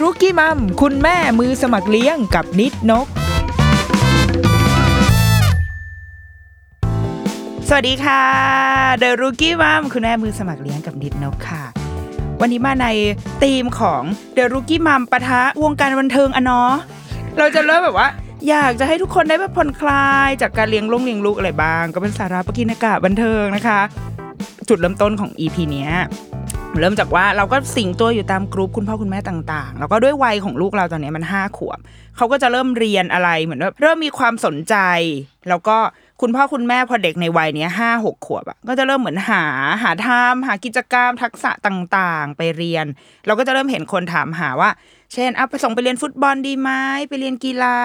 [0.00, 3.06] รุกี้มัมคุณแม่มือสมัครเลี้ยงกับนิดนก
[7.68, 8.22] สวัสดีค่ะ
[8.98, 11.64] เดรุกี้มัมคุณแม่มือสมัครเลี้ยงกับนิดนกค่ะ
[12.40, 12.86] วันนี้มาใน
[13.42, 14.02] ธีมของ
[14.34, 16.72] The Rookie Mom ปะทะวงการบันเทิงอะเนาะ
[17.38, 18.08] เราจะเริ่มแบบว่า
[18.48, 23.80] อยากจะให้ทุกคนได้แบบผ่อนคลายจากการเลี้ยงลูกเลี้ยงลูกอะไรบ้าง ก็เป็นสาระประกินอากาศบันเทิงนะคะ
[24.68, 25.92] จุดเริ่มต้นของ EP เนี้ย
[26.78, 31.78] เริ่มจากว่าเราก็สิงตัวอยู่ตามกรุ๊ปคุณพ่อคุณแม่ต่างๆ แล้วก็ด้วยวัยของลูกเราตอนนี้มันห้าขวบ
[32.16, 34.76] เขาก็จะเริ่มเรียนอะไรเหมือนว่าเริ่มมีความสนใจ
[35.48, 35.76] แล้วก็
[36.20, 39.44] คุณพ่อคุณแม่พอเด็กในวัยนี้ห้าหกขวบอะก็จะเริ่มเหมือนหา
[39.82, 42.86] หาทำหากิจกรรมทักษะต่างๆ ไปเรียน
[43.26, 44.70] เราก็จะเริ่มเห็นคนถามหาว่า
[45.12, 46.70] เช่นเอาไปส่งไปเรียนฟุตบอลดีไหม
[47.08, 47.76] ไปเรียนกีฬา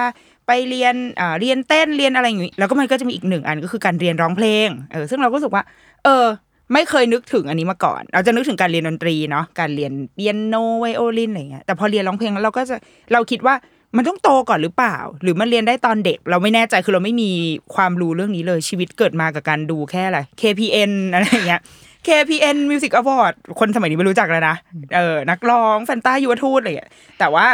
[0.46, 5.64] ไปเรียนอ่าเรียนเต้นเรียนอะไรอย่างนี้แล้วก็มันก็จะมีอีกหนึ่งอันก็คือการเรียนร้องเพลงเออซึ่งเราก็รู้สึกว่า
[6.04, 6.26] เออ
[6.72, 12.76] ไม่เคยนึกถึงอันนี้มาก่อน เราจะนึกถึงการเรียนดนตรีเนาะการเรียนเปียโนไวโอลินอะไรเงี้ยแต่พอเรียนร้องเพลงแล้วเราก็จะ
[13.12, 13.54] เราคิดว่า
[13.96, 17.30] มันต้องโตก่อนหรือเปล่า หรือมันเรียนได้ตอนเด็ก เราไม่แน่ใจคือเราไม่มี
[17.74, 21.60] ความรู้เรื่องนี้เลยชีวิตเกิดมากับการดูแค่อะไร KPN อะไรเงี้ย
[22.06, 24.56] KPN Music Award คนสมัยนี้ไม่รู้จักแล้วนะ
[24.96, 27.46] เออนักร้องแฟนตายุวทูตอะไรเงี้ยแต่ว่า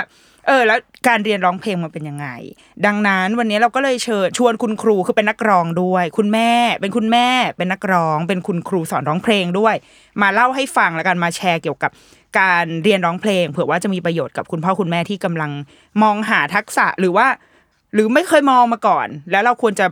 [0.46, 2.28] เออแล้วการเรียนร้องเพลงมันเป็นยังไง
[2.86, 9.74] ดังนั้นวันนี้เราก็เลยเชิญชวนคุณครูคือเป็นนักร้องด้วย คุณแม่ เป็นคุณแม่ เป็นนักร้อง เป็นคุณครูสอนร้องเพลงด้วย
[10.22, 11.90] มาเล่าให้ฟังแล้วกันมาแชร์เกี่ยวกับ
[12.38, 15.50] การเรียนร้องเพลง เผื่อว่าจะมีประโยชน์กับคุณพ่อคุณแม่ที่กำลัง
[16.02, 17.26] มองหาทักษะหรือว่า
[17.94, 19.86] หรือไม่เคยมองมาก่อน แล้วเราควรจะ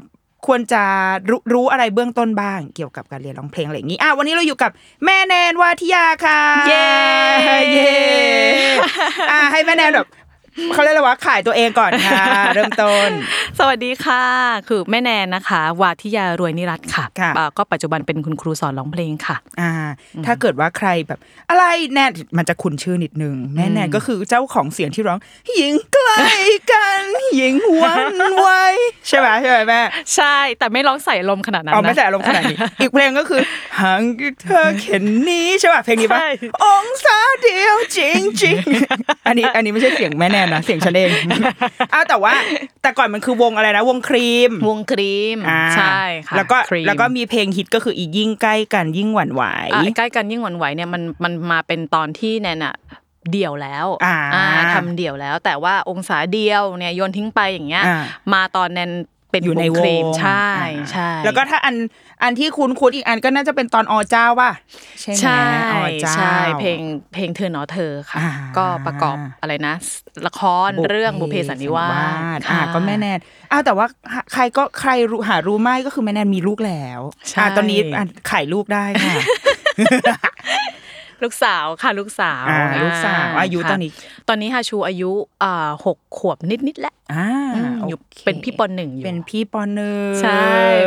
[0.47, 0.82] ควรจะ
[1.31, 4.71] รู้รู้อะไรเบื้องต้นบ้าง เกี่ยวกับการเรียนร้องเพลงอะไรอย่างนี้อะวันนี้เราอยู่กับ
[5.05, 6.88] แม่แนนวาทิยาค่ะ เย้
[7.72, 7.93] เย้
[9.31, 10.09] อะให้แม่แนนแบบ
[10.72, 12.22] เขาเรียกอะไรวะขายตัวเองก่อนค่ะ
[12.55, 13.11] เริ่มต้น
[13.59, 14.25] สวัสดีค่ะ
[14.69, 19.72] คือแม่แนนนะคะ วาทิยารวยนิรัตน์ค่ะค่ะอ่าก็ปัจจุบันเป็นคุณครูสอนร้องเพลงค่ะ อ่า
[20.27, 21.19] ถ้าเกิดว่าใครแบบ
[21.50, 25.19] อะไรแนนมันจะคุ้นชื่อนิดนึงแม่แนนก็คือเจ้าของเสียงที่ร้อง
[25.55, 26.28] หญิงใกล้
[26.72, 27.03] กัน
[27.37, 28.49] หญิงหวันไหว
[29.09, 29.81] ใช่ไหมใช่ไหมแม่
[30.15, 33.41] ใช่ แต่ไม่ร้องใส่ลมณ์ขนาดนั้นอ๋อนะไม่ใส่อารมณ์ขนาดนี้ อีกเพลงก็คือ
[33.81, 36.31] ห่างกับเธอเข็นนี้ใช่ป่ะเพลงนี้ป่ะใช่
[36.65, 41.10] องศาเดียวจริงจริงๆอันนี้อันนี้ไม่ใช่เสียงแม่แนนนะเสียงฉันเอง
[41.92, 42.32] อ้าวแต่ว่า
[42.82, 49.42] แต่ก่อนมันคือวงอะไรนะวงครีม วงครีมอ่าใช่ค่ะแล้วก็ครีมแล้วก็มีเพลงฮิตก็คืออียิ่งใกล้กันยิ่งหวั่นไหว
[49.72, 52.74] อะใกล้กันยิ่งหวั่นไหวเนี่ยมันมันมาเป็นตอนที่แนนอะ
[53.32, 54.16] เดี่ยวแล้วอ่า
[54.74, 57.98] ทำเดี่ยวแล้ว แต่ว่าองศาเดียวเนี่ยโยนทิ้งไปอย่างเงี้ยอ่า
[58.32, 58.90] มาตอนแนน
[59.30, 61.74] เป็นอยู่ในวครีงมใช่อ่าใช่แล้วก็ถ้าอัน
[62.22, 64.52] อันที่คุ้นคุ้นๆอีกอันก็น่าจะเป็นตอนอเจ้าว่ะ
[65.00, 65.42] ใช่ไหมใช่
[65.72, 66.80] อเจ้าใช่เพลง
[67.14, 69.74] เพลงเธอหนอเธอค่ะอ่าก็ประกอบอะไรนะ
[70.26, 73.19] ละครเรื่องบุพเพสันนิวาสอ่าค่ะก็แม่แนน
[73.52, 73.86] อ้าวแต่ว่า
[74.32, 79.14] ใครก็ใครรู้หารู้ไม่ก็คือแม่แนนมีลูกแล้วใช่อ่าตอนนี้อะขายลูกได้ค่ะ
[81.22, 83.91] ลูกสาวค่ะลูกสาวอ่าลูกสาวอ่อายุค่ะตอนนี้
[84.28, 85.10] ตอนนี้ฮาชูอายุ
[85.42, 90.44] อ่าหกขวบนิดนิดๆแล้วอ่าอืมอยู่โคเป็นพี่ปหนึ่งอยู่เป็นพี่ปหนึ่งใช่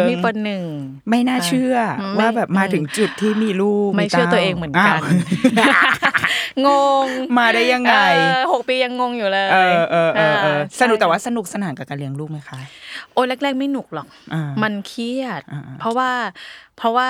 [0.07, 0.63] พี่ปหนึ่ง
[1.09, 1.75] ไม่น่าเชื่อ
[2.15, 4.99] ไม่ว่าแบบมาถึงจุดที่มีลูกไม่เชื่อต้าตัวเองเหมือนกันาว
[6.65, 6.67] ง
[7.05, 7.07] ง
[7.37, 12.57] มาได้ยังไงเออหกปียังงงอยู่เลยเออเออเออเอออ่าสนุกใช่แต่ว่าสนุกสนานกับการเลี้ยงลูกไหมคะ
[13.13, 16.11] โอ้ยแรก ๆ ไม่หนุกหรอกอ่ามันเครียดอ่าเพราะว่า
[16.77, 17.09] เพราะว่า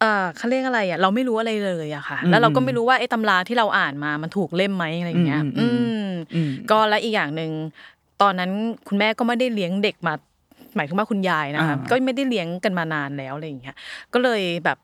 [0.00, 7.50] เออเขาเรียกอะไรอะเราไม่รู้อะไรเลยอะค่ะอืมแล้วเราก็ไม่รู้ว่าไอ้ตำราที่เราอ่านมามันถูกเล่มไหมอะไรอย่างเงี้ยอือืมอืมมอืมก็และอีกอย่างหนึ่ง
[8.22, 8.50] ตอนนั้น
[8.88, 10.14] คุณแม่ก็ไม่ได้เลี้ยงเด็กมา
[10.76, 13.76] หมายถึงว่าคุณยายนะคะอ่าก็ไม่ได้เลี้ยงกันมานานแล้วอะไรอย่างเงี้ย
[14.12, 14.78] ก็เลยแบบ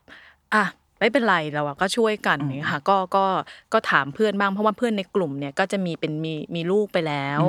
[0.53, 0.63] อะ
[0.99, 3.25] ไม่เป็นไรเราอะก็ช่วยกันอย่างเงี้ยค่ะก็ก็
[3.73, 7.41] ก็ถามเพื่อนบ้างเพราะว่าเพื่อนในกลุ่มเนี่ยก็จะมีเป็นมีมีลูกไปแล้ว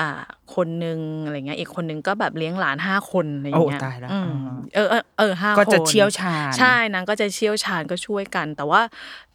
[0.00, 0.08] อ่า
[0.54, 8.80] คนนึงอะไรเงี้ยอีกคนนึงก็แบบเลี้ยงหลานห้าคนอะไรอย่างเงี้ยโอ้ตายแล้วอืมอ่าเออเออเออห้าก็จะคนเชี่ยวชาญใช่นางก็จะเชี่ยวชาญก็ช่วยกัน แต่ว่า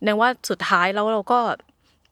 [0.04, 1.40] ในว่าสุดท้ายแล้วเราก็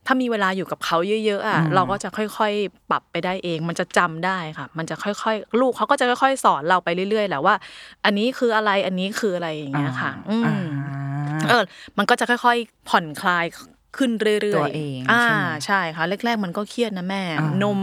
[0.07, 7.55] ถ้ามีเวลาอยู่กับเขาเยอะๆอะเราก็จะค่อยๆ ปรับไปได้เอง มันจะจำได้ค่ะ มันจะค่อยๆ ลูกเขาก็จะค่อยๆ สอนเราไปเรื่อยๆแหละว่า
[8.05, 10.55] อันนี้คืออะไรอันนี้คืออะไรอย่างเงี้ยค่ะ อืมอ่า
[11.49, 11.63] เออ
[11.97, 13.45] มันก็จะค่อย ๆ ผ่อนคลาย
[13.97, 17.79] ขึ้นเรื่อยๆตัวเองอ่าใช่ไหมใช่ค่ะแรก ๆ มันก็เครียดนะแม่อ่านม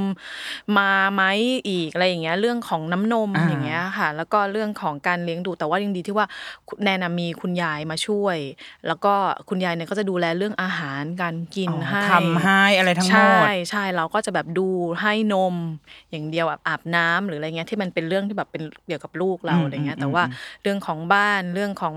[0.78, 1.22] มาไหม
[1.68, 6.26] อีกอะไรอย่างเงี้ย เรื่องของน้ำนมอ่าอย่างเงี้ยค่ะ แล้วก็เรื่องของการเลี้ยงดูแต่ว่ายังดีที่ว่า
[6.68, 8.38] คุณแนนนะมีคุณยายมาช่วย
[8.86, 9.14] แล้วก็
[9.48, 14.68] คุณยายเนี่ยก็จะดูแลเรื่องอาหารการกินอ๋อให้ทำให้อะไรทั้งหมใช่ดใช่เราก็จะแบบดู
[15.00, 15.54] ให้นม
[16.10, 21.94] อย่างเดียวแบบอาบน้ำหรืออะไรเงี้ยที่มันเป็นเรื่องที่แบบเป็นเกี่ยวกับลูกเราอืมอะไรเงี้ยอืมแต่ว่าอืมเรื่องของบ้านเรื่องของ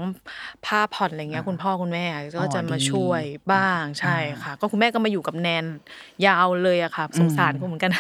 [0.66, 2.06] ผ้าผ่อนอะไรเงี้ยคุณพ่อคุณแม่
[2.40, 3.22] ก็จะมาช่วย
[3.54, 5.66] บ้างใช่ค่ะ ก็คุณแม่ก็มาอยู่กับแนน
[6.28, 7.92] ยาวเลยอะค่ะ สงสารกูเหมือนกัน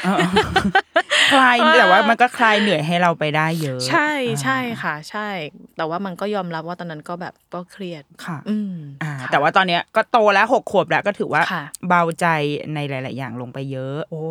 [1.32, 4.12] คลายแต่ว่ามันก็คลายเหนื่อยให้เราไปได้เยอะ ใช่
[4.44, 5.30] ใช่ค่ะ ใช่
[5.78, 8.74] แต่ว่ามันก็ยอมรับว่าตอนนั้นก็แบบก็เครียดค่ะ อืม
[9.04, 12.26] อ่าค่ะแต่ว่าตอนเนี้ยก็โตแล้วหกขวบแล้วก็ถือว่าค่ะเบาใจ
[12.74, 14.24] ในหลาย ๆ อย่างลงไปเยอะ โอ้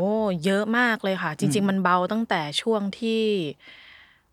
[0.45, 3.23] เยอะมากเลยค่ะ จริง ๆ มันเบาตั้งแต่ช่วงที่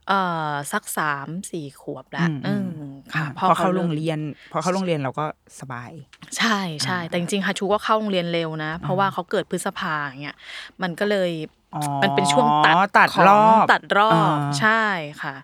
[0.07, 0.19] เอ่
[0.51, 4.19] อ สักสามสี่ขวบแล้วอืมอืมค่ะพอเข้าโรงเรียน
[4.51, 5.25] พอเข้าโรงเรียนเราก็
[5.59, 5.91] สบาย
[6.37, 10.37] ใช่ใช่แต่จริงๆฮาชูก็เข้าโรงเรียนเร็วนะ เพราะว่าเขาเกิดพฤษภาอย่างเงี้ย
[10.81, 11.31] มันก็เลย
[11.75, 14.83] อ๋อมันเป็นช่วงตัดตัดของรอบตัดรอบอ่า ใช่
[15.21, 15.35] ค่ะ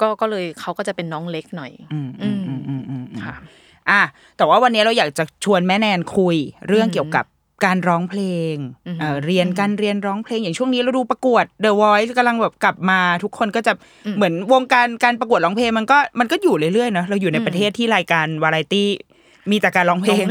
[0.00, 3.34] ก็ก็เลยเขาก็จะเป็นน้องเล็กหน่อย อืมอืมอืมอืมอืมค่ะ
[3.90, 4.00] อะ
[4.36, 6.36] แต่ว่าวันนี้เราอยากจะชวนแม่แนนคุย
[6.68, 7.24] เรื่องเกี่ยวกับ
[7.64, 8.22] การร้องเพล
[8.52, 8.54] ง
[8.86, 13.72] อือหือเอ่อเรียนการเรียนร้องเพลงอย่างช่วงนี้เราดูประกวด The Voice กำลังแบบกลับมา ทุกคนก็จะ
[14.16, 18.90] เหมือนวงการการประกวดร้องเพลงมันก็มันก็อยู่เรื่อยๆเนอะเราอยู่ในประเทศที่รายการวาไรตี้
[19.50, 20.24] มีแต่การร้องเพลง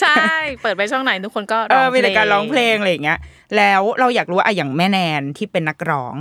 [0.00, 0.26] ใช่
[0.62, 3.18] เปิดไปช่องไหนทุกคนก็เอร้อองมีแต่การร้องเพลงอะไรอย่างเงี้ย
[3.56, 6.14] แล้วเราอยากรู้ว่าอะอย่างแม่แนนที่เป็นนักร้อง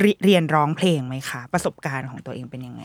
[0.00, 2.82] เรีเรียนร้องเพลงไหมคะ ประสบการณ์ของตัวเองเป็นยังไง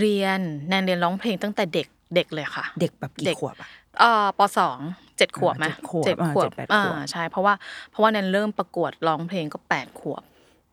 [0.00, 3.68] เรียนแนนเรียนร้องเพลงตั้งแต่เด็กเด็กเลยค่ะ เด็กแบบเด็กี่กขวบอะ
[4.00, 4.78] เอ่อปสอง
[5.18, 7.54] เจ็ดขวบไหมเจ็ดขวบเจ็ดอ่าขวบเจ็ดแปดขวบอ่าใช่เพราะว่า
[7.90, 10.22] เพราะว่าแนนเริ่มประกวดร้องเพลงก็แปดขวบ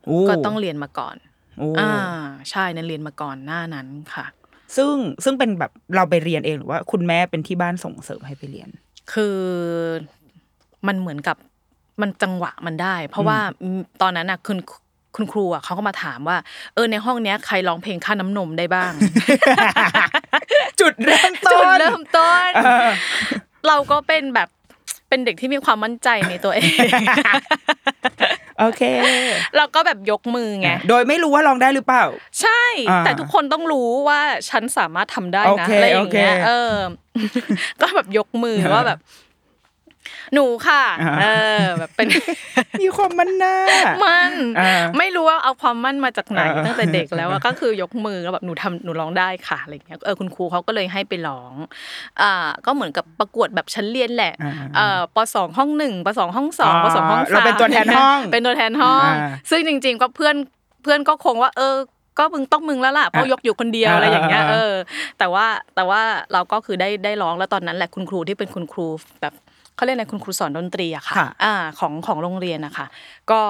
[0.05, 1.15] โอ้ก็ต้องเรียนมาก่อน
[1.57, 1.91] โอ้อ่า
[2.51, 4.25] ใช่แนนเรียนมาก่อนหน้านั้นค่ะ
[4.75, 4.93] ซึ่ง
[5.23, 8.69] ซึ่งเป็นแบบเราไปเรียนเองหรือว่า คุณแม่เป็นที่บ้านส่งเสริมให้ไปเรียน
[9.13, 9.37] คือ
[10.87, 11.37] มันเหมือนกับ
[12.01, 13.39] มันจังหวะมันได้ เพราะว่า
[14.01, 14.57] ตอนนั้นน่ะคุณ
[15.15, 16.37] คุณครูอะเขาก็มาถามว่า
[16.73, 18.91] เออในห้องเนี้ยใครร้องเพลงค่าน้ำนมได้บ้าง
[20.79, 22.51] จุดเริ่มต้นจุดเริ่มต้น
[23.67, 24.49] เราก็เป็นแบบ
[25.09, 26.71] เป็นเด็กที่มีความมั่นใจในตัวเอง
[28.59, 28.81] โอเค
[29.57, 32.03] เราก็แบบยกมือไงโดยไม่รู้ว่าลองได้หรือเปล่า
[32.41, 36.75] ใช่อ่าแต่ทุกคนต้องรู้ว่าฉันสามารถทำได้โอนะเคอะไรอย่างเงี้ยโอเคเออ
[37.81, 38.99] ก็แบบยกมือว่าแบบ
[40.33, 41.25] หนูค่ะอ่าเอ
[41.61, 42.07] อ แบบเป็น
[42.81, 43.55] มีความมันหน้า
[44.03, 51.53] มันอ่าไม่รู้ว่าเอาความมั่นมาจากไหนอ่าตั้งแต่เด็กแล้วอะก็คือยกมือแล้วแบบหนูทำหนูร้องได้ค่ะอะไรอย่างเงี้ยเออคุณครูเขาก็เลยให้ไปร้อง
[52.21, 52.31] อ่า
[52.65, 60.35] ก็เหมือนกับประกวดแบบชั้นเรียนแหละอ่าเอ่อปสองห้องหนึ่งปสองห้องสองอ่าปสองห้องสามเราเป็นตัวแทนห้องเป็นตัวแทนห้องอ่าซึ่งจริง ๆ ก็เพื่อน
[60.83, 61.75] เพื่อนก็คงว่า เออ
[62.19, 64.73] ก็มึงต้องมึงแล้วล่ะเพราะยกอยู่คนเดียวอ่าอะไรอย่างเงี้ยอ่าเออ
[65.19, 65.45] แต่ว่า
[65.75, 66.01] แต่ว่า
[66.33, 68.87] เราก็คือได้ได้ร้องแล้วตอนนั้นแหละคุณครูที่เป็นคุณครู
[69.21, 69.33] แบบ
[69.75, 72.85] เขาเรียกอะไรคุณครูสอนดนตรีอะค่ะค่ะอ่าของของโรงเรียนนะคะ
[73.31, 73.41] ก็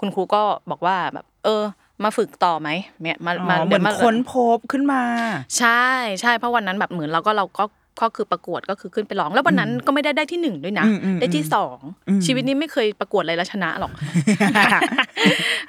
[0.00, 1.62] คุณครูก็บอกว่าแบบเออ
[2.04, 2.68] มาฝึกต่อไหม
[3.02, 5.02] เนี่ยมาอ๋มาอเหมือนดี๋ยวาค้นพบขึ้นมา
[5.58, 5.86] ใช่
[6.20, 7.64] ใช่เพราะวันนั้นแบบเหมือนเราก็เราก็
[8.00, 11.78] ก็คือประกวดก็คือขึ้นไปร้องแล้ววันนั้นก็ไม่ได้ได้ที่หนึ่งด้วยนะ อืมอืมได้ที่สอง
[12.08, 13.92] อืม ชีวิตนี้ไม่เคยประกวดอะไรแล้วชนะหรอก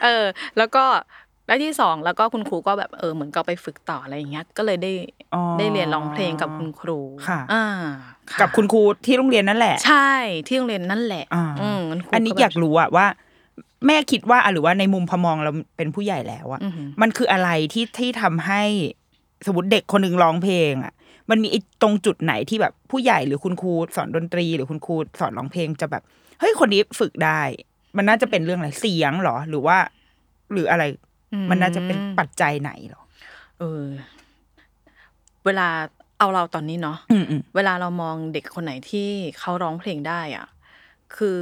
[0.03, 0.23] เออ
[0.57, 0.83] แล้วก็
[1.49, 4.91] ได้ที่สองแล้วก็คุณครูก็แบบเออเหมือนก็ไปฝึกต่ออะไรอย่างเงี้ย ก็เลยได้
[5.33, 10.13] อ๋อได้เรียนร้องเพลงกับคุณครูค่ะอ่าะกับคุณครูที่โรงเรียนนั่นแหละ ใช่
[10.47, 13.05] ที่โรงเรียนนั่นแหละอ่าอืมคุณครูอันนี้แบบอยากรู้อะว่า
[13.87, 18.63] แม่คิดว่าอะหรือว่าในมุมพอมองเราเป็นผู้ใหญ่แล้วอะอือหือมันคืออะไรที่ที่ทำให้
[19.45, 20.93] สมมติเด็กคนหนึ่งร้องเพลงอะ
[21.29, 26.03] มันมีไอ้ตรงจุดไหนที่แบบผู้ใหญ่หรือคุณครูสอนดนตรี หรือคุณครูสอนร้องเพลงจะแบบ
[26.39, 27.41] เฮ้ยคนนี้ฝึกได้
[27.97, 29.77] มันน่าจะเป็นเรื่องอะไรเสียงเหรอ หรือว่า
[30.53, 30.83] หรืออะไร
[31.50, 33.03] มันน่าจะเป็นปัจจัยไหนเหรอ
[33.59, 33.83] เออ
[35.45, 35.67] เวลา
[36.19, 39.09] เอาเราตอนนี้เนาะอืมอืมเวลาเรามองเด็กคนไหนที่
[39.39, 40.48] เขาร้องเพลงได้อะ
[41.15, 41.39] คือ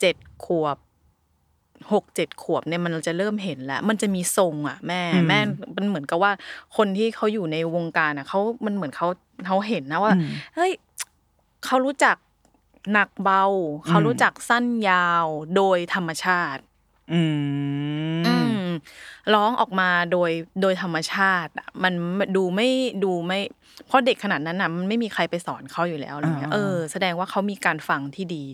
[0.00, 0.76] เจ็ดขวบ
[1.92, 5.40] หกเจ็ดขวบเนี่ยมันจะเริ่มเห็นแล้ว มันจะมีทรงอะ แม่แม่
[5.76, 6.32] มันเหมือนกับว่า
[6.76, 9.08] คนที่เขาอยู่ในวงการอะเขามันเหมือนเขา
[9.46, 10.72] เขาเห็นนะว่าอืมเฮ้ย
[11.64, 12.16] เขารู้จัก
[12.92, 13.44] หนักเบา
[13.86, 16.62] เขารู้จักสั้นยาวโดยธรรมชาติ
[17.12, 17.22] อื
[18.20, 18.62] มอืม
[19.34, 20.30] ร้องออกมาโดย
[20.62, 21.92] โดยธรรมชาติอะมัน
[22.36, 22.68] ดูไม่
[23.04, 23.40] ดูไม่
[23.86, 28.44] เพราะเด็กขนาดนั้นน่ะมันไม่มีใครไปสอนเขาอยู่แล้วอะไรเงี้ยอ่าเออแสดงว่าเขามีการฟังที่ดี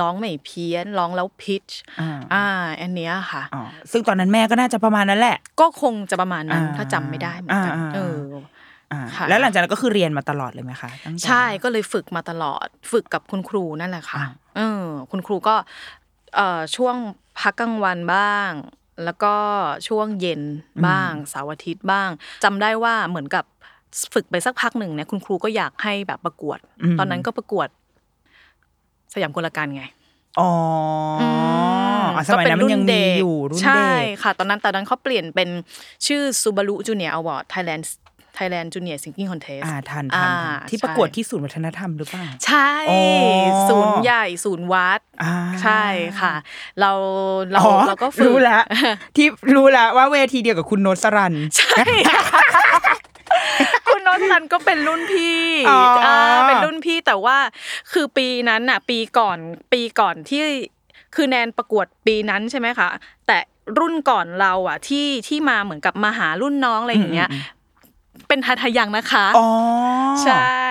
[0.00, 1.64] ร้องไม่เพี้ยนร้องแล้วพิช
[2.00, 2.44] อ่าอ่า
[2.80, 3.62] อันเนี้ยค่ะอ๋อ
[3.92, 8.20] ซึ่งตอนนั้นแม่ก็น่าจะประมาณนั้นแหละ ก็คงจะประมาณนั้นอ่าถ้าจำไม่ได้เหมือนกันอ่าเออ
[8.92, 15.54] อ่าค่ะแล้วหลังจากนั้นก็คือเรียนมาตลอดเลยไหมคะตั้งแต่ใช่ก็เลยฝึกมาตลอด ฝึกกับคุณครูนั่นแหละค่ะอ่าเออคุณครูก็
[16.36, 16.96] เอ่อช่วง
[17.38, 18.50] พักกลางวันบ้าง
[19.04, 19.34] แล้วก็
[19.88, 20.42] ช่วงเย็น
[20.86, 22.08] บ้างเสาร์อาทิตย์บ้าง
[22.44, 23.44] จำได้ว่าเหมือนกับ
[24.14, 26.58] ฝึกไปสักพักหนึ่งเนี่ยคุณครูก็อยากให้แบบประกวด
[26.98, 27.68] ตอนนั้นก็ประกวด
[29.14, 29.84] สยามกลการไง
[30.40, 30.50] อ๋อ
[31.22, 31.24] อ
[32.04, 35.48] มอะสมัยนั้นมันยังมีอยู่รุ่นใช่เด็กค่ะ ตอนนั้นตอนนั้นเขาเปลี่ยนเป็น
[36.06, 38.09] ชื่อ Subaru Junior Award Thailand Thailand Junior Singing Contest อ่าทัน
[38.40, 38.46] ทั
[39.80, 40.30] นทันอ่า
[40.68, 45.84] ที่ใช่ประกวดที่ศูนย์วัฒนธรรมหรือเปล่า ใช่อ๋อศูนย์ใหญ่ศูนย์วัดอ่าใช่
[46.20, 46.34] ค่ะ
[46.80, 46.90] เรา
[47.52, 48.62] เราอ๋อเราก็ฝึกรู้แล้ว
[49.16, 51.84] ที่รู้แล้วว่าเวทีเดียวกับคุณโนตสรันใช่
[53.86, 56.16] คุณโนนทันก็เป็นรุ่นพี่อ๋ออ่า
[56.48, 57.38] เป็นรุ่นพี่แต่ว่า
[57.92, 59.38] คือปีนั้นน่ะ ปีก่อน
[59.72, 60.42] ปีก่อนที่
[61.14, 62.88] คือแนนประกวดปีนั้นใช่ไหมคะ
[63.26, 63.38] แต่
[63.78, 67.28] รุ่นก่อนเราอะที่ที่มาเหมือนกับมาหารุ่นน้องอะไรอย่างเงี้ย
[68.28, 69.48] เป็นทาทายังนะคะ อ๋อ
[70.24, 70.68] ใช่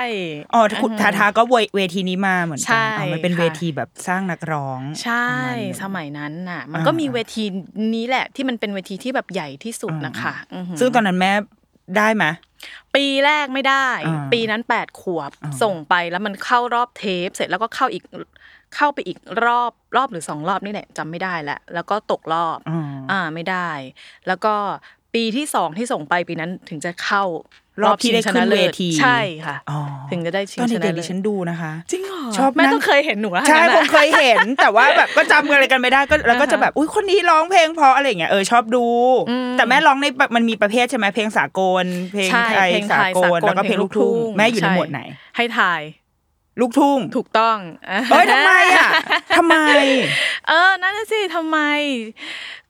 [0.54, 7.44] อ๋อคุณทาทาก็เวเวทีนี้มาเหมือนกัใช่อ๋อมันเป็นค่ะเวทีแบบสร้างนักร้อง ใช่ประมาณหนึ่งสมัยนั้นน่ะ มันก็อ่ามีมีเวที
[7.96, 11.32] นี้แหละ ที่มันเป็นเวทีที่แบบใหญ่ที่สุดนะคะอือหือซึ่งตอนนั้นแม่
[11.98, 12.26] ได้ไหม
[12.96, 18.04] ปีแรกไม่ได้อ่าปีนั้นแปดขวบอ่าส่งไปแล้วมันเข้ารอบเทป เสร็จแล้วก็เข้าอีก
[18.76, 22.80] เข้าไปอีกรอบรอบหรือสองรอบนี่แหละจำไม่ได้แล้วแล้วก็ตกรอบอ๋อ
[23.12, 23.70] อ่าไม่ได้
[24.28, 24.56] แล้วก็
[25.16, 27.24] ปีที่สองที่ส่งไปปีนั้นถึงจะเข้า
[27.84, 29.80] รอบที่ได้ชิงชขึ้นะนเลิเวศทีใช่ค่ะอ๋อ
[30.12, 38.86] ถึงจะได้ชิงตอนชนะเด็กๆเลิดิศฉันดูนะคะจริงเหรอชอบแม่นั่งต้องเคยเห็นหนูแล้วใช่งั้นคน่ะงเคยเห็น แต่ว่าแบบก็จำอะไรกันไม่ได้ก็แล้วก็จะแบบอุ้ยคนนี้ร้องเพลงเพราะอะไรอย่างเงี้ยเออชอบดู
[39.58, 45.02] แต่แม่ร้องในแบบมันมีประเภทใช่ไหมเพลงสากล เพลงใช่ไทยเพลงสาไทยกสาลกลแล้วก็เพลงลูกทุ่งแม่อยู่ในช่หมวดไหน
[45.38, 45.82] ให้ทาย
[46.60, 48.90] ลูกทุ่งถูกต้องเอ้ยทำไมอะ
[49.38, 49.56] ทำไม
[50.48, 51.58] เออนั่นน่ะสิทำไม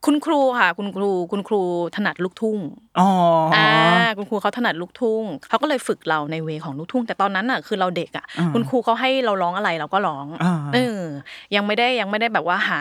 [0.06, 1.62] คุณครูค่ะ คุณครู คุณครู
[1.96, 2.58] ถนัดลูกทุ่ง
[3.00, 3.10] อ๋อ
[3.56, 3.70] ออ่า
[4.18, 11.00] คุณครูเขาถนัดลูกทุ่งเขาก็เลยฝึกเราใน way ของลูกทุ่ง แต่ตอนนั้นน่ะคือเราเด็กอะอ่าคุณครูเขาให้เราร้องอะไรเราก็ร้องอ่าเออ
[11.56, 12.80] ยังไม่ได้ยังไม่ได้แบบว่าหา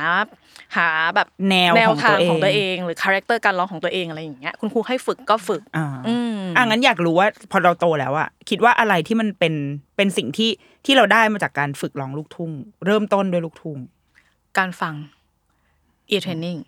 [0.77, 9.55] หาแบบแนวแนวของทางตัวเองของตัวเอง หรือ character การร้องของตัวเองอะไรอย่างเงี้ยคุณครูให้ฝึกก็ฝึกอ่าอืมอะงั้นอยากรู้ว่าพอเราโตแล้วอะคิดว่าอะไรที่มันเป็น
[9.97, 10.51] เป็นสิ่งที่
[10.85, 12.51] ที่เราได้มาจากการฝึกร้องลูกทุ่ง
[12.85, 13.79] เริ่มต้นด้วยลูกทุ่ง
[14.59, 14.95] การฟัง
[16.11, 16.61] ear training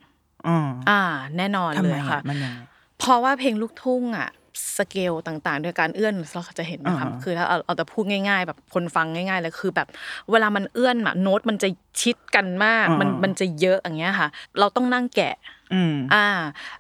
[0.47, 0.59] อ๋อ
[0.90, 1.02] อ่า
[1.37, 2.59] แน่นอนทำเลไมยอะค่ะมันยังไง
[2.99, 4.28] เพราะว่าเพลงลูกทุ่งอะ
[4.76, 9.88] สเกลต่างๆโดยการเอื้อนเราจะเห็นนะคะอ่าคือถ้าเอาเอาแต่พูดง่ายๆ แบบคนฟังง่ายๆเลยคือแบบ
[10.30, 11.69] เวลามันเอื้อนอะโน้ตมันจะ
[12.00, 14.28] ชิดกันมาก มันมันจะเยอะอย่างเงี้ยค่ะ
[14.59, 15.35] เราต้องนั่งแกะ
[15.75, 16.26] อืมอ่า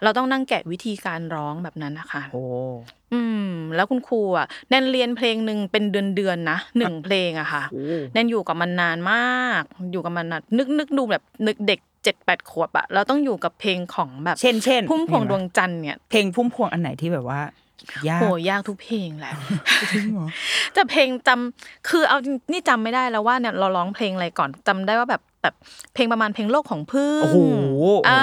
[0.02, 2.42] เราต้องนั่งแกะวิธีการร้องแบบนั้นนะคะโอ้
[3.12, 9.62] อืม แล้วคุณครูอะแนนเรียนเพลงหนึ่งเป็นเดือนๆนะหนึ่งเพลงอะค่ะโอ้แนนอยู่กับมันนานมาก
[9.92, 17.40] อยู่กับมันนานนึกนึกดูแบบนึกเด็ก เจ็ดแปดขวบอะเราต้องอยู่กับเพลงของแบบเช่นเช่นพุ่มพวงมีไหดวงจันทร์เนี่ยเพลงพุ่มพวงอันไหนที่แบบว่า
[18.08, 19.32] ยากโหยากทุกเพลงแหละ
[20.74, 25.54] แต่เพลงจำคือเอาจริงนี่จำไม่ได้แล้วว่าเนี่ยเราร้องเพลงอะไรก่อนจำได้ว่าแบบแบบ
[25.94, 27.38] เพลงประมาณเพลงโลกของพึ่งโอ้โห
[28.08, 28.20] อ่า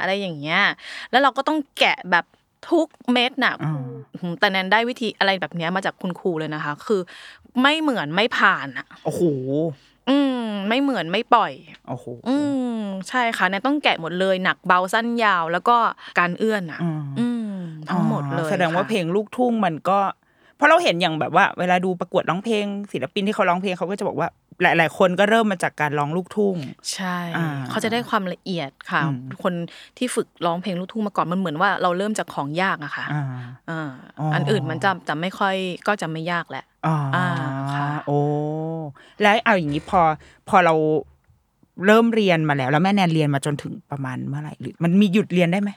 [0.00, 0.62] อะไรอย่างเงี้ย
[1.10, 2.24] แล้วเราก็ต้องแกะแบบ
[2.70, 3.74] ทุกเม็ดน่ะอ่า
[4.14, 7.00] อืมแต่แนนได้วิธีอะไรแบบเนี้ยมาจากคุณครูเลยนะคะ คือ
[7.62, 9.22] ไม่เหมือนไม่ผ่านอะโอ้โห
[10.08, 11.52] อืม ไม่เหมือนไม่ปล่อย
[11.88, 12.36] โอ้โหอื
[12.78, 15.76] ม ใช่ค่ะแนนต้องแกะหมดเลยหนักเบาสั้นยาวแล้วก็
[16.18, 17.54] การเอื้อนอะ อืมอืม
[17.90, 19.98] ทั้งหมดเลยอ๋อแสดงว่าค่ะเพลงลูกทุ่งมันก็
[20.56, 24.28] เพราะเราเห็นอย่างแบบว่า เวลาดูประกวดร้องเพลง ศิลปินที่เขาร้องเพลงเขาก็จะบอกว่า
[24.62, 26.56] หลาย ๆ คนก็เริ่มมาจากการร้องลูกทุ่ง
[26.92, 29.54] ใช่อ่าเขาจะได้ความละเอียดค่ะอืมคน
[29.98, 33.24] ที่ฝึกร้องเพลงลูกทุ่งมาก่อนมันเหมือนว่าเราเริ่มจากของยากอะค่ะอ่า
[33.70, 35.54] อ่าอ๋ออัอันอื่นมันจะจะไม่ค่อย
[35.86, 37.26] ก็จะไม่ยากแหละอ๋ออา
[37.74, 38.18] ค่ะโอ้
[39.22, 40.00] แล้วเอาอย่างนี้พอ
[40.48, 40.74] พอเรา
[41.86, 45.70] เริ่มเรียนมาแล้ว แล้วแม่แนนเรียนมาจนถึงประมาณเมื่อไหร่หรือมันมีหยุดเรียนได้ไหม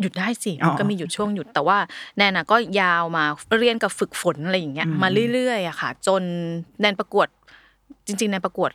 [0.00, 1.78] หยุดได้สิอ๋อมันก็มีหยุดช่วงหยุดแต่ว่า
[2.16, 3.24] แนนน่ะก็ยาวมา
[3.58, 6.22] เรียนกับฝึกฝนอะไรอย่างเงี้ยอืมมาเรื่อยๆอะค่ะ จน
[6.80, 7.28] แนนประกวด
[8.06, 8.70] จริง ๆ แนนประกวด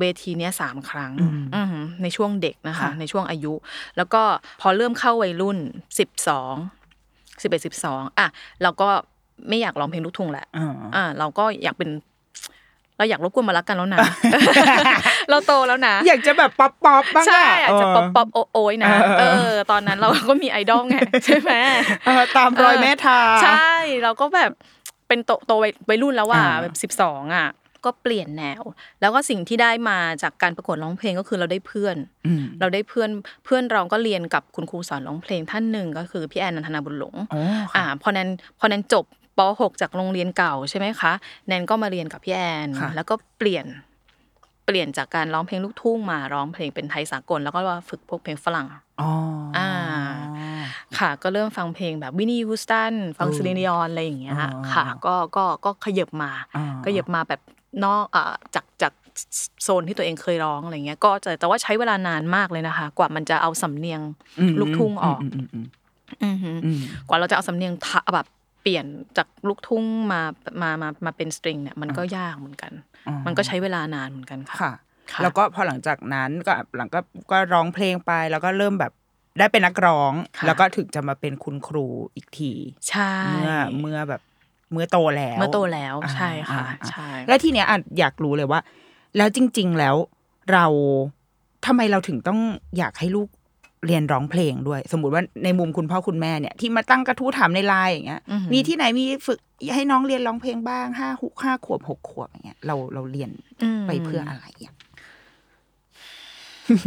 [0.00, 1.12] เวทีเนี้ยสามครั้ง
[1.54, 3.52] อือหือในช่วงเด็กนะคะค่ะในช่วงอายุ
[3.96, 4.22] แล้วก็
[4.60, 5.58] พอเริ่มเข้าวัยรุ่น
[5.98, 6.54] สิบสอง
[7.42, 8.26] สิบเอ็ดสิบสองอะ
[8.62, 8.88] เราก็
[9.48, 11.90] ไม่อยากร้องเพลงลูกทุ่งแหละอ่าอ่าเราก็อยากเป็น
[13.00, 13.98] เราอยากรบกวนมารักกันแล้วนะ
[15.30, 21.52] เราโตแล้วนะ อยากจะแบบป๊อปป๊อปบ้างใช่อาจจะเป๊อปป๊อปโอโอยนะเอเอออ ตอนนั้นเราก็มีไอดอลไงใช่ไหม
[22.04, 24.50] เออตามรอยแม่ทาใช่เราก็แบบ
[25.08, 27.48] เป็นโตโตวัยวัยรุ่นแล้วว่าอ่าแบบสิบสองอะ
[27.84, 28.62] ก็เปลี่ยนแนว
[29.00, 33.10] แล้วก็สิ่งที่ได้มาจากการประกวดร้องเพลงก็คือเราได้เพื่อนอืมเราได้เพื่อน
[33.44, 38.28] เพื่อนเราก็เรียนกับคุณครูสอนร้องเพลงท่านหนึ่งก็คือพี่แอนนันทนาบุญหลงอ๋ออ่าค่ะพอแนน
[38.60, 39.04] พอแนนจบ
[39.38, 41.12] ป .6 จากโรงเรียนเก่าใช่ไหมคะ
[41.46, 43.66] แนนก็มาเรียนกับพี่แอนค่ะแล้วก็เปลี่ยน
[44.66, 48.66] เปลี่ยนจากการร้องเพลงลูกทุ่งมาร้องเพลงเป็นไทยสากล แล้วก็มาฝึกพวกเพลงฝรั่ง
[49.00, 49.10] อ๋อ
[49.56, 49.70] อ่า
[50.38, 50.62] อ่า
[50.98, 57.40] ค่ะก็เริ่มฟังเพลงแบบ Whitney Houston ฟังเออ Celine Dion อะไรอย่างเงี้ยอ๋อค่ะ ก็ก็ก็ขยับมาอ่าขยับมาแบบ
[57.84, 58.92] นอกอ่าจากจาก
[59.62, 64.00] โซนที่ตัวเองเคยร้องอะไรเงี้ย ก็จะแต่ว่าใช้เวลานานมากเลยนะคะ กว่ามันจะเอาสำเนียง
[64.52, 65.66] มลูกทุ่งออกมอืมอืม
[66.24, 68.26] อือหืออืมกว่าเราจะเอาสำเนียงทะแบบ
[68.62, 68.86] เปลี่ยน
[69.16, 70.20] จากลูกทุ่งมา
[70.62, 72.72] มามามาเป็นสตริงเนี่ยมันก็ยากเหมือนกัน
[73.08, 74.72] อ๋อมันก็ใช้เวลานานเหมือนกันค่ะค่ะ
[75.12, 77.00] ค่ะ แล้วก็พอหลังจากนั้นก็หลังก็
[77.30, 78.92] ก็ร้องเพลงไปแล้วก็เริ่มแบบ
[79.38, 82.52] ได้เป็นนักร้องค่ะแล้วก็ถึงจะมาเป็นคุณครูอีกที
[82.88, 84.22] ใช่เมื่อเมื่อแบบ
[84.72, 88.60] เมื่อโตแล้วเมื่อโตแล้วอ่าใช่ค่ะอ่าอ่าใช่แล้วทีเนี้ยอะอยากรู้เลยว่า
[89.16, 89.96] แล้วจริง ๆแล้ว
[90.52, 90.66] เรา
[91.66, 92.40] ทำไมเราถึงต้อง
[92.78, 93.28] อยากให้ลูก
[93.86, 99.38] เรียนร้องเพลงด้วย สมมติว่าในมุมคุณพ่อคุณแม่เนี่ยที่มาตั้งกระทู้ถามในไลน์อย่างเงี้ยอือหือมีที่ไหนมีฝึก
[99.74, 103.30] ให้น้องเรียนร้องเพลงบ้างห้าหกห้าขวบหกขวบอย่างเงี้ยเราเราเรียน
[103.78, 104.74] มไปเพื่ออะไรอะ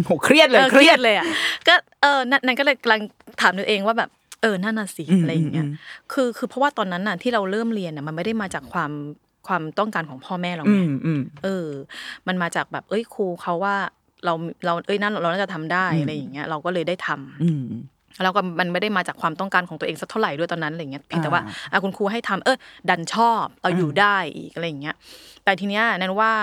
[0.05, 1.25] โหเครียดเลยออเครียดเลยอะ
[1.67, 3.01] ก็เออนั่นนั่นก็เลยกำลัง
[3.41, 4.09] ถามตัวเองว่าแบบ
[4.41, 5.75] เออนั่นน่ะสิอืมอะไรอย่างเงี้ยอืม
[6.12, 8.91] คือคือเพราะว่าตอนนั้นน่ะที่เราเริ่มเรียนน่ะมันไม่ได้มาจากความ
[9.47, 11.67] ความต้องการของพ่อแม่เราอืไงมอืมเออ
[12.27, 13.75] มันมาจากแบบ เอ้ยครูเขาว่า
[14.25, 14.34] เรา
[14.65, 17.65] เราเอ้ยนั่นเราน่าจะทำได้อืมอะไรอย่างเงี้ยเราก็เลยได้ทำอืม
[18.24, 22.58] แล้วก็มันไม่ได้มาจากความต้องการของตัวเองสักเท่าไหร่ด้วยตอนนั้นอะไรเงี้ยเพียงแต่ว่าอ่าอะคุณครูให้ทำเออ
[22.89, 24.96] ดันชอบเราอยู่ได้อีกอะไรอย่างเงี้ย
[25.44, 26.34] แต่ทีเนี้ยนั่นว่า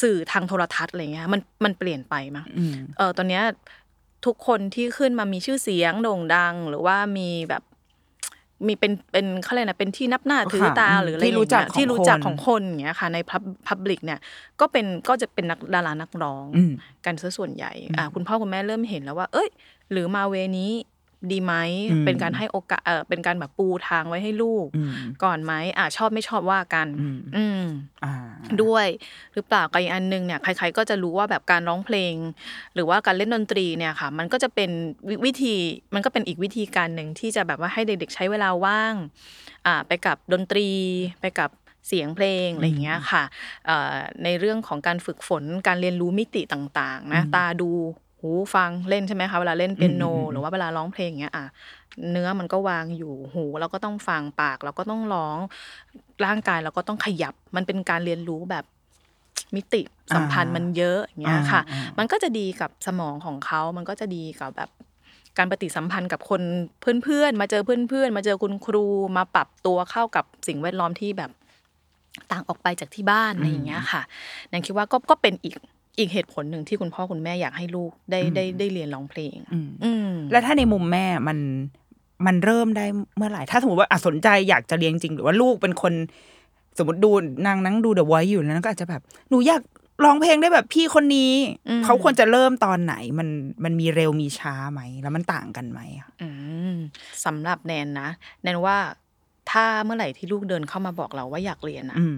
[0.00, 3.42] สื่อทางโทรทัศน์อะไรเงี้ยมันมันเปลี่ยนไปมั้งอืมเออตอนเนี้ย
[4.26, 7.62] ทุกคนที่ขึ้นมามีชื่อเสียงโด่งดัง หรือว่ามีแบบ
[8.66, 13.18] มีเป็นเป็นเขาเรียกนะเป็นที่นับหน้าถือตาค่ะหรืออะไรที่รู้จักอย่างเงี้ยที่รู้จักของคนของคนอย่างเงี้ยค่ะใน
[13.68, 14.18] พับลิกเนี่ย
[14.60, 16.72] ก็เป็นก็จะเป็นนักดารานักร้องอืม
[17.04, 19.48] กันซะส่วนใหญ่อ่าคุณพ่อคุณแม่เริ่มเห็นแล้วว่า เอ้ย
[19.92, 20.70] หรือมาเวนี้
[21.30, 21.54] ดีไหม
[21.90, 24.92] อืมเป็นการให้โอกาสเออเป็นการแบบปูทางไว้ให้ลูกอืม
[25.24, 27.62] ก่อนไหมอ่าชอบไม่ชอบว่ากัน อืมอืม
[28.04, 28.14] อ่า
[28.62, 28.86] ด้วย
[29.34, 32.14] หรือเปล่ากับอีกอันหนึงเนี่ยใคร ๆ ก็จะรู้ว่าแบบการร้องเพลง
[32.74, 34.70] หรือว่าการเล่นดนตรีเนี่ยค่ะ มันก็จะเป็น
[35.08, 35.54] วิวิธี
[35.94, 38.94] มันก็เป็นอีกวิธีการหนึ่งที่จะแบบว่าให้เด็ก ๆ ใช้เวลาว่าง
[39.66, 40.68] อ่าไปกับดนตรี
[41.20, 41.50] ไปกับ
[41.88, 43.22] เสียงเพลงอะไรอย่างเงี้ยค่ะ
[43.66, 47.70] เอ่อในเรื่องของการฝึกฝนการเรียนรู้มิติต่างๆนะตาดู
[48.26, 51.46] หูฟังเล่นใช่ไหมคะเวลาเล่นเปียโนอืมอืมหรือว่าเวลาร้องเพลงอย่างเงี้ยอะ
[52.10, 55.38] เนื้อมันก็วางอยู่หูเราก็ต้องฟังปากเราก็ต้องร้อง
[56.24, 58.64] ร่างกายเราก็ต้องขยับ มันเป็นการเรียนรู้แบบ
[59.54, 59.82] มิติ
[60.14, 64.70] สัมพันธ์อ่ามัมันเยอะอย่างเงี้ยค่ะอ่าอ่ามันก็จะดีกับสมองของเขา มันก็จะดีกับแบบ
[65.38, 66.42] การปฏิสัมพันธ์กับคน
[67.02, 68.86] เพื่อนๆ มาเจอเพื่อนๆ มาเจอคุณครู
[69.16, 71.30] มาปรับตัวเข้ากับสิ่งแวดล้อมที่แบบ
[72.32, 74.02] ต่างออกไปจากที่บ้านอะไรอย่างเงี้ยค่ะ
[74.50, 75.54] นันคิดว่าก็ก็เป็นอีก
[75.98, 81.38] อีกเหตุผลหนึ่งที่คุณพ่อคุณแม่อยากให้ลูกได้ได้ได้เรียนร้องเพลง อืมอืมแล้วถ้าในมุมแม่มัน
[82.26, 85.92] มันเริ่มได้เมื่อไหร่ ถ้าสมมติว่าอะสนใจอยากจะเรียนจริง หรือว่าลูกเป็นคน
[86.78, 87.10] สมมติดู
[87.46, 89.62] นางนั่งดูเดอะไวท์อยู่แล้วก็อาจจะแบบหนูอยาก
[90.04, 91.32] ร้องเพลงได้แบบพี่คนนี้
[91.68, 93.28] อืมเขาควรจะเริ่มตอนไหนมัน
[93.64, 96.28] มันมีเร็วมีช้าไหม แล้วมันต่างกันไหมอะอื
[96.72, 96.74] ม
[97.24, 98.08] สำหรับแนนนะ
[98.42, 98.76] แนนว่า
[99.50, 102.16] ถ้าเมื่อไหร่ที่ลูกเดินเข้ามาบอกเราว่าอยากเรียนนะอืม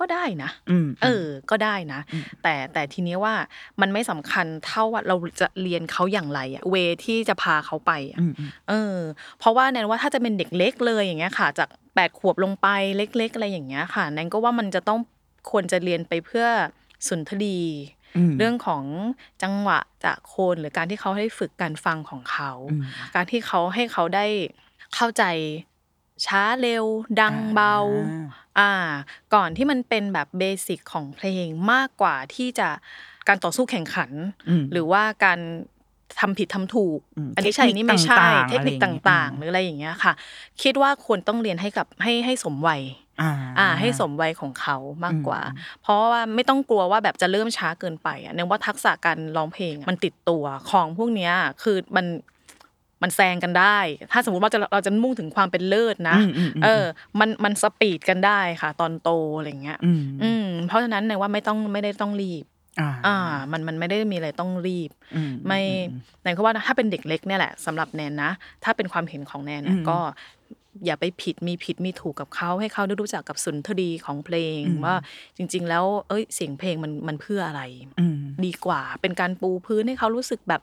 [0.00, 2.00] ก็ได้นะอืมเออ ก็ได้นะ
[2.42, 3.34] แต่แต่ทีนี้ว่า
[3.80, 8.96] มันไม่สำคัญเท่าว่าเราจะเรียนเขาอย่างไรอะเวที่จะพาเขาไปอะอืมอืมเออ
[9.38, 14.98] เพราะว่าแนนว่าถ้าจะเป็นเด็กเล็กเลยอย่างเงี้ยค่ะ จากแปดขวบลงไปเล็ก ๆ อะไรอย่างเงี้ยค่ะแนนก็ว่ามันจะต้อง
[15.50, 16.46] ควรจะเรียนไปเพื่อ
[17.08, 17.58] สุนทรี
[18.16, 18.84] อืมเรื่องของ
[19.42, 22.82] จังหวะจากโคนหรือการที่เขาให้ฝึกการฟังของเขาอืม
[23.14, 24.26] การที่เขาให้เขาได้
[24.94, 25.24] เข้าใจ
[26.26, 26.84] ช้าเร็ว
[27.20, 27.76] ดังเบา
[28.58, 28.94] อ่าอ่า
[29.34, 32.68] ก่อนที่มันเป็นแบบเบสิกของเพลงมากกว่าที่จะ
[33.28, 34.10] การต่อสู้แข่งขัน
[34.48, 35.40] อืมหรือว่าการ
[36.20, 40.12] ทำผิดทำถูกอืมอันนี้ใช่เทคนิคอันนี่ไม่ใช่ต่างๆเทคนิคอะไรอย่างเงี้ยต่างอืมๆหรืออะไรอย่างเงี้ยค่ะ
[40.62, 42.82] คิดว่าควรต้องเรียนให้กับให้ให้สมวัย
[43.22, 51.32] อ่าอ่าให้สมวัยของเขามากกว่าอืมเพราะว่าไม่ต้องกลัวว่าแบบจะเริ่มช้าเกินไปอะเนื่องว่าทักษะการร้องเพลงอะมันติดตัวของพวกเนี้ย
[51.62, 52.06] คือมัน
[53.02, 53.78] มันแซงกันได้
[54.12, 56.84] ถ้าสมมติว่าจะเราจะมุ่งถึงความเป็นเลิศนะอืมอืมอืมเออ
[57.20, 62.44] มันมันสปีดกันได้ค่ะ ตอนโตอะไรเงี้ย อืมอืมเพราะฉะนั้นเนี่ยว่าไม่ต้องไม่ได้ต้องรีบ
[62.80, 63.16] อ่าอ่า
[63.52, 65.60] มันมันไม่ได้มีอะไรต้องรีบอืมไม่
[65.90, 68.30] อืมแนนก็ว่าถ้าเป็นเด็กเล็กเนี่ยแหละสำหรับแนนนะ
[68.64, 69.98] ถ้าเป็นความเห็นของแนนเนี่ยอืมก็
[70.86, 74.94] อย่าไปผิดมีผิดมีถูกกับเขาให้เขาได้รู้จักกับสุนทรีของเพลงอืมว่า
[75.36, 77.62] จริง ๆ แล้ว เอ้ยเสียงเพลงมันมันเพื่ออะไร
[78.00, 80.60] อืมดีกว่า เป็นการปูพื้นให้เขารู้สึกแบบ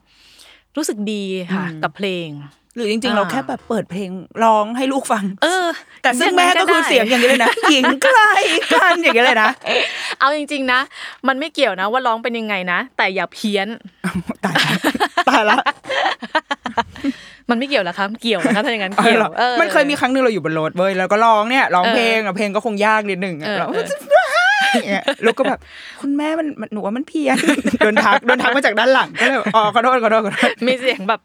[0.76, 2.28] รู้สึกดีค่ะอืมกับเพลง
[2.74, 4.10] หรือจริงๆอ่าเราแค่แบบเปิดเพลง
[4.44, 5.66] ร้องให้ลูกฟัง เออ
[6.02, 8.30] แต่ซึ่งแม่ก็คือเสียงอย่างนี้เลยนะหญิงใกล้
[8.72, 9.50] กันอย่างนี้เลยนะ
[10.20, 10.80] เอาจริง ๆ นะ
[11.28, 13.68] มันไม่เกี่ยวนะ ว่าร้องเป็นยังไงนะ แต่อย่าเพี้ยน
[14.44, 14.70] ตายละ
[15.28, 15.56] ตายละ
[17.50, 25.60] มันไม่เกี่ยวเหรอคะเกี่ยวนะคะถ้าอย่างนั้นเออเกี่ยเหรวอเออมันเคยมีครั้งหนึงเราอยู่บนรถเว้ยแล้วก็ร้องเนี่ยร้องเพลงอะเพลงก็คงยากนิดหนึ่งอะเออแล้วเออเนี่ยลูกก็แบบ
[26.00, 27.36] คุณแม่มันมันหนูว่ามันเพี้ยน
[27.84, 31.20] โดนทักโดนทักมาจากด้านหลังก็เลยแบบอ๋อขอโทษขอโทษขอโทษมีเสียงแบบ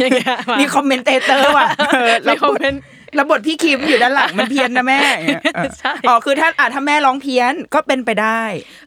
[0.00, 2.82] อย่างเงี้ยามี commentator ว่ะเออมีแล้ว comment
[3.14, 8.42] แล้วบทพี่คิมอยู่ด้านหลังมันเพี้ยนนะแม่อย่างเงี้ยเออใช่อ๋อคือถ้าอะถ้าแม่ร้องเพี้ยนก็เป็นไปได้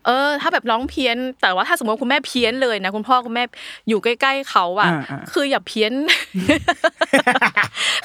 [0.07, 3.43] เออ ถ้าแบบร้องเพี้ยน แต่ว่าถ้าสมมติว่าคุณแม่เพี้ยนเลยนะคุณพ่อคุณแม่
[3.89, 5.91] อยู่ใกล้ ๆเขาอะอ่าอ่าคืออย่าเพี้ยน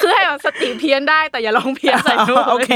[0.00, 2.70] คือให้แบบสติเพี้ยนได้แต่อย่าร้องเพี้ยนใส่ลูกโอเค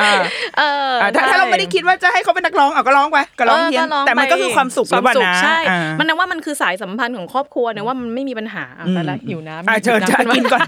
[0.00, 0.12] อ่า
[0.58, 10.60] เอออะถ้าถ้าเราไม่ได้คิดว่าจะให้เขาเป็นนักร้องอะก็ร้องไปก็ร้องเพี้ยนออแต่มันก็คือความสุขหรือเปล่าควมนะใช่อ่ามันนะว่ามันคือสายสัมพันธ์ของครอบครัวนะว่ามันไม่มีปัญหาอะแต่ละหิวน้ำอะเชิญหิวจะน้ำกินก่อน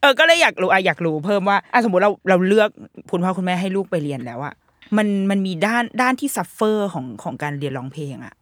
[0.00, 2.68] เออก็เลยอยากรู้อะอยากรู้เพิ่มว่าอะสมมติเราเราเลือก
[3.10, 4.54] คุณพ่อคุณแม่ให้ลูกไปเรียนแล้วอะ
[4.96, 8.34] มันมันมีด้านด้านที่ suffer ของของการเรียนร้องเพลงอะ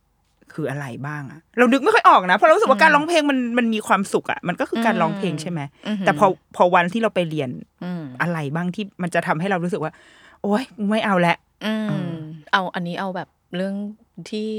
[0.53, 5.61] คืออะไรบ้างอะเรานึกไม่ค่อยออกนะเพราะเรารู้สึกว่าการร้องเพลงมันมันมีความสุขอะมันก็คือการร้องเพลงใช่ไหม
[6.01, 7.51] แต่พอพอวันที่เราไปเรียน
[7.85, 9.93] อืมอะไรบ้างที่มันจะทำให้เรารู้สึกว่า
[10.43, 11.73] โอ๊ยไม่เอาละอื
[12.09, 12.13] ม
[12.53, 13.75] เอาอันนี้เอาแบบเรื่อง
[14.31, 14.51] ที่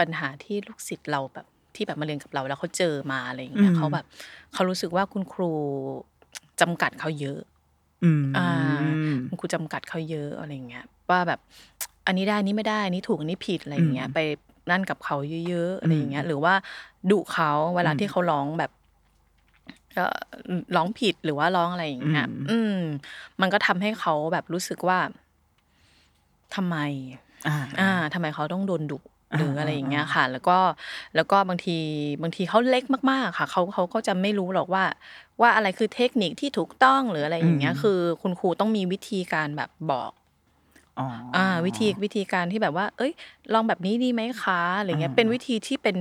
[0.00, 4.04] ปัญหาที่ลูกศิษย์เราแบบที่แบบมาเรียนกับเราแล้วเขาเจอมาอะไรอย่างเงี้ยอืมเขาแบบ
[4.54, 5.50] เขารู้สึกว่าคุณครู
[6.60, 7.40] จำกัดเขาเยอะ
[8.04, 8.46] อืมอ่า
[9.28, 11.40] คุณครูจำกัดเขาเยอะอะไรอย่างเงี้ยว่าแบบ
[12.06, 14.18] อันนี้ได้อันนี้ไม่ได้อันนี้ถูกอันนี้ผิดอะไรอย่างเงี้ยอืมไป
[14.70, 15.16] นั่นกับเขา
[15.48, 16.54] เยอะๆอะไรอย่างเงี้ย หรือว่า
[17.10, 18.70] ดุเขาเวลาอืมที่เขาร้องแบบ
[19.94, 20.16] เอ่อ
[20.76, 22.78] ร้องผิดหรือว่าร้องอะไรอย่างเงี้ยอืมอืม
[23.40, 24.98] มันก็ทำให้เขาแบบรู้สึกว่า
[26.54, 26.76] ทำไม
[27.48, 28.98] อ่าอ่าทำไมเขาต้องโดนดุ
[29.36, 30.58] หรืออะไรอย่างเงี้ยอ่าค่ะ แล้วก็
[31.14, 31.76] แล้วก็บางที
[32.22, 34.84] บางทีเขาเล็กมากๆ ค่ะเขาเขาก็จะไม่รู้หรอกว่า
[35.40, 40.12] ว่าอะไรคือเทคนิคที่ถูกต้องหรืออะไรอย่างเงี้ย คือ คุณครูต้องมีวิธีการแบบบอก
[40.98, 43.12] อ๋ออ่าวิธีวิธีการที่แบบว่า เอ้ย
[43.54, 45.96] ลองแบบนี้ดีไหมคะอะไรเงี้ยอ่าเป็นวิธีที่เป็น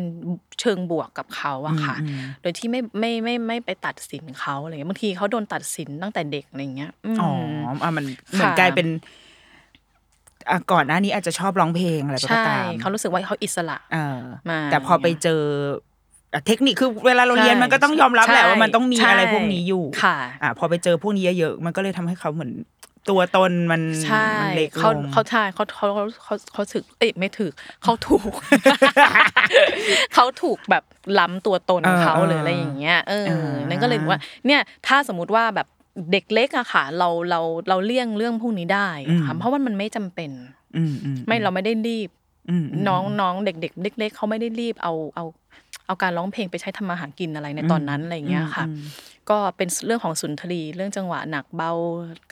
[0.59, 7.31] เชิงบวกกับเขาอะค่ะอืมอืมโดยที่ไม่ไม่ไม่ไม่ไปตัดสินเขาอะไรเงี้ยบางทีเขาโดนตัดสินตั้งแต่เด็กอะไรเงี้ยมอ๋อ
[7.83, 8.87] อะมันเหมือนค่ะกลายเป็น
[10.49, 15.96] อะก่อนหน้านี้อาจจะชอบร้องเพลงอะไรก็ใช่ตามเขารู้สึกว่าเขาอิสระเออมาแต่พอไปเจออะ
[16.47, 22.51] เทคนิคคือเวลาเราเรียนใช่มันก็ต้องยอมรับแหละใช่ว่ามันต้องมีใช่อะไรพวกนี้อยู่ค่ะอะพอไปเจอพวกนี้เยอะๆมันก็เลยทำให้เขาเหมือน
[23.09, 28.31] ตัวตนมันใช่มันเล็กลเขางเขาใช่เขาเขาเขาเขาเขาถึกเอ้ยไม่ถึกเขาถูก
[30.13, 30.83] เขาถูกแบบ
[31.19, 35.67] ล้ำตัวตนของเขาเออหรืออะไรอย่างเงี้ยเออเออนั่นก็เลยว่า เนี่ยถ้าสมมุติว่าแบบ
[36.11, 38.89] เด็กเล็กอะค่ะ เราเราเราเลี่ยงเรื่องพวกนี้ได้
[39.25, 40.31] ค่ะเพราะว่ามันไม่จำเป็น
[40.77, 42.09] อืมอืมไม่เราไม่ได้รีบ
[42.49, 45.25] อืมมน้องน้องเด็ก ๆ เล็ก ๆเขาไม่ได้รีบเอาเอา
[45.87, 48.79] เอาการร้องเพลงไปใช้ทำมาหากินอะไรในตอนนั้นอะไรอย่างเงี้ยค่ะอืม
[49.29, 51.71] ก็เป็นเรื่องของสุนทรีย์เรื่องจังหวะหนักเบา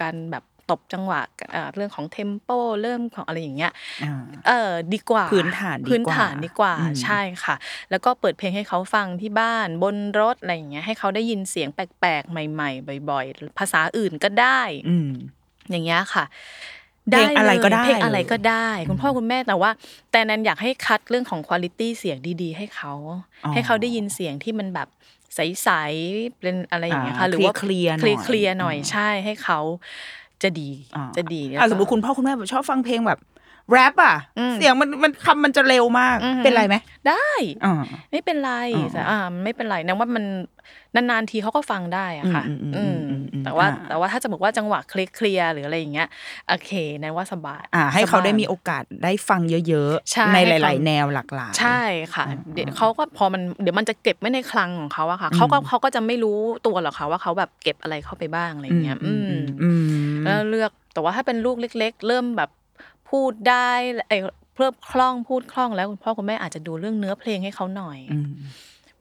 [0.02, 1.22] การแบบตบจังหวะ
[1.56, 2.50] อ่าเรื่องของเทมโป
[2.82, 3.72] เริ่มของอะไรอย่างเงี้ย
[4.04, 7.56] อ่าเออดีกว่า พื้นฐานดีกว่าพื้นฐานดีกว่าอืมใช่ค่ะ
[7.89, 15.12] แล้วก็เปิดเพลงให้เขาฟังที่บ้านบนรถอะไรอย่างเงี้ยให้เขาได้ยินเสียงแปลกๆ ใหม่ ๆ บ่อย ๆ ภาษาอื่นก็ได้อืม
[15.72, 16.26] อย่างเงี้ยค่ะ
[17.12, 19.72] เพลงอะไรก็ได้เพลงอะไรก็ได้ คุณพ่อคุณแม่แต่ว่า
[20.12, 22.94] แต่แนันอยากให้คัดเรื่องของคุณภาพเสียงดีๆ ให้เขา
[23.46, 24.88] อ๋อให้เขาได้ยินเสียงที่มันแบบ
[25.36, 29.60] ใสๆเป็นอะไรอย่างเงี้ยค่ะอ่าหรือว่าเคลียร์ๆหน่อยเคลียร์ๆหน่อยใช่ให้เขา
[30.44, 33.20] จะดีอ่าจะดีอะสมมติคุณพ่อคุณแม่แบบชอบฟังเพลงแบบ
[33.71, 36.75] แรปอะอืมเสียงมันมันคำมันจะเร็วมากอืมเป็นไรไหม
[37.10, 37.28] ได้
[37.65, 37.73] อ่า
[38.12, 40.25] ไม่เป็นไรอ๋อแต่อ่าไม่เป็นไรนะว่ามัน
[40.95, 44.93] นานๆทีเขาก็ฟังได้อะค่ะ อืมอืมอือืมมอืมอืมแต่ว่าอ่าแต่ว่าถ้าจะบอกว่าจังหวะเค
[45.25, 46.08] ลียร์ๆหรืออะไรอย่างเงี้ย
[46.49, 51.82] โอเคนั่นว่าสบายอ่า ให้เขาสบยได้มีโอกาสได้ฟังเยอะใช่ๆในให้หเขาลาย ๆ แนวหลากหลายใช่
[52.13, 59.32] ค่ะอ่าเดี๋ยวเขาก็พอมันเดี๋ยวมันจะเก็บไว้ในคลังของเขาอะค่ะเขาก็เขาก็จะไม่รู้ตัวหรอกค่ะว่าเขาแบบเก็บอะไรเข้าไปบ้างอะไรอย่างเงี้ย อืม
[59.63, 59.69] อื
[60.17, 62.49] มแล้วเลือกแต่ว่าถ้าเป็นลูกเล็ก ๆ เริ่มแบบ
[63.10, 63.72] พูดได้
[64.08, 64.18] ไอ้
[64.56, 68.34] เพิ่มคล่องพูดคล่องแล้วคุณพ่อคุณแม่อาจจะดูเรื่องเนื้อเพลงให้เขาหน่อยอืม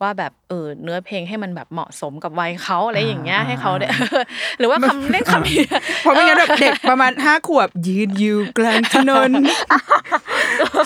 [0.02, 3.88] ว่าแบบเออเนื้อเพลงให้มันแบบเหมาะสมกับวัยเขาอะไรอย่างเงี้ยอ่าให้เขาได้
[4.58, 5.62] หรือว่าคำเล่นคำนี้
[6.02, 9.30] เพราะไม่งั้นแบบเด็กประมาณห้าขวบยืนอยู่กลางถนน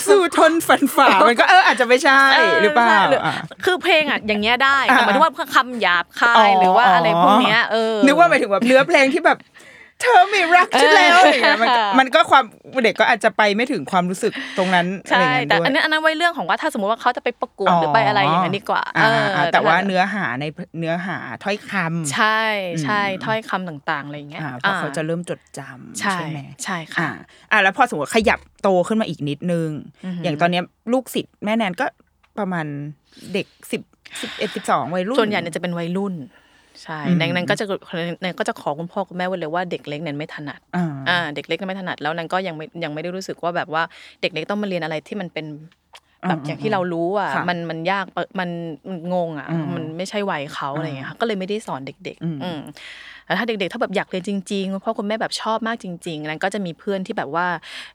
[0.09, 2.21] สู้ทนฝันฝ่ามันก็เอออาจจะไม่ใช่
[2.63, 9.39] หรือเปล่าใช่หรืออะคือเพลงอะอย่างเงี้ยได้อ่าแต่หมายถึงว่าคำหยาบคาอ๋ยอหรือว่าอะไรพวกเนี้ยเออนึกว่าหมายถึงแบบเนื้อเพลงที่แบบ
[10.03, 12.45] เธอไม่รักฉันแล้วอะไรอย่างเงี้ยมันก็มันก็ความ
[12.85, 20.45] เด็กก็อาจจะไปไม่ถึงความรู้สึกตรงนั้นอะไรใช่อย่างเงี้ยแต่ด้วยอันนั้นอันนั้นไว้เรื่องของว่าถ้าสมมติว่าเขาจะไปประกวดหรือไปอะไรอย่างนั้นดีกว่าอ่เอออ่าแต่ว่าเนื้อหาใน
[20.79, 22.41] เนื้อหาถ้อยคำใช่
[22.83, 27.11] ใช่อืมถ้อยคำต่างๆอะไรอย่างเงี้ยอ่าเพราะเขาจะเริ่มจดจำใช่ใช่ไหมใช่ค่ะอ่า
[27.53, 29.69] อ่าแล้วพอสมมติขยับโตขึ้นมาอีกนิดนึง
[30.05, 31.87] อือหืออย่างตอนเนี้ยลูกศิษย์แม่แนนก็
[32.39, 32.67] ประมาณ
[33.33, 33.83] เด็กสิบ
[34.21, 36.15] สิบเอ็ดสิบสองวัยรุ่นส่วนใหญ่เนี่ยจะเป็นวัยรุ่น
[36.83, 37.65] ใช่อืมในนั้นก็จะ
[38.23, 43.83] ในก็จะขอคุณพ่อคุณแม่ไว้เลยว่าเด็กเล็กเนี่ยไม่ถนัดอ่าอ่าเด็กเล็กเนี่ยไม่ถนัดแล้วนั้นก็ยังไม่ยังไม่ได้รู้สึกว่าแบบว่า
[44.21, 45.47] เด็กเล็กต้องมาเรียนอะไรที่มันเป็น
[46.29, 48.51] แบบอืมอย่างที่เรารู้อะค่ะมันมันยากปะมัน
[48.89, 52.61] มันงงอะอืมมันไม่ใช่วัยเขาอะไรอย่างเงี้ยค่ะก็เลยไม่ได้สอนเด็กอืมๆอืม
[53.25, 57.47] แต่ถ้าเด็กๆ ถ้าแบบอยากเรียนจริงๆคุณพ่อคุณแม่แบบชอบมากจริง ๆ นั้นก็จะมีเพื่อนที่แบบว่า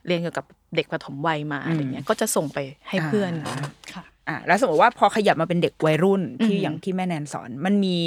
[0.07, 2.57] เรียนเกี่ยวกับเด็กปฐมวัยมาอะไรเงี้ยก็จะส่งไป
[2.89, 3.57] ให้เพื่อนอ่า
[3.93, 7.97] ค่ะอะแล้วสมมติว่าพอขยับมาเป็นเด็กวัยรุ่นที่อืมอย่างที่แม่แนนสอนมันมี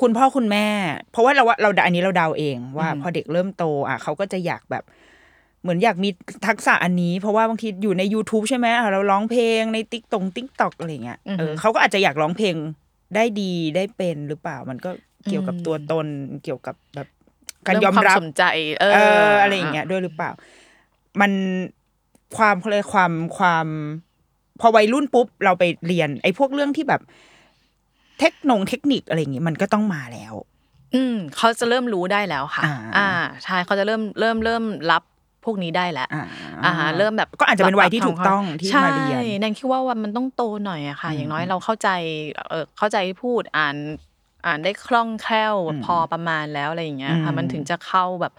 [0.00, 0.66] คุณพ่อคุณแม่
[1.12, 4.84] เพราะว่าเราว่าเราอันนี้เราเดาเองว่าอืมพอเด็กเริ่มโต อะเขาก็จะอยากแบบ
[5.62, 6.10] เหมือนอยากมี
[6.46, 12.54] ทักษะอันนี้ เพราะว่าบางทีอยู่ใน YouTube ใช่ไหมอะเราร้องเพลงในติ๊กตงติ๊กตอกอะไรเงี้ยเออเขาก็อาจจะอยากร้องเพลง
[13.14, 14.90] ได้ดีได้เป็นหรือเปล่า มันก็
[15.28, 16.06] เกี่ยวกับตัวตน
[16.44, 17.08] เกี่ยวกับแบบ
[17.66, 18.42] การยอมเควรับสนใจ
[18.80, 20.30] เออเออ อะไรอย่างเงี้ยด้วยหรือเปล่า
[21.20, 21.32] มัน
[22.36, 23.66] ความเขาเลยกความความ
[24.60, 27.00] พอวัยรุ่นปุ๊บเราไปเรียน ไอ้พวกเรื่องที่แบบ
[28.20, 30.34] เทคโนงเทคนิคอะไรอย่างงี้มันก็ต้องมาแล้ว
[30.94, 33.08] อืมเขาจะเริ่มรู้ได้แล้วค่ะ อ่าอ่า
[33.44, 35.02] ใช่เขาจะเริ่มเริ่มเริ่มรับ
[35.44, 36.24] พวกนี้ได้แล้วอ่า
[36.64, 41.88] อ่าฮะเริ่มแบบก็อาจจะเป็นวัยที่ถูกต้องที่มาเรียนใช่แนนคิดว่าวันมันต้องโตหน่อยอะค่ะอืมอย่างน้อยเราเข้าใจ
[42.48, 43.76] เออเข้าใจพูดอ่าน
[44.46, 48.32] อ่านได้คล่องแคล่วอืมพอประมาณแล้วอะไรอย่างเงี้ยค่ะอืมมันถึงจะเข้าแบบ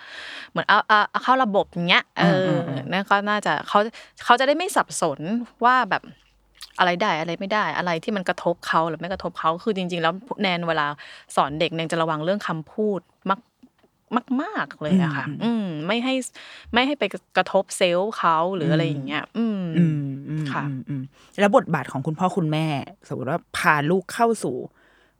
[0.52, 3.80] เหมือนเอาเอาเอาเข้าระบบอย่างเงี้ยเอออมอืมนั่นก็น่าจะเขา
[4.26, 5.20] เขาจะได้ไม่สับสน
[5.66, 6.04] ว่าแบบ
[6.80, 10.86] อะไรได้อะไรไม่ได้อะไรที่มันกระทบเขาหรือไม่กระทบเขาคือจริง ๆ แล้วแนนเวลา
[11.36, 13.42] สอนเด็กแนนจะระวังเรื่องคำพูดมาก
[14.42, 16.14] มากๆเลยอะค่ะ อืม ไม่ให้
[16.74, 17.04] ไม่ให้ไป
[17.38, 21.02] กระทบเซลล์เขาหรืออะไรอย่างเงี้ย อืมอืมอืมค่ะอืมอืม
[21.42, 22.66] แล้วบทบาทของคุณพ่อคุณแม่
[23.08, 24.56] สมมติว่าพาลูกเข้าสู่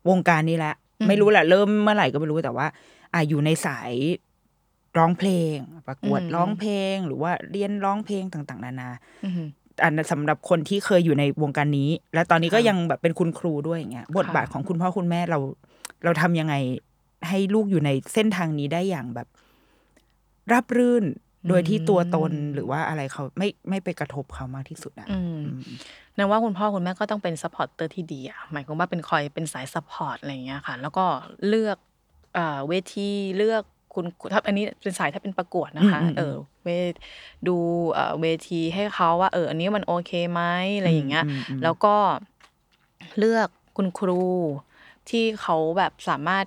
[0.10, 2.68] วงการนี้แล้วอืมไม่รู้แหละเริ่มเมื่อไหร่ก็ไม่รู้แต่ว่า
[3.14, 3.94] อ่าอยู่ในสาย
[4.98, 8.90] ร้องเพลง ประกวดร้องเพลง หรือว่าเรียนร้องเพลงต่าง ๆ นานา
[9.78, 15.40] อืมอันนั้นสำหรับคนที่เคยอยู่ในวงการนี้ และตอนนี้ก็ค่ะยังแบบเป็นคุณครูด้วยอย่างเงี้ยบทบาทค่ะของคุณพ่อคุณแม่เรา
[16.04, 16.56] เราทำยังไง
[17.30, 19.28] ให้ลูกอยู่ในเส้นทางนี้ได้อย่างแบบ
[20.54, 21.06] ราบรื่น
[21.50, 25.42] โดยที่ตัวตนหรือว่าอะไรเขาไม่ไม่ไปกระทบเขามากที่สุดอะอืม
[26.18, 31.06] นั่นว่าคุณพ่อคุณแม่ก็ต้องเป็น supporter ที่ดีอะหมายความว่าเป็นคอยเป็นสาย support อะไรอย่างเงี้ยค่ะ แล้วก็
[31.48, 31.78] เลือก
[32.36, 33.64] เอ่อเวทีเลือก
[33.96, 36.70] คุณถ้าอันนี้เป็นสายถ้าเป็นประกวดนะคะอืมอืมเออเว
[37.48, 37.58] ดู
[37.94, 40.42] เอ่อเวทีให้เขาว่า เออ อันนี้มันโอเคไหม
[40.78, 41.96] อะไรอย่างเงี้ยอืมอืมแล้วก็
[43.20, 44.24] เลือกคุณครู
[45.10, 46.46] ที่เขาแบบสามารถ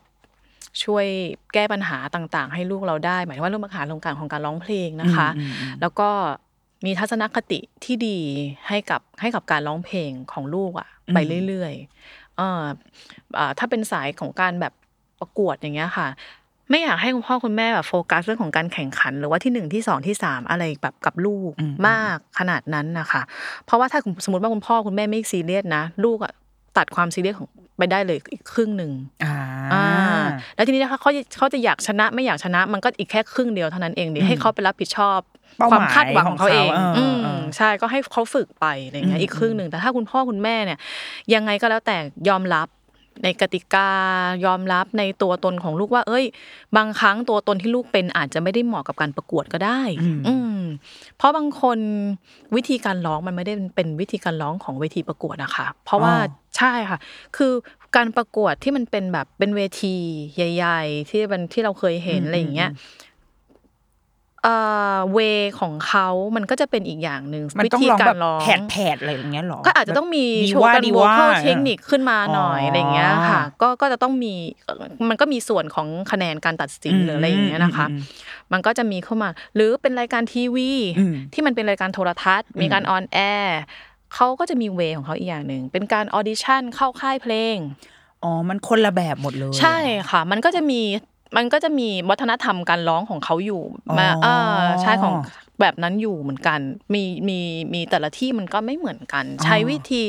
[0.85, 1.07] ช่วย
[1.55, 6.09] แก้ปัญหาต่างๆ ให้ลูกเราได้ หมายถึงว่าเรื่องปัญหาเรื่องการของการร้องเพลงนะคะอืมอืมอืมแล้วก็
[6.87, 8.19] มีทัศนคติที่ดี
[8.69, 12.65] ให้กับให้กับการร้องเพลงของลูกอะอืมไปเรื่อยๆเอ่อ
[13.39, 14.73] อ่าถ้าเป็นสายของการแบบ
[15.21, 16.09] ประกวดอย่างเงี้ยค่ะ
[16.71, 23.23] ไม่อยากให้คุณพ่อคุณแม่แบบโฟกัสเรื่องของการแข่งขัน หรือว่าที่หนึ่งที่สองที่สามอะไรแบบกับลูกอืมมากขนาดนั้นนะคะ
[23.65, 26.33] เพราะว่าถ้าสมมติว่าคุณพ่อคุณแม่ไม่ซีเรียสนะ ลูกอะ
[26.77, 28.93] ตัดความซีเรียสของไปได้เลยอีกครึ่งหนึ่ง
[29.25, 29.35] อ่า
[29.73, 29.85] อ่า
[30.55, 35.21] แล้วทีนี้ถ้าเขาเขาจะอยากชนะไม่อยากชนะ มันก็อีกแค่ครึ่งเดียวเท่านั้นเองดิให้เขาไปรับผิดชอบ
[35.59, 40.79] เป้าหมายความคาดหวังของเขาเองของเขาเอออืมเออใช่ก็ให้เขาฝึกไปอะไรอย่างเงี้อืยมอีกครึ่งหนึ่งแต่ถ้าคุณพ่อคุณแม่เนี่ย
[41.35, 41.97] ยังไงก็แล้วแต่
[42.29, 42.69] ยอมรับ
[43.25, 43.91] ในกติกา
[44.45, 46.25] ยอมรับในตัวตนของลูกว่า เอ้ย
[46.77, 49.81] บางครั้งตัวตนที่ลูกเป็นอาจจะไม่ได้เหมาะกับการประกวดก็ได้
[50.29, 50.61] อืม
[51.17, 51.79] เพราะบางคน
[52.57, 56.99] วิธีการร้องมันไม่ได้เป็นวิธีการร้องของเวทีประกวดอะค่ะเพราะว่าอ๋อใช่ค่ะ
[57.37, 57.53] คือ
[57.97, 59.95] การประกวดที่มันเป็นแบบเป็นเวที
[60.37, 62.71] ใหญ่ ๆ ที่มันที่เราเคยเห็นอะไรอย่างเงี้ย
[64.45, 64.57] เอ่
[64.95, 65.19] อเว
[65.61, 78.01] ของเขามันก็จะเป็นอีกอย่างหนึ่งมันวิต้องธีร้องกาแบรบร้องแผดแผดอะไรอย่างเงี้ยหรอก็อาจจะต้องมีดีโชว์ว่ากันดีโวว่าคอลเทคนิคขึ้นมาหน่อยอ๋อออะไรอย่างเงี้ยค่ะ ก็ก็จะต้องมีเอ่อมันก็มีส่วนของคะแนนการตัดสินอืมหรืออะไรอย่างเงี้ยนะคะอืม
[78.53, 83.61] มันก็จะมีเข้ามา หรือเป็นรายการทีวีอืมที่มันเป็นรายการโทรทัศน์ มีการ on air
[84.15, 87.57] เขาก็จะมี way ของเขาอีกอย่างหนึ่งเป็นการ audition เข้าค่ายเพลง
[88.25, 89.79] อ๋อ มันคนละแบบหมดเลย ใช่
[90.11, 90.81] ค่ะ มันก็จะมี
[91.37, 94.27] มันก็จะมีวัฒนธรรมการร้องของเขาอยู่อ๋อมาเอ
[94.59, 95.15] อใช่ของ
[95.61, 96.61] แบบนั้นอยู่เหมือนกัน
[96.95, 97.39] มีมี
[97.75, 100.03] มีแต่ละที่มันก็ไม่เหมือนกัน ใช้วิธี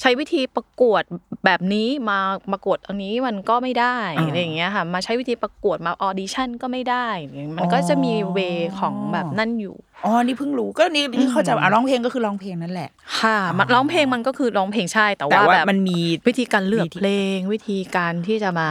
[0.00, 1.02] ใช้วิธีประกวด
[1.44, 2.18] แบบนี้มา
[2.52, 7.08] ประกวดอันนี้มันก็ไม่ได้อ่าอะไรอย่างเงี้ยค่ะ มาใช้วิธีประกวดมา audition ก็ไม่ได้
[7.56, 8.38] มันก็จะมี way
[8.78, 18.68] ของแบบนั่นอยู่อ๋อ นี่เพิ่งรู้ ก็นี่นี่เข้าใจว่าอะร้องเพลงก็คือร้องเพลงนั่นแหละ ค่ะ มันร้องเพลงมันก็คือร้องเพลงใช่ แต่แต่ว่าว่าแบบมันมีวิธีการเลือกวิธีเพลง วิธีการที่จะมา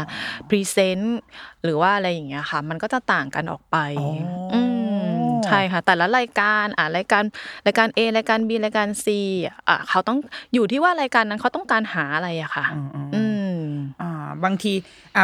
[0.49, 1.19] present
[1.63, 4.09] หรือว่าอะไรอย่างเงี้ยค่ะ มันก็จะต่างกันออกไปอ๋อ
[4.53, 4.76] ออืม
[5.47, 7.23] ใช่ค่ะ แต่ละรายการอ่ารายการ
[7.65, 9.05] รายการ A รายการ B รายการ C
[9.67, 10.17] อะเขาต้อง
[10.53, 13.23] อยู่ที่ว่ารายการนั้นเขาต้องการหาอะไรอะค่ะ อืมอืมอื
[13.57, 13.59] ม
[14.01, 14.73] อ่าบางที
[15.15, 15.23] อะ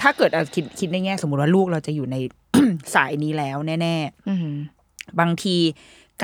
[0.00, 2.16] ถ้าเกิดอะคิดคิดในแง่สมมติว่าลูกเราจะอยู่ใน
[2.94, 3.96] สายนี้แล้วแน่
[4.28, 5.56] อืมๆบางที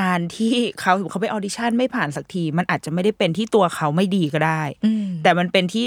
[0.01, 5.87] การที่เขาเขาไปออดิชั่นไม่ผ่านสักที มันอาจจะไม่ได้เป็นที่ตัวเขาไม่ดีก็ได้อืมแต่มันเป็นที่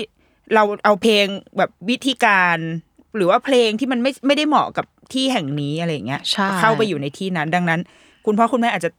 [0.54, 1.26] เราเอาเพลง
[1.58, 2.58] แบบวิธีการ
[3.16, 7.80] หรือว่าเพลงที่มันไม่ไม่ได้เหมาะกับ ที่แห่งนี้อะไรอย่างเงี้ยใช่เข้าไปอยู่ในที่นั้น ดังนั้น
[8.26, 8.92] คุณพ่อคุณแม่อาจจะ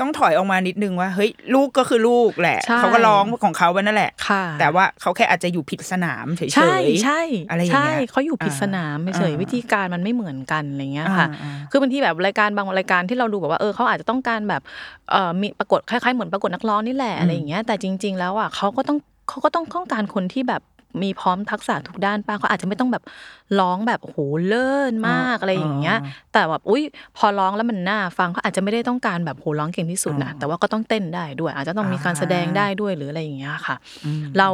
[0.00, 14.62] ต้องถอยออกมานิดนึงว่าเฮ้ยลูกก็คือลูกแหละใช่เขาก็ร้องของเขาไปนั่นแหละค่ะแต่ว่าเขาแค่อาจจะอยู่ผิดสนามเฉยๆใช่ใช่อะไรอย่างใช่เงี้ยเขาอยู่ผิดอ่าสนามเฉยอ่าๆวิธีการมันไม่เหมือนกันอะไรเงี้ยค่ะอ่าอ่าคือบางทีแบบรายการบางรายการที่เราดูแบบว่าเออเขาอาจจะต้องการแบบ
[15.10, 20.62] เอ่อมีประกวดคล้ายๆเหมือนประกวดนักร้องนี่แหละอะไรอย่างเงี้ยแต่จริง ๆ แล้วอะเขาก็ต้องเขาก็ต้องต้องการคนที่แบบ
[21.02, 23.02] มีพร้อมทักษะทุกด้านป้าเขาอาจจะไม่ต้องแบบ
[23.60, 25.98] ร้องแบบโหเลิศมากอะไรอย่างเงี้ย
[26.32, 26.82] แต่แบบอุ้ย
[27.16, 33.76] พอร้องแล้วมันน่าฟังเขาอาจจะไม่ได้ต้องการแบบโหร้องเก่งที่สุดนะแต่ว่าก็ต้องเต้นได้ด้วย อาจจะต้องมีการแสดงได้ด้วยหรืออะไรอย่างเงี้ยค่ะ
[34.38, 34.48] เรา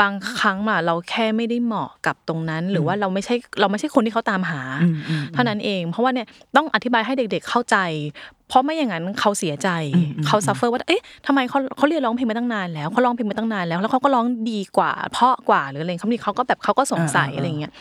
[0.00, 7.76] บางครั้งอะเราแค่ไม่ได้เหมาะกับตรงนั้น หรือว่าเราไม่ใช่เราไม่ใช่คนที่เขาตามหาอืมอืมเท่านั้นเอง เพราะว่าเนี่ยต้องอธิบายให้เด็ก ๆเข้าใจ
[8.48, 17.72] เพราะไม่อย่างนั้นเขาเสียใจอืมอืมเขา suffer ว่าเอ๊ะทำไมเขาเขาเรียนร้องเพลงมาตั้งนานแล้วเขาร้องเพลงมาตั้งนานแล้วแล้วเขาก็ร้องดีกว่าเพราะกว่าหรืออะไรเขาเขาก็แบบเขาก็สงสัยอะไรอย่างเงี้ย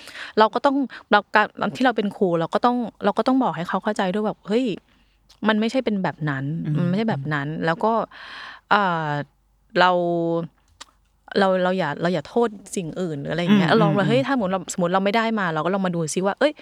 [0.46, 0.78] เราก็ต้อง
[1.12, 4.66] เราการที่เราเป็นครูเราก็ต้องเราก็ต้องบอกให้เขาเข้าใจด้วยแบบเฮ้ย
[5.48, 6.44] มันไม่ใช่เป็นแบบนั้น
[6.78, 7.94] มันไม่ใช่แบบนั้น แล้วก็
[8.72, 9.08] เอ่อ
[9.80, 9.92] เรา
[11.40, 16.54] เราเราอย่าเราอย่าโทษสิ่งอื่นหรืออะไรอย่างเงี้ยอืมลองว่าอืมเฮ้ยถ้าสมมติเราสมมติเราไม่ได้มา เราก็ลองมาดูซิว่า เอ้ย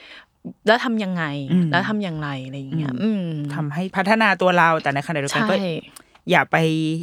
[0.68, 5.56] แล้วทำยังไงอืมแล้วทำอย่างไรอะไรอย่างเงี้ยอืมทำให้พัฒนาตัวเราแต่ในขณะเดียวกันใช่ก็
[6.32, 6.56] อย่าไป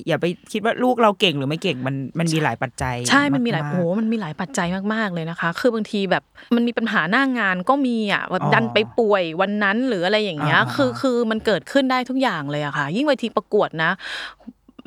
[0.08, 6.22] อย่าไปคิดว่าลูกเราเก่งหรือไม่เก่งมันมันมีหลายปัจจัย ใช่มันมีหลายกๆโอ้โหมันมีหลายปัจจัยมากๆเลยนะคะ คือบางทีแบบ
[6.54, 13.90] มันมีปัญหาหน้างานก็มีอะแบบอ๋อดันไปป่วยวันนั้นหรืออะไรอย่างเงี้ยอ่าคือคือมันเกิดขึ้นได้ทุกอย่างเลยอะค่ะ ยิ่งเวทีประกวดนะ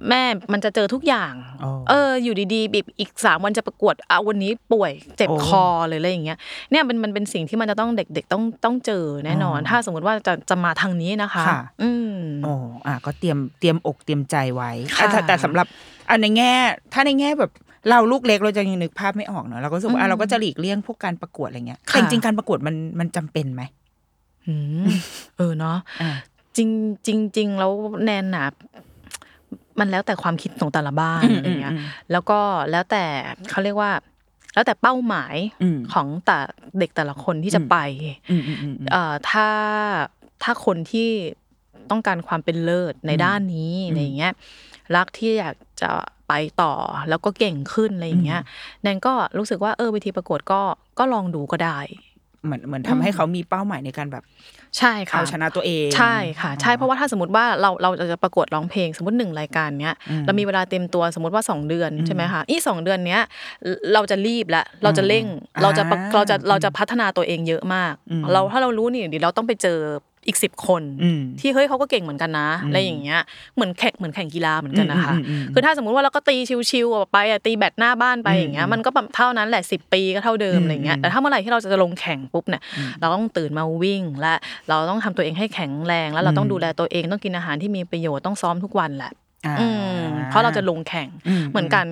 [0.09, 0.21] แม่
[0.53, 6.37] มันจะเจอทุกอย่างอ๋อเออ อยู่ดีๆแบบอีกสามวันจะประกวดเอาวันนี้ป่วยเจ็บโอ้คอหรืออะไรอย่างเงี้ย
[6.71, 12.53] เนี่ยมันมันเป็นสิ่งที่มันจะต้องเด็กๆต้องต้องเจอแน่นอนอ๋อถ้าสมมติว่าจะจะมาทางนี้นะคะค่ะอืมโอ้
[12.87, 15.67] อะก็เตรียมเตรียมอกเตรียมใจไว้ค่ะอะแต่แต่สำหรับ
[16.09, 16.53] อันในแง่
[16.93, 17.51] ถ้าในแง่แบบ
[17.89, 23.61] เราลูกเล็กเราจะยังนึกภาพไม่ออกเนอะเราก็รู้สึกว่าอะเราก็จะหลีกเลี่ยงพวกการประกวดอะไรเงี้ยแต่จริงๆการประกวดมันมันจำเป็นไหม
[24.47, 24.85] อืม
[25.37, 26.11] เออเนาะอ่า
[26.57, 26.69] จริง
[27.05, 27.71] จริงจริงแล้ว
[28.03, 28.45] แนนนะ
[29.79, 32.39] มันแล้วแต่ความคิดของแต่ละบ้านอืมอะไรเงี้ยอืมแล้วก็
[32.71, 33.05] แล้วแต่
[33.49, 33.91] เขาเรียกว่า
[34.53, 36.37] แล้วแต่เป้าหมายอืมของแต่
[36.79, 37.77] เด็กแต่ละคนที่จะไป
[38.29, 39.49] อืมอืมอืมอืมเอ่อถ้า
[40.43, 41.09] ถ้าคนที่
[41.91, 44.33] ต้องการความเป็นเลิศในด้านนี้อะไรอย่างเงี้ย
[44.95, 45.91] รักที่อยากจะ
[46.27, 46.73] ไปต่อ
[47.09, 48.41] แล้วก็เก่งขึ้นอะไรอย่างเงี้ย
[48.81, 50.61] แนนก็รู้สึกว่าเออเวทีประกวดก็
[50.99, 51.79] ก็ลองดูก็ได้
[52.45, 54.23] เหมือนเหมือนทำให้เขามีเป้าหมายในการแบบ
[54.79, 63.21] ใช่ค่ะเอาชนะตัวเองใช่ค่ะ ใช่เพราะว่าถ้าสมมติว่าเราเราจะประกวดร้องเพลงสมมติหนึ่งรายการเนี้ยอืมเรามีเวลาเต็มตัวสมมติว่า 2 เดือนใช่ไหมคะอีสองเดือนเนี้ย
[63.93, 69.79] เราจะรีบแล้วเราจะเร่งอ่าเราจะประเราจะเราจะพัฒนาตัวเองเยอะมากอืมเราถ้าเรารู้นี่เดี๋ยวเราต้องไปเจอ
[70.27, 73.19] อีกสิบคนอืมที่เฮ้ยเขาก็เก่งเหมือนกันนะอะไรอย่างเงี้ย
[73.55, 76.35] เหมือนแข่งเหมือนแข่งกีฬาเหมือนกันนะคะอืมอืมอืมคือถ้าสมมุติว่าเราก็ตี
[76.71, 82.61] ชิวๆออกไปอะตีแบตหน้าบ้านไปอืมอย่างเงี้ยมันก็แบบเท่านั้นแหละสิปีก็เท่าเดิมอืมอะไรเงี้ยอืมแต่ถ้าเมื่อไหร่ที่เราจะลงแข่งปุ๊บเนี่ย
[82.99, 84.33] เราต้องตื่นมาวิ่งและ
[84.69, 89.32] เราต้องทำตัวเองให้แข็งแรง แล้วเราต้องดูแลตัวเองต้องกินอาหารที่มีประโยชน์ต้องซ้อมทุกวันแหละอ่าอืม
[90.29, 91.85] เพราะเราจะลงแข่งอืมเหมือนกัน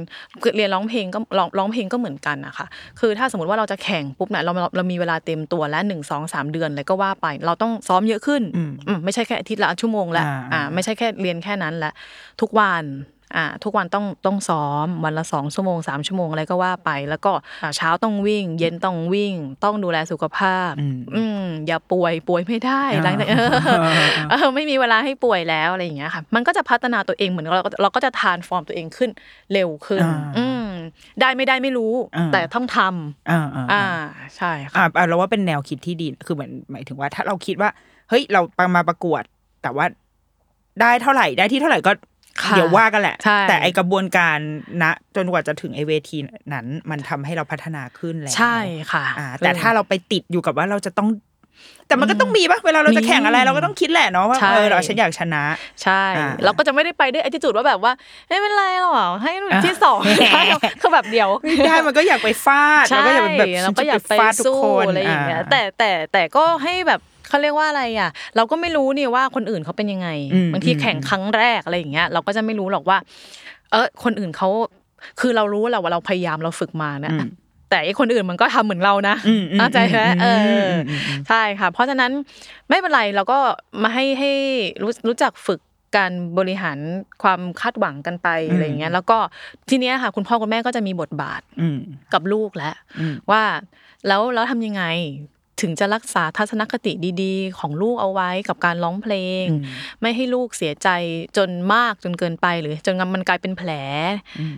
[0.56, 2.68] เรียนร้องเพลงก็ร้องร้องเพลงก็เหมือนกันนะคะ
[3.00, 11.92] คือถ้าสมมติว่าเราจะแข่งปุ๊บเนี่ยเราเราเรามีเวลาเต็มตัวแล้วหนึ่งสองสามเดือนเลยก็ว่าไป เราต้องซ้อมเยอะขึ้นอืมอืมไม่ใช่แค่อาทิตย์ละชั่วโมงละอ่าอ่าไม่ใช่แค่เรียนแค่นั้นละ
[12.42, 13.21] ทุกวันอ่า
[13.64, 17.32] ทุกวันต้องต้องซ้อมวันละสองชั่วโมงสามชั่วโมงอะไรก็ว่าไป แล้วก็
[17.64, 23.50] อ่าเช้าต้องวิ่ง เย็นต้องวิ่ง ต้องดูแลสุขภาพอืมอืมอย่าป่วยป่วยไม่ได้อ่าหลังจากเออ
[24.30, 29.10] เออไม่มีเวลาให้ป่วยแล้วอะไรอย่างเงี้ยค่ะมันก็จะพัฒนาตัวเองเหมือนเราก็เราก็จะทานฟอร์มตัวเองขึ้น
[29.54, 30.66] เร็วขึ้นอ่าอืม
[31.22, 33.86] ได้ไม่ได้ไม่รู้อ่าแต่ต้องทำอ่าอ่าอ่า
[34.38, 37.70] ใช่ค่ะอ่าอ่าเราว่าเป็นแนวคิดที่ดีคือเหมือนหมายถึงว่า ถ้าเราคิดว่า
[38.10, 38.42] เฮ้ยเรา
[38.76, 39.24] มาประกวด
[39.64, 39.86] แต่ว่า
[40.82, 42.11] ได้เท่าไหร่ได้ที่เท่าไหร่ก็ค่ะ
[42.50, 44.38] เดี๋ยวว่ากันแหละใช่แต่ไอกระบวนการ
[44.82, 44.84] ณ
[45.16, 46.18] จนกว่าจะถึงไอเวที
[46.54, 48.58] นั้น มันทำให้เราพัฒนาขึ้นแล้วใช่
[48.92, 51.10] ค่ะอ่าแต่ถ้าเราไปติดอยู่กับว่าเราจะต้อง
[51.88, 55.44] แต่มันก็ต้องมีปะเวลาเราจะแข่งอะไรเราก็ต้องคิดแหละเนาะว่าใช่เออเราฉันอยากชนะ
[55.84, 57.94] ใช่อ่าเราก็จะไม่ได้ไปด้วยไอ้ที่จุดว่าแบบว่า
[58.28, 59.32] ไม่เป็นไรหรอกให้
[59.66, 60.00] ที่สอง
[60.36, 60.44] อ่า
[60.82, 67.02] คือแบบเดียวไม่ได้มันก็อยากไปฟาดใช่เราก็อยากแบบเราก็อยากไปฟาดทุกสู้คนอะไรอย่างเงี้ยาแต่แต่แต่ก็ให้แบบ
[67.32, 72.98] เขาเรียกว่าอะไรอะ เราก็ไม่รู้นี่ว่าคนอื่นเขาเป็นยังไงอืมบางทีอืมแข่งครั้งแรกอะไรอย่างเงี้ย เราก็จะไม่รู้หรอกว่า
[73.72, 74.50] เออคนอื่นเขา
[75.20, 77.30] คือเรารู้แหละว่าเราพยายามเราฝึกมานะอืม
[77.70, 82.12] แต่ไอ้คนอื่นมันก็ทำเหมือนเรานะอืมอืมเข้าใจไหมเอออมอืมอืมใช่ค่ะ เพราะฉะนั้น
[82.70, 83.38] ไม่เป็นไรเราก็
[83.84, 84.32] มาให้ให้
[84.82, 85.60] รู้รู้จักฝึก
[85.98, 86.78] การบริหาร
[87.24, 89.18] ความคาดหวังกันไปอะไรอย่างเงี้ย แล้วก็
[89.70, 91.80] ทีเนี้ยค่ะ คุณพ่อคุณแม่ก็จะมีบทบาทอืม
[92.14, 93.44] กับลูกแล้วอืมว่า
[94.08, 94.84] แล้วแล้วทำยังไง
[95.62, 96.92] ถึงจะรักษาทัศนคติ
[97.22, 99.46] ดีๆ ของลูกเอาไว้กับการร้องเพลง
[100.02, 100.90] ไม่ให้ลูกเสียใจ
[101.38, 103.72] จนมากจนเกินไปหรือจนมันกลายเป็นแผล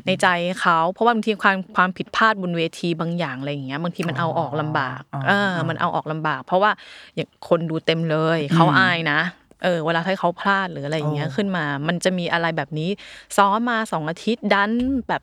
[0.06, 0.28] ในใจ
[0.62, 6.72] เขาเพราะว่าบางทีความความผิดพลาดบนเวทีบางอย่างอะไรอย่างเงี้ยบางทีมันเอาออกลำบากอ๋อเออมันเอาออกลำบาก เพราะว่า
[7.16, 9.20] อย่างคนดูเต็มเลยเขาอายนะ
[9.64, 12.90] เออเวลาที่เขาพลาดหรืออะไรอย่างเงี้ยโอ้ขึ้นมา มันจะมีอะไรแบบนี้
[13.38, 14.72] ซ้อมมาสองอาทิตย์ดัน
[15.08, 15.22] แบบ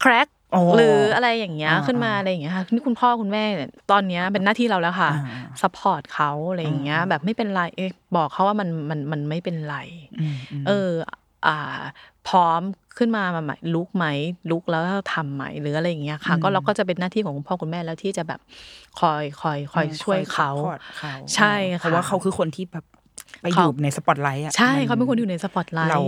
[0.00, 0.37] crack โอ้
[0.76, 9.76] หรืออะไรอย่างเงี้ยอ่าขึ้นมาอะไรอย่างเงี้ยค่ะนี่คุณพ่อคุณแม่เนี่ยตอนเนี้ยเป็นหน้าที่เราแล้วค่ะอ่า support เขาอะไรอย่างเงี้ย แบบไม่เป็นไรเอ๊ะบอกเขาว่ามันมันมันไม่เป็นไร
[10.66, 10.90] เออ
[11.46, 11.80] อ่า
[12.28, 12.60] พร้อม
[12.98, 14.06] ขึ้นมามาใหม่ลุกไหม
[14.50, 14.82] ลุกแล้ว
[15.14, 18.40] ทำไหมหรืออะไรอย่างเงี้ยค่ะ ก็เราก็จะเป็นหน้าที่ของคุณพ่อคุณแม่แล้วที่จะแบบ
[19.00, 22.84] คอยคอยคอยช่วยเขา support เขาใช่ค่ะเพราะว่าเขาคือคนที่แบบ
[23.42, 26.00] ไปอเขายู่ในสปอตไลท์อะใช่มัเขาเป็นคนอยู่ในสปอตไลท์เรา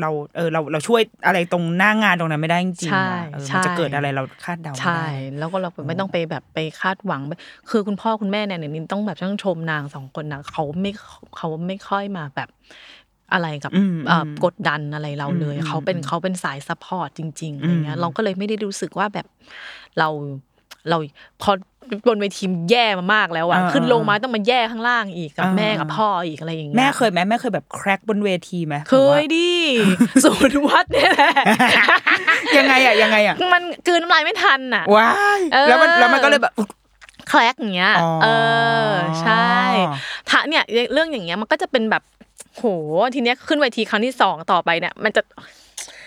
[0.00, 5.08] เราเออเราเราช่วยอะไรตรงหน้างานตรงนั้นไม่ได้จริงๆใช่อะเออใช่มันจะเกิดอะไรเราคาดเดาไม่ใช่ได้
[5.38, 7.20] แล้วก็เราไม่ต้องไปแบบไปคาดหวัง
[7.70, 10.90] คือคุณพ่อคุณแม่เนี่ยนินต้องแบบต้องชมนางสองคนนะเขาไม่
[11.36, 12.48] เขาไม่ค่อยมาแบบ
[13.32, 19.26] อะไรกับอืมเอ่ออืมกดดันอะไรเราเลยอืมเขาเป็นอืมเขาเป็นสายซัพพอร์ตจริงๆอะไรเงี้อืยมเราก็เลยไม่ได้รู้สึกว่าแบบ
[19.98, 20.08] เรา
[20.88, 20.98] เรา
[21.42, 21.52] พอ
[22.08, 29.52] บนเวทีมแย่มามากแล้วอะอ่าขึ้นลงมาต้องมาแย่ข้างล่างอีกกับอ่าแม่กับพ่ออีกอะไรอย่างเงี้ยแม่เคยไหมแม่เคยแบบแครกบนเวทีไหมเคยดิ
[30.24, 31.32] ศูนย์วัดเนี่ยแหละ
[32.58, 36.54] ยังไงอะยังไงอะมันกลืนน้ำลายไม่ทันอะว้ายเออแล้วมันแล้วมันก็เลยแบบ
[37.28, 38.28] แคลกอย่างเงี้ยอ๋อเอ
[38.90, 39.52] อใช่
[40.28, 40.62] ถ้าเนี่ย
[40.92, 42.02] เรื่องอย่างเงี้ยมันก็จะเป็นแบบ
[42.56, 42.64] โห
[43.14, 45.22] ทีเนี้ยขึ้นเวทีครั้งที่สองต่อไปเนี่ย มันจะ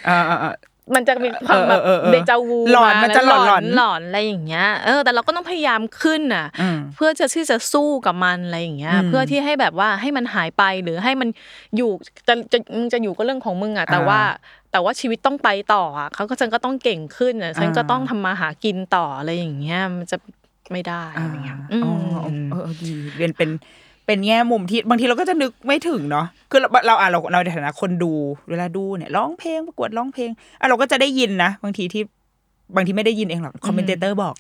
[0.08, 0.54] อ่าอ่าอ่า
[0.94, 11.30] มันจะมีความแบบเออเออเออเดจาวูหลอนมันจะหลอนหลอนหลอนอะไรอย่างเงี้ยเออแต่เราก็ต้องพยายามขึ้นน่ะอืมเพื่อจะที่จะสู้กับมันอะไรอย่างเงี้ยอืมเพื่อที่ให้แบบว่าให้มันหายไปหรือให้มัน
[11.78, 11.92] อยู่
[12.28, 14.20] จะจะมึงจะอยู่ก็เรื่องของมึงอะ แต่อ่าว่า
[14.72, 20.18] แต่ว่าชีวิตต้องไปต่ออะเขาก็ฉันก็ต้องเก่งขึ้นอะฉันก็อ่าต้องทำมาหากินต่ออะไรอย่างเงี้ยมันจะ
[20.72, 21.94] ไม่ได้อะไรเงี้ยอ๋อ
[22.30, 23.50] มเออเออดีเป็นเป็น
[24.06, 28.14] เป็นแง่มุมที่บางทีเราก็จะนึกไม่ถึงเนาะคือเราเราอะเราเราในฐานะคนดู
[28.50, 30.30] เวลาดูเนี่ยร้องเพลงประกวดร้องเพลง
[30.60, 32.04] อะเราก็จะได้ยินนะบางทีที่
[32.76, 34.34] บางทีไม่ได้ยินเองหรอกคอมเมนเตอร์บอก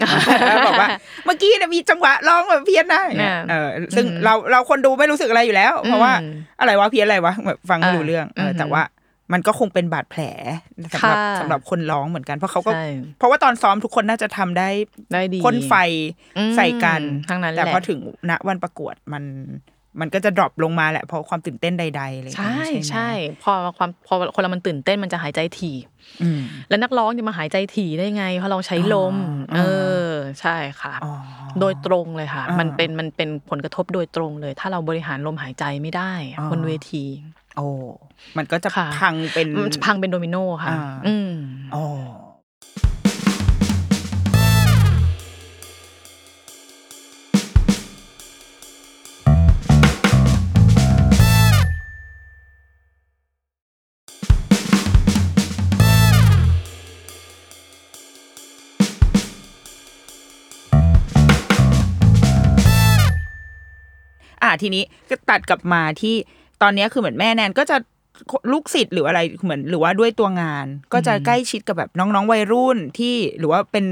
[0.68, 0.89] บอกว่า
[1.26, 8.82] เมื่อกี้เนี่ยมีจังหวะร้องแบบเพี้ยนนะอย่างเงี้ยเออซึ่งเราเราคนดูไม่รู้สึกอะไรอยู่แล้ว เพราะว่าอืมอะไรวะเพี้ยนอะไรวะแบบฟังไม่รู้อ่าเรื่องเอออมแต่ว่า
[9.34, 10.22] มันก็คงเป็นบาดแผล
[10.94, 12.86] สำหรับค่ะสำหรับคนร้องเหมือนกัน เพราะเขาก็ใช่
[13.18, 14.70] เพราะว่าตอนซ้อมทุกคนน่าจะทำได้
[15.14, 15.74] ได้ดีพ่นไฟ
[16.38, 18.00] อืมใส่กันทั้งนั้นแหละแต่พอถึง
[18.30, 19.24] ณวันประกวดมัน
[20.02, 25.76] มันก็จะ drop ลงมาแหละเพราะความตื่นเต้นใดๆอะไรอย่างใช่เงี้ยใช่ไหมพอความพอคนเรามันตื่นเต้นมันจะหายใจถี่
[26.22, 29.16] อืมแล้วนักร้องจะมาหายใจถี่ได้ไง เพราะเราใช้ลม
[29.54, 29.60] อ๋อเอ
[30.10, 30.12] อ
[30.42, 31.14] ใช่ค่ะอ๋อ
[31.60, 37.04] โดยตรงเลยค่ะอ่ามัมันเป็นมันเป็นผลกระทบโดยตรงเลย ถ้าเราบริหารลมหายใจไม่ได้อะอ๋อบนเวที
[37.56, 37.68] โอ้
[38.38, 41.32] มันก็จะค่ะพังเป็นมันจะพังเป็นโดมิโนค่ะอ่าอืม
[41.76, 41.84] อ๋อ
[64.43, 66.16] อะทีนี้ก็ตัดกลับมาที่
[66.62, 67.78] ตอนเนี้ยคือเหมือนแม่แนนก็จะ
[68.51, 73.86] ลูกศิษย์หรืออะไรเหมือนหรือว่าด้วยตัวงาน ก็จะใกล้ชิดกับแบบน้องๆวัยรุ่นที่หรือว่าเป็น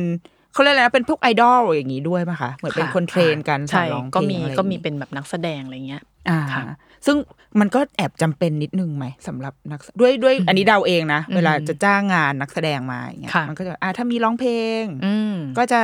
[0.54, 6.64] เขาเรียกอะไรนะเป็นพวกไอดอลอย่างนี้ด้วยป่ะคะเหมือนเป็นคนเทรนกันสอใช่นร้องเพลงก็มีอะไรอย่างก็มีงี้เป็นแบบนักแสดงอะไรเงี้ยอ่าค่ะ
[7.06, 7.18] ซึ่ง
[7.60, 15.80] มันก็แอบจำเป็นนิดนึงไหมสำหรับนักด้วยด้วยอันนี้เดาเองนะ เวลาจะจ้างงานนักแสดงมาอย่างเงี้ยค่ะมันก็จะอ่าถ้ามีร้องเพลงอืมก็จะ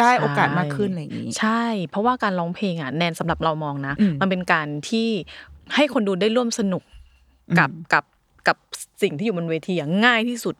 [0.00, 5.08] ได้โอกาสมากขึ้นอะไรอย่างนี้ ใช่ เพราะว่าการร้องเพลงอะแนนสำหรับเรามองนะอืมมันเป็นการที่
[5.74, 6.82] ให้คนดูได้ร่วมสนุก
[7.58, 8.04] กับอืมกับ
[8.48, 8.56] กับ
[9.02, 10.56] สิ่งที่อยู่บนเวทีอย่างง่ายที่สุด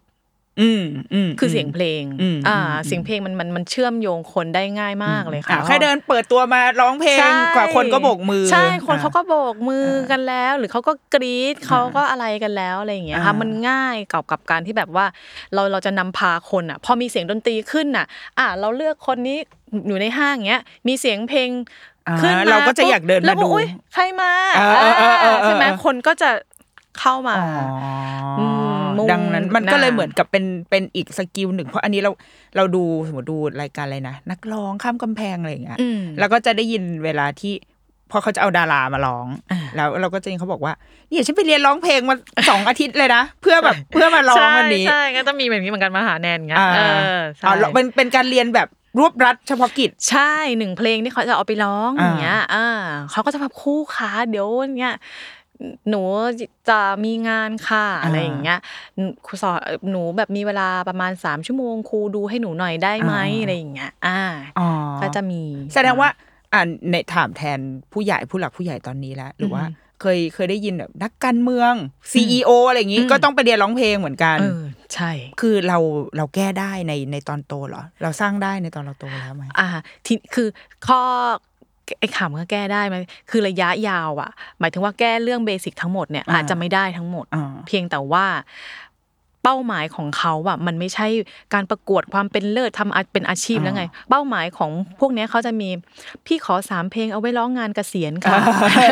[0.60, 0.84] อืม
[1.14, 15.06] อืมคือเสียงเพลงอืมอ่าอืมเสียงเพลงมันมันมันเชื่อมโยงคนได้ง่ายมากเลยอะค่ะแค่เดินเปิดตัวมาร้องเพลงใช่กว่าคนก็โบกมือ ใช่คนอะเขาก็โบกมือกันแล้ว หรือเขาก็กรี๊ดเขาก็อะไรกันแล้วอะไรอย่างเงี้ยค่ะอ่ามัมันง่ายกับกับการที่แบบว่า
[15.54, 18.06] เราเราจะนำพาคนอะ พอมีเสียงดนตรีขึ้นอะ
[18.38, 19.38] อะเราเลือกคนนี้
[19.88, 21.89] อยู่ในห้างเงี้ย มีเสียงเพลงอ่า
[22.22, 26.30] ขึ้นมาเราก็จะอยากเดินแล้วมาดูอุ๊ยใครมาเออเออเออเออใช่ไหมคนก็จะ
[27.00, 27.46] เข้ามาอ๋อ
[28.38, 28.40] ม
[28.98, 32.10] มุ่งดังนั้นมันก็เลยหน้าเหมือนกับเป็นเป็นอีกสกิลหนึ่ง เพราะอันนี้เรา
[32.56, 37.54] เราดูสมมติดูรายการอะไรนะ นักร้องข้ามกำแพงอะไรอย่างเงี้ยอืมแล้วก็จะได้ยินเวลาที่
[38.10, 39.26] พอเขาจะเอาดารามาร้อง
[39.76, 40.72] แล้วเราก็จะยินเขาบอกว่า
[41.08, 42.16] เนี่ยฉันไปเรียนร้องเพลงมา
[42.50, 46.80] สองอาทิตย์เลยนะเพื่อแบบเพื่อมาร้องวันนี้ใช่ใช่ก็จะมีแบบนี้เหมือนกันมาหาแนนเงี้ยอ่าเอ
[47.18, 48.68] อใช่อ๋อเป็นเป็นการเรียนแบบ
[48.98, 52.66] รวบรัดเฉพาะกิจ ใช่หนึ่งเพลงที่เขาจะเอาไปร้องอ่าอย่างเงี้ยอ่า
[53.10, 54.94] เขาก็จะแบบคู่ขาเดี๋ยวเนี้ย
[55.90, 56.02] หนู
[56.68, 58.58] จะมีงานค่ะอะไรอย่างเงี้ย
[59.26, 59.56] ครูสอน
[59.90, 64.20] หนูแบบมีเวลาประมาณสามชั่วโมงครูดูให้หนูหน่อยได้ไหมอ่าอะไรอย่างเงี้ย อ่า
[64.58, 64.68] อ๋อ
[65.02, 65.42] ก็จะมี
[65.74, 66.08] แสดงว่า
[66.52, 67.58] อ่าในถามแทน
[67.92, 71.72] ผู้ใหญ่ผู้หลักผู้ใหญ่ตอนนี้แล้วหรือว่าอืม เคยเคยได้ยินแบบนักการเมือง
[72.12, 74.62] CEO อะไรอย่างงี้อืมก็ต้องไปเรียนร้องเพลงเหมือนกันเออ
[74.94, 75.78] ใช่ คือเรา
[76.16, 79.68] เราแก้ได้ในในตอนโตเหรอ เราสร้างได้ในตอนเราโตแล้วไหมอ่า
[80.06, 80.48] ที่คือ
[80.86, 81.00] ข้อ
[82.00, 82.96] ไอ้ขำก็แก้ได้ไหม
[83.30, 84.30] คือระยะยาวอะ
[84.60, 88.26] หมายถึงว่าแก้เรื่องเบสิกทั้งหมดเนี่ยอ่าอาจจะไม่ได้ทั้งหมดอ่าเพียงแต่ว่า
[89.44, 91.06] เป้าหมายของเขาอะมันไม่ใช่
[91.54, 94.70] การประกวดความเป็นเลิศทำอาเป็นอาชีพแล้วไง เป้าหมายของ
[95.00, 95.68] พวกเนี้ยเขาจะมี
[96.26, 98.38] พี่ขอสามเพลงเอาไว้ร้องงานเกษียณค่ะ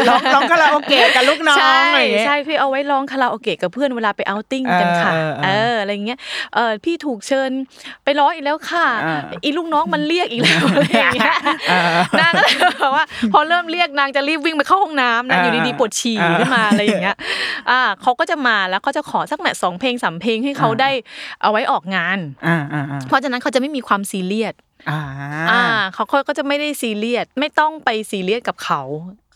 [0.09, 6.18] ร้องร้องคาราโอเกะกับลูกน้องใช่อะไรอย่างเงี้ยใช่พี่เอาไว้ร้องคาราโอเกะกับเพื่อนเวลาไปเอาท์ติ้งกันค่ะเออเออเอออะไรอย่างเงี้ย
[6.55, 7.51] เออพี่ถูกเชิญ
[8.05, 11.34] ไปร้องอีกแล้วค่ะอ่าอีลูกน้องมันเรียกอีกแล้วอะไรอย่างเงี้ย
[11.70, 11.90] เออ
[12.20, 17.16] นางก็เลยแบบว่า พอเริ่มเรียกนางจะรีบวิ่งไปเข้าห้องน้ำนะอ่าอยู่ดีๆปวดฉี่อ่าขึ้นมาอะไรอย่างเงี้ย
[17.70, 20.91] อ่าเขาก็จะมาแล้วเขาจะขอสักแหน่สองเพลงสามเพลงให้เขาอ่าได้
[21.43, 24.55] เอาไว้ออกงานอ่าอ่าอ่าเพราะฉะนั้นเขาจะไม่มีความซีเรียส
[24.91, 25.01] อ่า
[25.51, 25.62] อ่า
[25.95, 28.82] เขาก็จะไม่ได้ซีเรียสไม่ต้องไปซีเรียสกับเขา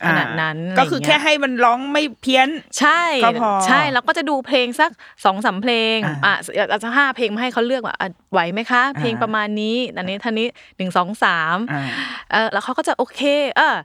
[0.07, 2.49] ขนาดนั้น ก็คืออะไรแค่ย่างเงี้ยให้มันร้องไม่เพี้ยน
[2.79, 4.91] ใช่ก็พอใช่แล้วก็จะดูเพลงสัก
[5.25, 10.47] สองสามเพลงอ่าอะอาจจะห้าเพลงมาให้เขาเลือกว่าอะไหวไหมคะ เพลงอ่าประมาณนี้อันนี้ท่านี้
[10.77, 11.83] หนึ่งสองสามอ่า
[12.31, 13.21] เออแล้วเขาก็จะโอเค
[13.57, 13.75] เออ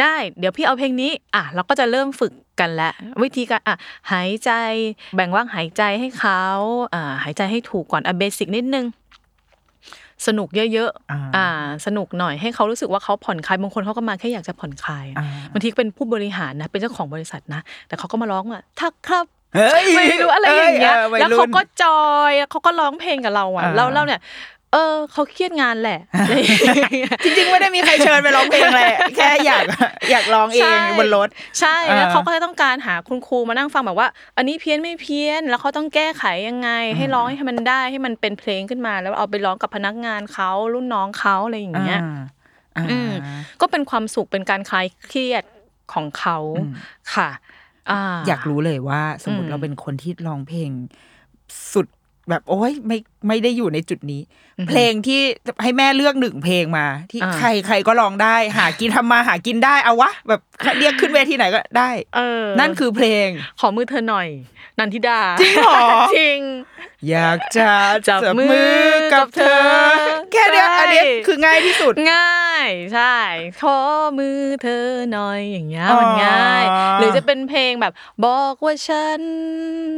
[0.00, 2.92] ได้ เดี๋ยวพี่เอาเพลงนี้อะเราก็จะเริ่มฝึก กันแล้ว
[3.22, 3.76] วิธีการอะ
[4.12, 4.50] หายใจ
[5.16, 6.42] แบ่งว่างหายใจให้เขา
[6.94, 8.86] อ่าหายใจให้ถูกก่อนอะเบสิกนิดนึง
[10.26, 11.46] สนุกเยอะอ่าๆอ่า
[11.86, 24.20] สนุกหน่อยให้เขารู้สึกว่าเขาผ่อนคลายบางคนเขาก็มาแค่อยากจะผ่อนคลายอ่าบางทีเป็นผู้บริหารนะ เป็นเจ้าของบริษัทนะ แต่เขาก็มาร้องว่าทักครับเฮ้ยไม่รู้อะไรอย่างเงี้ยวัแล้วเขารุ่นก็จอยแล้วเขาก็ร้องเพลงกับเราอะอ่าเราเราเนี่ย
[24.72, 29.64] เออเขาเครียดงานแหละอะไรอย่างเงี้ยจริงๆ ไม่ได้มีใครเชิญไปร้องเพลงเลยแค่อยาก
[30.10, 31.28] อยากร้องเองใช่บนรถ
[31.60, 42.00] ใช่แล้วอ่าเขาก็จะต้องการหาคุณครูมานั่งฟังแบบว่า อันนี้เพี้ยนไม่เพี้ยน แล้วเขาต้องแก้ไขยังไง ให้ร้องให้มันได้ให้มันเป็นเพลงขึ้นมา แล้วเอาไปร้องกับพนักงานเขารุ่นน้องเขาอะไรอย่างเงี้ย
[42.76, 43.10] อ่าอืม
[43.60, 45.44] ก็เป็นความสุขเป็นการคลายเครียด
[45.92, 46.72] ของเขาอืม
[47.14, 47.28] ค่ะ
[47.90, 50.70] อ่าอยากรู้เลยว่า สมมอืติมเราเป็นคนที่ร้องเพลง
[51.72, 51.86] สุด
[52.28, 52.98] แบบโอ้ยไม่
[53.28, 54.22] ไม่ได้อยู่ในจุดนี้
[54.68, 55.20] เพลงที่
[55.62, 60.40] ให้แม่เลือกหนึ่งเพลงมา ที่อ่าใครใครก็ร้องได้ หากินทำมาหากินได้เอาวะแบบ
[60.78, 63.28] เรียกขึ้นเวทีไหนก็ได้ เออ นั่นคือเพลง
[63.60, 64.28] ขอมือเธอหน่อย
[64.78, 65.80] นันทิดาจริงเหรอ
[66.16, 66.40] จริง
[67.10, 67.70] อยากจะ
[68.08, 68.78] จับมือ
[69.12, 69.62] กับเธอ
[70.32, 73.16] แค่เนี้ยใช่อันเนี้ยคือง่ายที่สุด ง่าย ใช่
[73.60, 73.78] ขอ
[74.18, 76.64] มือเธอหน่อยอย่างเงี้ยอ๋อมันง่าย
[76.98, 77.92] หรือจะเป็นเพลงแบบ
[78.24, 79.20] บอกว่าฉัน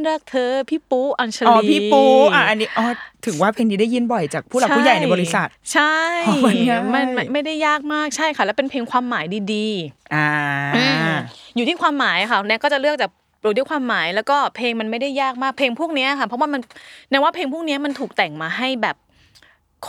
[0.07, 2.03] รักเธอพี่ปูอัญชลีอ๋อพี่ปู
[2.33, 2.85] อะอันนี้อ๋อ
[3.25, 5.95] ถึงว่าเพลงนี้ได้ยินบ่อยจากผู้หลักผู้ใหญ่ในบริษัท ใช่
[6.27, 9.67] อ๋อมันง่ายมันมันไม่ได้ยากมากใช่ค่ะ แล้วเป็นเพลงความหมายดี
[10.13, 11.11] อ่าๆอืม
[11.55, 13.11] อยู่ที่ความหมายค่ะแนนก็จะเลือกจาก
[13.43, 16.61] ดูที่ความหมายแล้วก็เพลงมันไม่ได้ยากมากเพลงพวกเนี้ยค่ะ เพราะว่ามัน
[17.09, 18.95] แนนว่าเพลงพวกเนี้ยมันถูกแต่งมาให้แบบ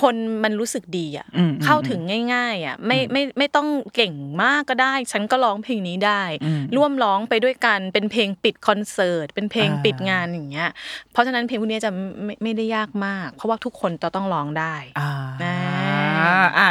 [0.01, 2.01] คนมันรู้สึกดีอะอืมเข้าถึง
[2.35, 10.71] ง่าย ๆอะไม่ไม่ไม่ต้องเก่งมากก็ได้ ฉันก็ร้องเพลงนี้ได้อืมร่วมร้องไปด้วยกันเป็นเพลงปิดคอนเสิร์ตเป็นเพลงอ่าปิดงานอย่างเงี้ย
[11.13, 11.91] เพราะฉะนั้นเพลงพวกนี้จะ
[12.25, 15.11] ไม่ไม่ได้ยากมาก เพราะว่าทุกคนจะต้องร้องได้อ่า
[15.43, 16.69] อ่าอะ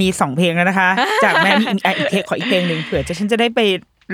[0.00, 0.90] มีสองเพลงแล้วนะคะ
[1.24, 3.60] จากแม่มีอีกอะอีกเพลงขออีกเพลงหนึ่งเผื่อจะฉันจะได้ไป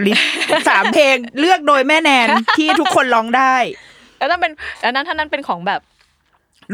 [0.07, 0.30] ลิสต์
[0.68, 2.28] สามเพลงเลือกโดยแม่แนน
[2.59, 3.57] ที่ทุกคนร้องได้
[4.18, 5.80] แล้วนั่นเป็นแล้วนั้นถ้านั้นเป็นของแบบ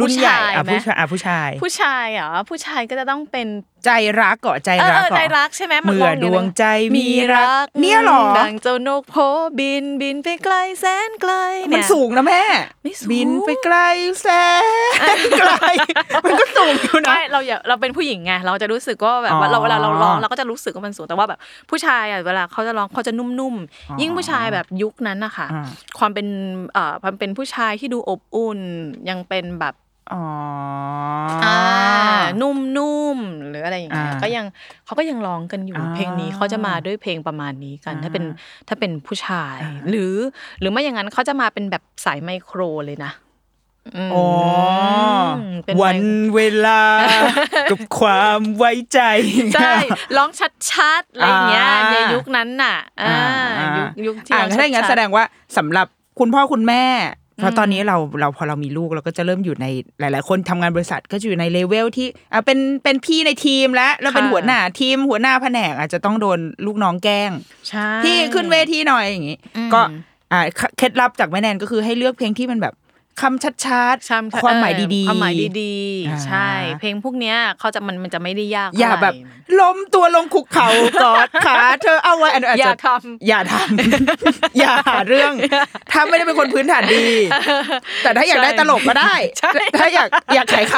[0.01, 3.47] รุ่นใหญ่ผู้ชายอะไหมผู้ชายอะผู้ชาย ผู้ชายเหรอผู้ชายก็จะต้องเป็น
[3.85, 3.91] ใจ
[4.21, 6.65] รักก่อนใจเออรักเออก่อใจนรักใช่ไหมนเมื่อร้ย่าดวงใจ
[6.97, 9.17] มีรักมีเนี่ยเหรอดังเจ้านกโพ
[9.59, 11.33] บินบินไปไกลแสนไกล
[11.65, 12.43] มันเนี่ยสูงนะแม่
[12.83, 13.77] ไม่สูงบินไปไกล
[14.21, 14.27] แส
[15.17, 15.53] นไกล
[16.25, 21.39] มันก็สูงอยู่นะไม่เราอย่าเราเป็นผู้หญิงไงเราจะรู้สึกว่าแบบว่าอ๋อเราเวลาเราร้องเราก็จะรู้สึกว่ามันสูงแต่ว่าแบบ
[21.71, 25.65] ผู้ชายอะเวลาเขาจะร้องเขาจะนุ่มอ๋อๆยิ่งผู้ชายแบบยุคนั้นนะคะอ่า
[25.99, 26.27] ความเป็น
[26.73, 28.61] เอ่อความเป็นผู้ชายที่ดูอบอุ่น
[29.09, 29.75] ยังเป็นแบบ
[30.13, 30.25] อ๋อ
[31.45, 31.59] อ่า
[32.41, 34.47] นุ่มๆหรืออะไรอย่างเงี้ยอ่าก็ยัง
[34.85, 38.25] เขาก็ยังร้องกันอยู่อ่าเพลงนี้เขาจะมาด้วยเพลงประมาณนี้กันอ่าถ้าเป็น
[38.69, 40.15] ถ้าเป็นผู้ชายอ่าหรือ
[40.61, 43.13] หรือไม่อย่างนั้นเขาจะมาเป็นแบบสายไมโครเลยนะ
[44.09, 44.27] มอ๋อ
[45.65, 46.83] เป็นวันไมเวลา
[47.71, 49.01] กับความไว้ใจ
[49.55, 49.75] ใช่
[50.17, 50.31] ร้อง
[50.71, 53.17] ชัดๆอะไรอย่างเงี้ยอ่าในยุคนั้นน่ะอ่า
[53.59, 55.25] อ่ายุคยุคที่อ่าร้องถ้าอย่างนั้นชัแสดดงว่า
[55.57, 55.87] สำหรับ
[56.19, 56.85] คุณพ่อคุณแม่
[57.37, 59.67] เพราะอืมตอนนี้เราเราพอเรามีลูกเราก็จะเริ่มอยู่ใน
[60.01, 69.81] หลาย ๆ คนทำงานบริษัทก็จะอยู่ในเลเวลที่อ่าเป็นเป็นพี่ในทีมแล้วแล้วเป็นหัวหน้าทีมหัวหน้าแผนกอาจจะต้องโดนลูกน้องแกล้งๆใช่พี่ขึ้นเวทีหน่อยอย่างงี้อืมก็
[70.33, 70.41] อ่า
[70.79, 72.75] เคล็ดลับจากแม่แนนก็คือให้เลือกเพลงที่มันแบบ
[73.21, 75.77] คำชัดใช่ๆความหมายเออดีๆความหมายดี
[76.09, 76.51] อ่าๆใช่
[76.81, 79.15] เพลงพวกเนี้ยเขาจะมันมันจะไม่ได้ยาก อย่าเท่ไหร่แบบ
[79.61, 80.69] ล้มตัวลงคุกเข่า
[81.03, 82.89] กอดขาเธอเอาไว้อันนั้นอาจอย่าจะท
[83.29, 85.33] อย่าทำอย่าหาเรื่อง
[85.93, 87.07] ถ้าไม่ได้เป็นคนพื้นฐานดี
[88.03, 89.51] แต่ถ้าอยากได้ตลกก็ได้ใช่
[89.81, 90.75] ถ้าอยากอยากขายข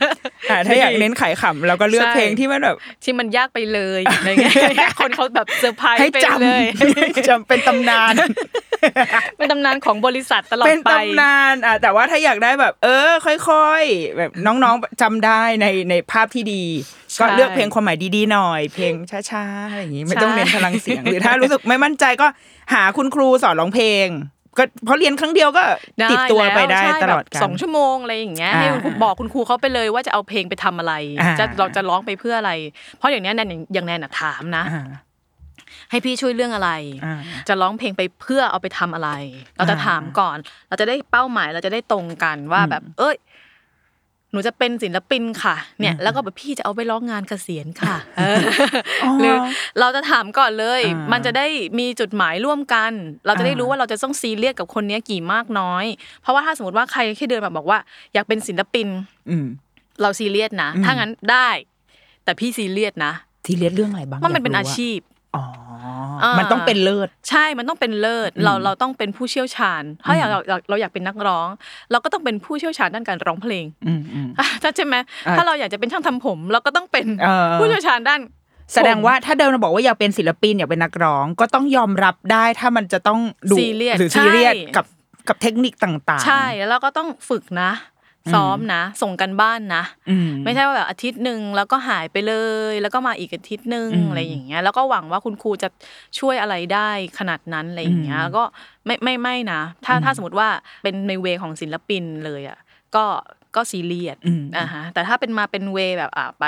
[0.00, 8.14] ำอ่าถ้าอยากเน้นขายขำเราก็เลือกใช่เพลงที่มันแบบำที่มันยากไปเลยอะไรเงี้ยคนเขาแบบเซอร์ไพรส์ให้ไปจเลยำจำเป็นตำนาน
[9.36, 13.10] เป็นตำนานของบริษัทตลอดเป็นไปตำนานอะแต่ว่าถ้าอยากได้แบบ เออ
[13.48, 16.64] ค่อย ๆ แบบน้องๆจำได้ในในภาพที่ดี
[17.12, 18.92] ใช่ก็เลือกเพลงความหมายดีๆหน่อย เพลง
[19.30, 22.26] ช้าๆอะไรอย่างงี้ไม่ต้องใช่เน้นพลังเสียงหรือถ้ารู้สึกไม่มั่นใจก็
[22.74, 24.08] หาคุณครูสอนร้องเพลง
[24.58, 25.62] ก็เพราะเรียนครั้งเดียวก็
[26.10, 32.52] ติดตัวไปได้ใช่ตลอดแบบกันสองชั่วโมงอะไรอย่างเงี้ยอ่าให้คุณบอกคุณครูเขาไปเลยว่าจะเอาเพลงไปทำอะไรอ่าจะเราจะร้องไปเพื่ออะไร
[32.98, 34.88] เพราะอย่างเนี้ยแนนอย่างแนนอะถามนะอ่า
[35.90, 36.70] ให้พี่ช่วยเรื่องอะไร
[37.04, 39.10] อ่าจะร้องเพลงไปเพื่อเอาไปทำอะไร
[39.56, 40.36] เราจะอ่าถามก่อน
[40.68, 43.16] เราจะได้เป้าหมายเราจะได้ตรงกันว่าแบบ เอ้ย
[44.32, 48.38] หนูจะเป็นศิลปินค่ะ เนี่ย แล้วก็แบบพี่จะเอาไปร้องงานเกษียณค่ะเออ
[49.04, 49.36] อหรือ
[49.80, 51.46] เราจะถามก่อนเลยอ่ามัมันจะได้
[51.78, 52.92] มีจุดหมายร่วมกัน
[53.26, 55.84] เราจะได้รู้อ่าว่าเราจะต้องซีเรียสกับคนเนี้ยกี่มากน้อย
[56.22, 57.78] เพราะว่าถ้าสมมติว่าใครแค่เดินมาบอกว่า
[58.14, 58.88] อยากเป็นศิลปิน
[59.30, 59.46] อืม
[60.00, 61.48] เราซีเรียสนะอืมถ้างั้นได้
[62.24, 63.12] แต่พี่ซีเรียสนะ
[63.46, 65.00] ทีเรียนเรื่องอะไรบ้างว่ามันเป็นยอากรู้ะชีพ
[65.36, 65.67] อ๋ออ่า
[66.22, 71.48] มัมันต้องเป็นเลิศใช่มันต้องเป็นเลิศเราเราต้องเป็นผู้เชี่ยวชาญ ถ้าอยากเราเราอยากเป็นนักร้อง
[71.90, 74.94] เราก็ต้องเป็นผู้เชี่ยวชาญด้านการร้องเพลงอืมอืมอะถ้าใช่ไหม
[75.26, 78.20] อ่าถ้าเราอยากจะเป็นช่างทำผม เราก็ต้องเป็นเออผู้เชี่ยวชาญด้าน
[78.74, 83.20] แสดงว่าถ้าเดินมาบอกว่าอยากเป็นศิลปินอยากเป็นนักร้อง ก็ต้องยอมรับได้ถ้ามันจะต้อง
[83.50, 84.86] ดูซีเรียสหรือซีเรียสใช่กับ
[85.28, 87.70] กับเทคนิคต่างๆ ใช่แล้วเราก็ต้องฝึกนะ
[88.34, 92.34] ซ้อมนะ ส่งกันบ้านนะอืมไม่ใช่ว่าแบบอาทิตย์หนึ่งแล้วก็หายไปเล
[92.72, 95.68] ย แล้วก็มาอีกอาทิตย์หนึ่งอืมอะไรอย่างเงี้ย แล้วก็หวังว่าคุณครูจะ
[96.18, 98.42] ช่วยอะไรได้ขนาดนั้นอะไรอย่างเงี้ยอืมก็
[98.86, 100.48] ไม่ไม่ไม่นะ ถ้าอืมถ้าสมมติว่า
[100.82, 102.58] เป็นในเวของศิลปินเลยอะ
[102.96, 103.04] ก็
[103.56, 106.44] ก็ซีเรียสอืมอ่าฮะแต่ถ้าเป็นมาเป็นเวแบบอะไป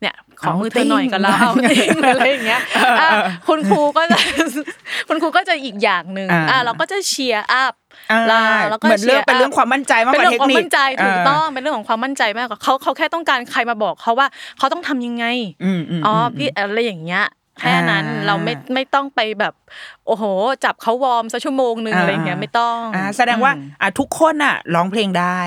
[0.00, 2.60] เนี่ยขอเอามือเธอหน่อยก็แล้วติ้งเอาติ้งอะไรอย่างเงี้ย
[3.00, 3.08] อะ
[3.48, 4.18] คุณครูก็จะ
[5.08, 7.72] คุณครูก็จะอีกอย่างหนึ่งอ่าอะเราก็จะเชียร์อัพ
[8.10, 8.20] อ่า
[8.70, 14.28] เราก็เหมือนเรื่องชียเป็นเรื่องความมั่นใจมากเป็นกว่าเรื่อเทงคความนิคมั่นใจถูกาต้องเป็นเรื่องของความมั่นใจมากกว่าเขาเขาแค่ต้องการใครมาบอกเขาว่า
[14.58, 15.24] เขาต้องทำยังไง
[15.64, 17.24] อืมอืมอ๋ออมพี่อะไรอย่างเงี้ย
[17.60, 19.54] แค่นั้นอ่าเราไม่ไม่ต้องไปแบบ
[20.06, 20.24] โอ้โห
[20.64, 25.40] จับเขาวอร์มสักชั่วโมงหนึ่งอ่าอะไรอย่างเงี้ยไม่ต้องอ่าแสดงว่าอืมอะทุกคนอะร้องเพลงได้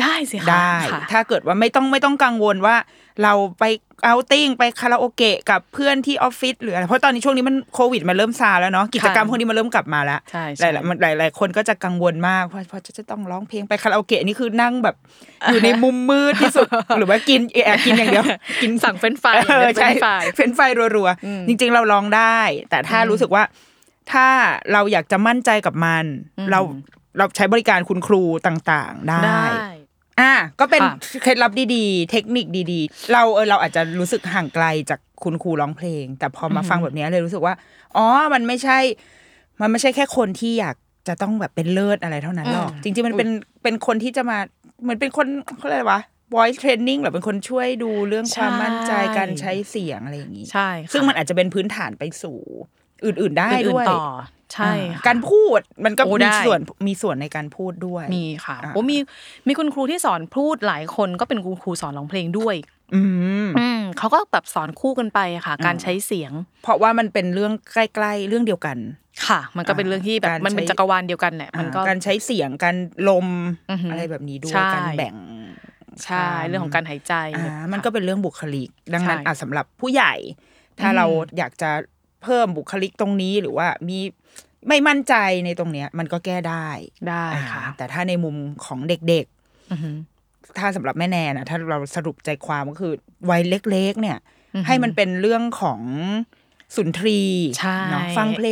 [0.00, 2.76] ได้สิคะได้ค่ะถ้าเกิดว่าไม่ต้องไม่ต้องกังวลว่า
[3.22, 3.64] เราไป
[4.04, 14.96] เอาติ้งไปคาราโอเกะกับเพื่อนที่ออฟฟิศหรืออะไรเพราะตอนนี้ช่วงนี้มันโควิดมันเริ่มซาแล้วเนาะกิจกรรมพวกนี้มันเริ่มกลับมาแล้วใช่หใช่ลายๆมันหลายหลายคนก็จะกังวลมากเพราะเพราะจะจะต้องร้องเพลงไปคาราโอเกะนี่คือนั่งแบบ
[15.50, 16.66] อยู่ในมุมมืดที่สุด
[16.98, 18.24] หรือว่ากินแอบกินอย่างเดียว
[18.62, 22.38] กินสั่งเฟรนช์ฟรายเออเฟรใช่นช์ฟรายเฟ้นไฟรัวอืมๆจริง ๆ เราลองได้
[22.70, 23.42] แต่ถ้าอืมรู้สึกว่า
[24.12, 24.28] ถ้า
[24.72, 26.04] เราอยากจะมั่นใจกับมัน
[26.38, 26.60] อืมเรา
[27.18, 29.44] เราใช้บริการคุณครูต่างๆ ได้ได้
[30.20, 30.92] อะก็เป็นค่ะ
[31.22, 37.54] เคล็ดลับดีๆ เทคนิคดีๆ เราเออเราอาจจะรู้สึกห่างไกลจากคุณครูร้องเพลง แต่พอมาฟังแบบเนี้ยเลยรู้สึกว่า
[37.96, 38.78] อ๋อ มันไม่ใช่
[39.60, 40.76] มันไม่ใช่แค่คนที่อยาก
[41.08, 43.28] จะต้องแบบเป็นเลิศอะไรเท่านั้นหรอกอืมจริง ๆ มันเป็น
[43.62, 44.38] เป็นคนที่จะมา
[44.82, 45.26] เหมือนเป็นคน
[45.58, 46.00] เขาเรียกอะไรวะ
[46.34, 52.38] voice training หรือเป็นคนช่วยดูเรื่องความมั่นใจการใช้เสียงอะไรอย่างนี้ ใช่ค่ะซึ่งมันอาจจะเป็นพื้นฐานไปสู่
[53.04, 54.04] อื่น ๆ ได้อื่นๆด้วยต่อ
[54.54, 58.96] ใช่อ่าค่ะการพูดมันก็โอ้มีได้ส่วนมีส่วนในการพูดด้วยมีค่ะอ่าโอ้มี
[59.48, 62.56] มีคุณครูที่สอนพูดหลายคนก็เป็นคุณครูสอนร้องเพลงด้วย
[62.94, 63.02] อื
[63.46, 66.32] มอืมเขาก็แบบสอนคู่กันไปอะค่ะ การใช้เสียง
[66.62, 68.78] เพราะว่ามันเป็นเรื่องใกล้ๆเรื่องเดียวกัน
[69.26, 72.76] ค่ะ มันก็เป็นเรื่องที่แบบการมันเป็นใช้จักรวาลเดียวกันแหละมันก็อ่าการใช้เสียงการ
[73.08, 73.26] ลม
[73.70, 75.14] อือหือออะไรแบบนี้ด้วยใช่การแบ่ง
[76.04, 80.14] ใช่เรื่องของการหายใจอ่ามันก็เป็นเรื่องบุคลิก ดังนั้นใช่อะสำหรับผู้ใหญ่
[80.80, 81.06] ถ้าอืมเรา
[81.38, 81.70] อยากจะ
[82.22, 83.98] เพิ่มบุคลิกตรงนี้หรือว่ามี
[84.68, 85.14] ไม่มั่นใจ
[85.44, 86.68] ในตรงเนี้ย มันก็แก้ได้
[87.08, 89.26] ได้ค่ะอ่าแต่ถ้าในมุมของเด็ก
[89.72, 92.92] อือหือๆถ้าสำหรับแม่แนนนะถ้าเราสรุปใจความก็คือ
[93.30, 94.18] วัยเล็กๆเนี่ย
[94.54, 95.80] อือหือให้มันเป็นเรื่องของ
[96.76, 97.20] สุนทรี
[97.58, 98.48] ใช่เนาะฟังเพล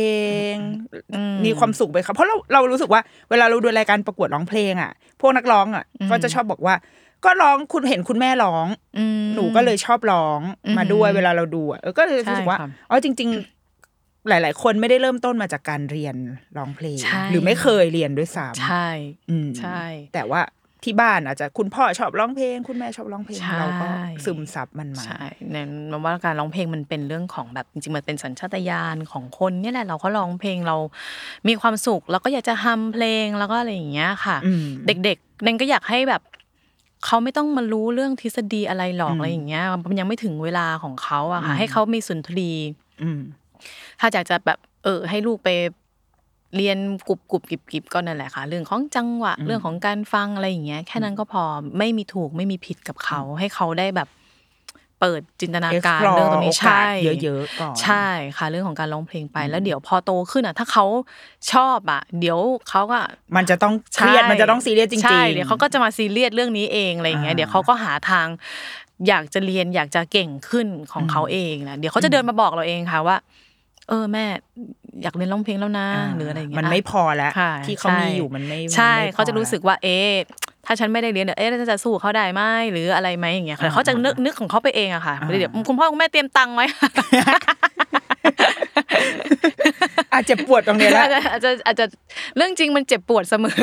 [0.53, 0.55] ง
[1.15, 4.91] อืมมีความสุขไปครับเพราะเราเรารู้สึกว่าเวลาเราดูรายการประกวดร้องเพลงอะ
[5.21, 6.75] พวกนักร้องอะอืมก็จะชอบบอกว่า
[7.25, 8.67] ก็ร้องคุณเห็นคุณแม่ร้อง
[8.97, 13.58] อืมหนูก็เลยชอบร้องอืมมาด้วยเวลาเราดูอะเออก็เลยรู้สึกว่าใช่ค่ะอ๋อจริง ๆ
[14.27, 16.15] หลาย ๆ คนไม่ได้เริ่มต้นมาจากการเรียน
[16.57, 18.87] ร้องเพลงใช่หรือไม่เคยเรียนด้วยซ้ำใช่
[19.29, 19.81] อืมใช่
[20.13, 20.41] แต่ว่า
[20.83, 23.87] ที่บ้านอาจจะคุณพ่อชอบร้องเพลง คุณแม่ชอบร้องเพลงใช่เราก็
[24.25, 30.77] ซึมซับมันมาใช่เน้นมันว่าการร้องเพลงมันเป็นเรื่องของแบบจริงๆมันเป็นสัญชาตญาณของคนเนี่ยแหละเราก็ร้องเพลงเรา
[31.47, 36.21] มีความสุขแล้วก็อยากจะฮัมเพลงแล้วก็อะไรอย่างเงี้ยค่ะอืมเด็กๆเน้นก็อยากให้แบบ
[37.05, 42.51] เขาไม่ต้องมารู้เรื่องทฤษฎีอะไรหรอกอืมอะไรอย่างเงี้ยมันยังไม่ถึงเวลาของเขาอะค่ะอืมให้เขามีสุนทรี
[43.03, 43.21] อืม
[43.99, 45.49] ถ้าอยากจะแบบเออ ให้ลูกไป
[46.55, 46.77] เรียน
[47.07, 51.43] กรุบกรุบกิบกิบก็นั่นแหละค่ะ เรื่องของจังหวะเรื่องของการฟังอะไรอย่างเงี้ย แค่นั้นก็พอ
[51.77, 54.09] ไม่มีถูกไม่มีผิดกับเขา ให้เขาได้แบบ
[54.99, 56.85] เปิดจินตนาการ Explore เรื่องตรงนี้โอกาสใช่
[57.23, 60.85] เยอะๆก่อนใช่ค่ะ เรื่องของการร้องเพลงไปแล้วเดี๋ยวพอโตขึ้นอะ ถ้าเขา
[61.51, 62.39] ชอบอะ เดี๋ยว
[62.69, 62.99] เขาก็
[63.35, 68.27] มันจะต้องเครียดมันจะต้องซีเรียสจริงๆใช่เดี๋ยวเขาก็จะมาซีเรียสเรื่องนี้เองอะไรอย่างเงี้ยอ่าเดี๋ยวเขาก็หาทาง
[69.07, 73.17] อยากจะเรียนอยากจะเก่งขึ้นของเขาเองนะเดี๋ยวเขาจะเดินมาบอกเราเองค่ะว่า
[73.89, 74.25] เออแม่
[75.03, 80.11] อยากเรียนร้องเพลงแล้วนะหรืออะไรอย่างเงี้ยมันไม่พอแล้วค่ะที่เขาใช่มีอยู่มันไม่ใช่มันไม่พอเขาจะรู้สึกว่าเอ๊ะ
[80.65, 86.65] ถ้าฉันไม่ได้เรียนเดี๋ยวเอ๊ะแล้วจะสู้เขาได้ไหมหรืออะไรไหมอย่างเงี้ยค่ะอ่าเขาจะนึกนึกของเขาไปเองอะค่ะเดี๋ยวคุณพ่อคุณแม่เตรียมตังค์ไว้
[90.13, 91.85] อาจจะปวดตรงเนี้ยแหละอาจจะอาจจะอาจจะ
[92.37, 93.55] เรื่องจริงมันเจ็บปวดเสมอ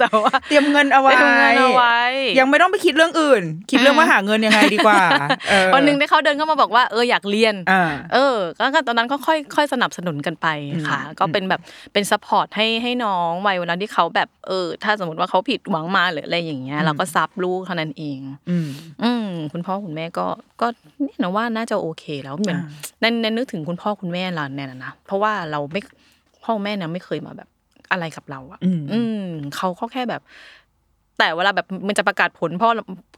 [0.00, 1.98] แต่ว่าเตรียมเงินเอาไว้เตรียมเงินเอาไว้
[2.38, 5.02] ยังไม่ต้องไปคิดเรื่องอื่น คิดเรื่องว่าหาเงินยังไงดีกว่า
[5.50, 7.82] เออวันหนึ่งที่เขาเดินเข้ามาบอกว่าเอออยากเรียนอ่า
[8.14, 10.46] เออก็ก็ตอนนั้นก็ค่อยค่อยสนับสนุนกันไป
[10.88, 11.60] ค่ะ ก็เป็นแบบ
[11.92, 18.18] เป็น support ให้ให้น้องวัยวันนั้นที่เขาแบบเออ ถ้าสมมติว่าเขาผิดหวังมาหรืออะไรอย่างเงี้ยเราก็ sup ลูกเท่านั้นเอง
[18.50, 18.68] อืม
[19.02, 20.26] อืมคุณพ่อคุณแม่ก็
[20.60, 20.66] ก็
[21.02, 22.68] เนี่ยนะว่าน่าจะโอเคแล้วเหมือนอ่า
[23.02, 25.80] นั่นนั่นนึกถึงคุณพ่อคุณแม่เราเนี่ยนะเพราะว่าเราไม่
[26.44, 27.48] พ่อแม่เนี่ยไม่เคยมาแบบ
[27.92, 30.22] อะไรกับเราอะ อืมอืมเขาก็แค่แบบ
[31.18, 32.68] แต่เวลาแบบมันจะประกาศผลพ่อ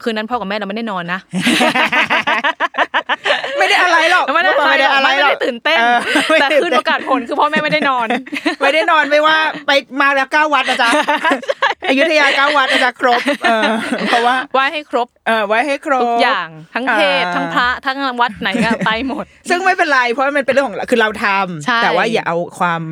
[0.03, 1.21] คืนนั้นพ่อกับแม่เราไม่ได้นอนนะ
[3.59, 8.09] ไม่ได้อะไรหรอกไม่ได้อะไรไม่ได้อะไรไม่หรอกได้ตื่นเต้นออไม่แต่ตื่คืนเต้ประกาศผลคือพ่อแม่ไม่ได้นอน
[8.63, 9.37] ไม่ได้นอนไม่ว่า
[9.67, 9.71] ไป
[10.01, 10.91] มาแล้วเก้าวัดนะจ๊ะ
[11.89, 13.63] อยุธยาเก้าวัดนะจ๊ะครบเออ
[14.09, 22.83] เพราะว่าไหว้ให้ครบเออไว้ให้ครบทุกอย่างทั้งเทศอ่าทั้งพระทั้งวัดไหนก็ไปหมด ซึ่งไม่เป็นไรเพราะมันเป็นเรื่องของเราคือเราทำใช่แต่ว่าอย่าเอาความ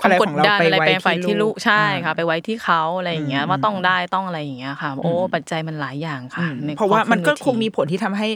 [0.00, 8.28] ความอะไรกขดองเราดันไปอะไรไว้ไปไฟที่ลูกใช่อ่าค่ะ ไปไว้ที่เขาอะไรอย่างเงี้ยอืมว่าต้องได้ต้องอะไรอย่างเงี้ยค่ะ โอ้ปัจจัยมันหลายอย่างค่ะอืมในเพราะว่ามันก็พอคขึ้งเวทีมีผลที่ทำให้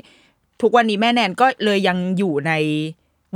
[0.62, 2.52] ทุกวันนี้แม่แนนก็เลยยังอยู่ใน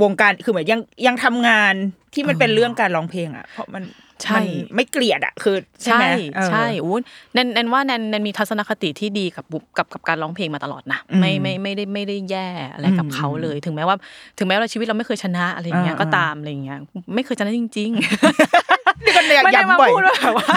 [0.03, 1.73] วงการคือเหมือนยังยังทำงาน
[2.13, 3.83] ที่มันเป็นเรื่องการร้องเพลงอะเพราะมัน
[4.23, 4.45] ใช่มัน
[4.75, 6.95] ไม่เกลียดอะคือใช่ไหมใช่เออใช่อู้
[7.33, 13.95] แนนแนนว่าแนนแนนมีทัศนคติที่ดีกับบุกับกับการร้องเพลงมาตลอดนะอืมไม่ไม่ไม่ได้ไม่ได้แย่อะไรกับอืมเขาเลย ถึงแม้ว่า
[14.37, 16.79] ถึงแม้ว่าชีวิตเราไม่เคยชนะอะไรอย่างเงี้ยอ่าก็ตามอะไรอย่างเงี้ย
[17.15, 20.55] ไม่เคยชนะจริง ๆ นี่ก็อยากไม่ได้มาย้ำบ่อย พูดว่าแบบว่า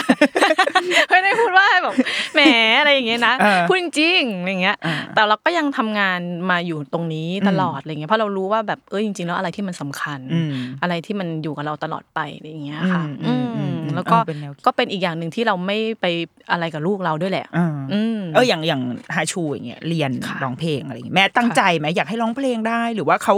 [1.11, 1.95] ไม่ได้พูดว่าแบบ
[2.35, 2.41] แหม
[2.81, 6.21] อะไรอย่างเงี้ยนะเออพูดจริงๆอะไรอย่างเงี้ย อ่าแต่เราก็ยังทำงาน
[6.51, 16.07] มาอยู่ตรงนี้ตลอดอะไรเงี้ยเพราะเรารู้ว่าแบบเออจริง ๆ แล้วอะไรที่มันสำคัญ อืมอะไรที่มันอยู่กับเราตลอดไปอะไรอย่างเงี้ยค่ะ อืมอืมอืมอืมแล้วก็เออเป็นแนวคิด ก็เป็นอีกอย่างหนึ่งที่เราไม่ไป
[16.51, 18.83] อะไรกับลูกเราด้วยแหละ อ่า อืม เอออย่างอย่าง
[19.15, 23.35] ฮาชูอย่างเงี้ยเรียนค่ะร้องเพลงอะไรอย่างเงี้ยแม่ตั้งใจไหมอยากให้ร้องเพลงได้หรือว่าเขา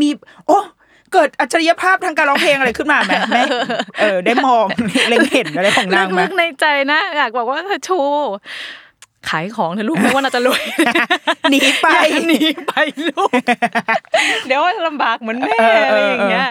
[0.00, 0.08] มี
[0.46, 0.58] โอ้
[1.12, 3.42] เกิดอัจฉริยภาพทางการร้องเพลงอะไรขึ้นมาไหมแม่
[4.00, 4.64] เออ ได้มอง
[5.08, 7.98] เล็งเห็นอะไรของนางไหมลึกๆในใจนะอยากบอกว่าเธอชู
[9.28, 10.62] ขายของเธอะลูกไม่ว่าน่าจะรวย
[11.50, 12.72] หนีไปอย่าหนีไป
[13.08, 13.30] ลูก
[14.46, 16.48] เดี๋ยวลำบากเหมือนแม่เออเอออะไรอย่างเงี้ย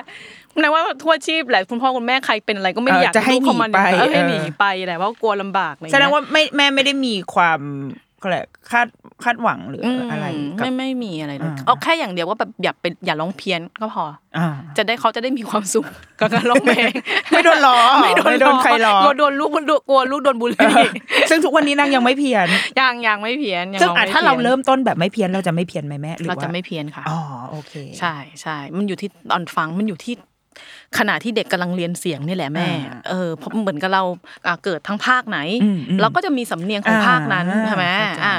[0.61, 7.59] นะว่าทั่วชีพแหละคุณพ่อคุณแม่ใครเป็นอะไรก็ไม่ได้เอออยากจะให้ลูกเข้ามาหนีไปเออให้เออหนีไปแหละว่ากลัวลำบากอะไรอย่แสดงเยว่าไม่แม่ไม่ได้มีความ
[8.21, 8.87] ก็แหละไรคาด
[9.23, 10.25] คาดหวังหรืออืมอะไร
[10.59, 14.05] กับไม่ไม่มีอะไรเลยอ่าเอาแค่อย่างเดียวว่าแบบอย่าเป็นอย่าร้องเพี้ยนก็พอ
[14.37, 14.47] อ่า
[14.77, 15.85] จะได้เขาจะได้มีความสุข
[16.19, 16.91] กับการร้องเพลง
[17.31, 19.49] ไม่โดนล้อไม่โดนไม่โดนใครล้อกลัวโดนลูก
[19.89, 20.75] กลัวลูกโดนบูลลี่
[21.29, 22.47] ซึ่งทุกวันนี้นางยังไม่เพี้ยน
[22.79, 27.19] ยังยังไม่เพี้ยนยังซึ่งร้อะไม่ถ้าเราพี้ยนเริ่มต้นแบบไม่เพี้ยนเราจะไม่เพี้ยนไหมแม่หรือเราว่าจะไม่เพี้ยนค่ะอ๋อ
[27.51, 30.15] โอเค ใช่ใช่มันอยู่ที่ตอนฟังมันอยู่ที่
[30.99, 34.03] ขณะที่เด็กกำลังเรียนเสียงนี่แหละแม่อ่าเออเพราะเหมือนกับเรา
[34.47, 38.37] อะเกิดทั้งภาคไหนอืมอืมเราก็จะมีสำเนียงของภาคนั้นอ่าใช่ไหมเข้าใจอะ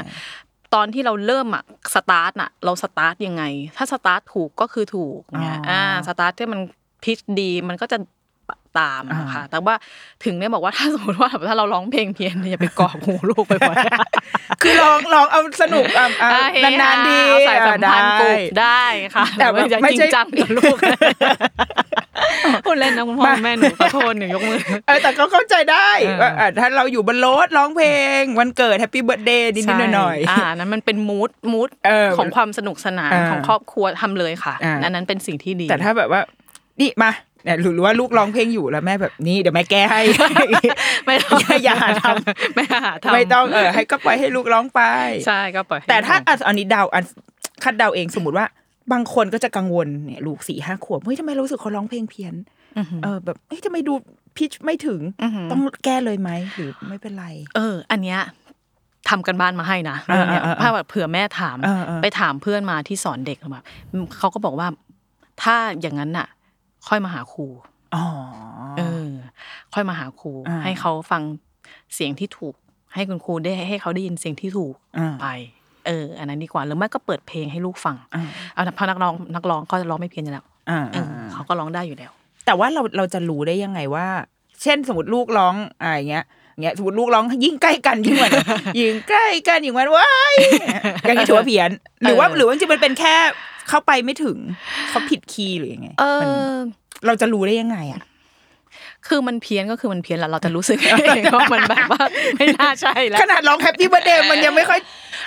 [0.73, 1.63] ตอนที่เราเริ่มอะ
[1.93, 3.43] สตาร์ทอะเราสตาร์ทยังไง
[3.77, 6.59] ถ้าสตาร์ทถูกก็คือถูกเนี่ยอ๋ออ่อ่าสตาร์ทที่มัน
[7.03, 7.97] พิชดีมันก็จะ
[8.79, 9.75] ตามอะค่ะอ่าแต่ว่า
[10.23, 13.77] ถึงได้บอกว่าถ้าสมมติว่าถ้าเราร้องเพลงเพี้ยนอย่าไปกรอบหูลูกไปบ่อย
[14.61, 20.77] คือลองลองเอาสนุกอะอะอะเฮฮนานๆดีเอาสายสัมพันธ์กลุ่มได้ได้ค่ะแต่แบบอย่าไม่จริใช่งจังกับลูก
[22.65, 36.21] พูดเล่นนะคุณพ่อคุณแม่หนูขอโทษหนูยกมือเออแต่ก็เข้าใจได้เออว่าอะถ้าเราอยู่บนรถร้องเพลง วันเกิด Happy Birthday นิดๆหน่อยใช่อ่านั้นมันเป็น mood mood เออของความสนุกสนานอ่าของครอบครัวทำเลยค่ะอ่าอันนั้นเป็นสิ่งที่ดีๆแต่ถ้าแบบว่า
[36.81, 37.11] นี่มา
[37.43, 40.01] เนี่ยหรือหรือว่าลูกร้องเพลงอยู่แล้วแม่แบบนี้เดี๋ยวแม่แก้ให้
[41.05, 42.03] ไม่ต้องอย่าอย่าหาทำ
[42.55, 44.81] ไม่หาทำไม่ต้องเออให้ก็ปล่อยให้ลูกร้องไป
[45.27, 47.03] ใช่ก็ปล่อยให้แต่ถ้าร้องอะอันนี้เดาอัน
[47.63, 48.45] คาดเดาเองสมมติว่า
[48.91, 52.33] บางคนก็จะกังวลเนี่ยลูกสี่ห้าขวบเฮ้ยทำไมรู้สึกเขาร้องเพลงเพี้ยน
[52.77, 53.93] อือหือเออแบบเฮ้ยทำไมดู
[54.37, 57.25] พิชไม่ถึงอือหือต้องแก้เลยไหมหรือไม่เป็นไร
[57.55, 58.19] เออ อันเนี้ย
[59.09, 63.63] ทำกันบ้านมาให้นะอ่าเรื่องเนี้ยอ่าอ่าถ้าแบบเผื่อแม่ถามอ่าอ่าไปถามเพื่อนมาที่สอนเด็กแบบ
[64.17, 64.67] เขาก็บอกว่า
[65.41, 66.27] ถ้าอย่างนั้นน่ะ
[66.87, 67.47] ค่อยมาหาครู
[67.95, 68.05] อ๋อ
[68.77, 69.09] เออ
[69.73, 71.21] ค่อยมาหาครูอ่าให้เขาฟัง
[71.93, 72.55] เสียงที่ถูก
[72.93, 75.27] ให้คุณครูได้ให้เขาได้ยินเสียงที่ถูกอ่าไป
[75.87, 78.23] เอออันนั้นดีกว่าหรือไม่ก็เปิดเพลงให้ลูกฟังอ่า
[78.53, 82.11] เอาเพราะนักร้องนักร้องก็ร้องไม่เพี้ยนอยู่แล้วอ่าเอออเขาก็ร้องได้อยู่แล้ว
[82.45, 84.07] แต่ว่าเราเราจะรู้ได้ยังไงว่า
[84.61, 88.31] เช่นสมมติลูกร้องอะไรอย่างเงี้ยอย่างเงี้ยสมมติลูกร้องยิ่งใกล้กันยิ่งเหมือน
[88.79, 90.35] ยิ่งใกล้กันยิ่งเหมือนว้าย
[91.07, 91.69] อย่างนี้ถือว่าเพี้ยน
[92.01, 93.15] หรือว่าหรือว่าจริงๆมันเป็นแค่
[93.69, 94.37] เข้าไปไม่ถึง
[94.89, 96.53] เขาผิดคีย์หรือยังไงเอมันอ
[97.05, 98.01] เราจะรู้ได้ยังไงอะ
[99.07, 102.03] คือมันเพี้ยนก็คือมันเพี้ยนแล้วเราจะรู้สึกเองว่ามันแบบว่า
[102.35, 104.79] ไม่น่าใช่แล้วขนาดร้องแฮปปี้เบ t ร์ a เดย์มันยังไม่ค่อย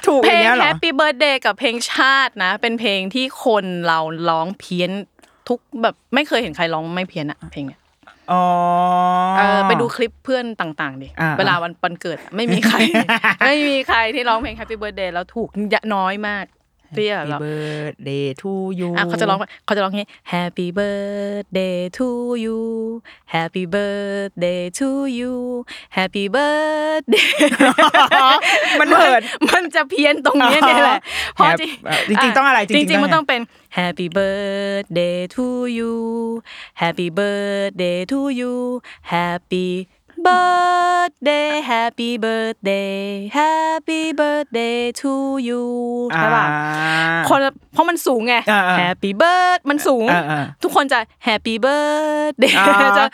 [0.07, 4.91] ถูกเลยอย่างเงี้ยเหรอ Happy Birthday กับเพลงชาตินะ เป็นเพลงที่คนเราร้องเพี้ยน
[5.49, 7.81] ทุกแบบไม่เคยเห็นใครร้องไม่เพี้ยนอะเพลงเนี้ย
[8.33, 8.45] อ๋อ
[9.39, 12.77] เออไปดูคลิปเพื่อนต่าง ๆดิอ่าเวลาวันวันเกิดอะไม่มีใคร
[13.47, 15.49] ไม่มีใครที่ร้องเพลง Happy Birthday แล้วถูก
[15.95, 16.45] น้อยมาก
[16.97, 22.09] ที่แบบ Happy เรา birthday to you อะเขาจะร้องเขาจะร้องอย่างงี้ Happy birthday to
[22.45, 22.59] you
[23.35, 24.89] Happy birthday to
[25.19, 25.35] you
[25.97, 27.29] Happy birthday
[28.81, 31.01] มันเหินมันจะเพี้ยนตรงเนี้ยเนี่ยแหละ
[31.35, 33.41] เพราะจริงอะจริงๆต้องอะไร จริงๆจริงๆมันต้ต้อองงเป็น
[33.79, 35.47] Happy birthday to
[35.79, 35.93] you
[36.83, 38.55] Happy birthday to you
[39.15, 39.69] Happy
[40.27, 42.97] birthday Happy birthday
[43.39, 45.13] Happy birthday to
[45.49, 45.65] you
[46.15, 46.47] ใช่ป่ะ
[47.29, 53.05] คนละเพราะมันสูงไงอ่าๆ Happy Bird มันสูงอ่าๆทุกคนจะ Happy Birthday อ่าจะ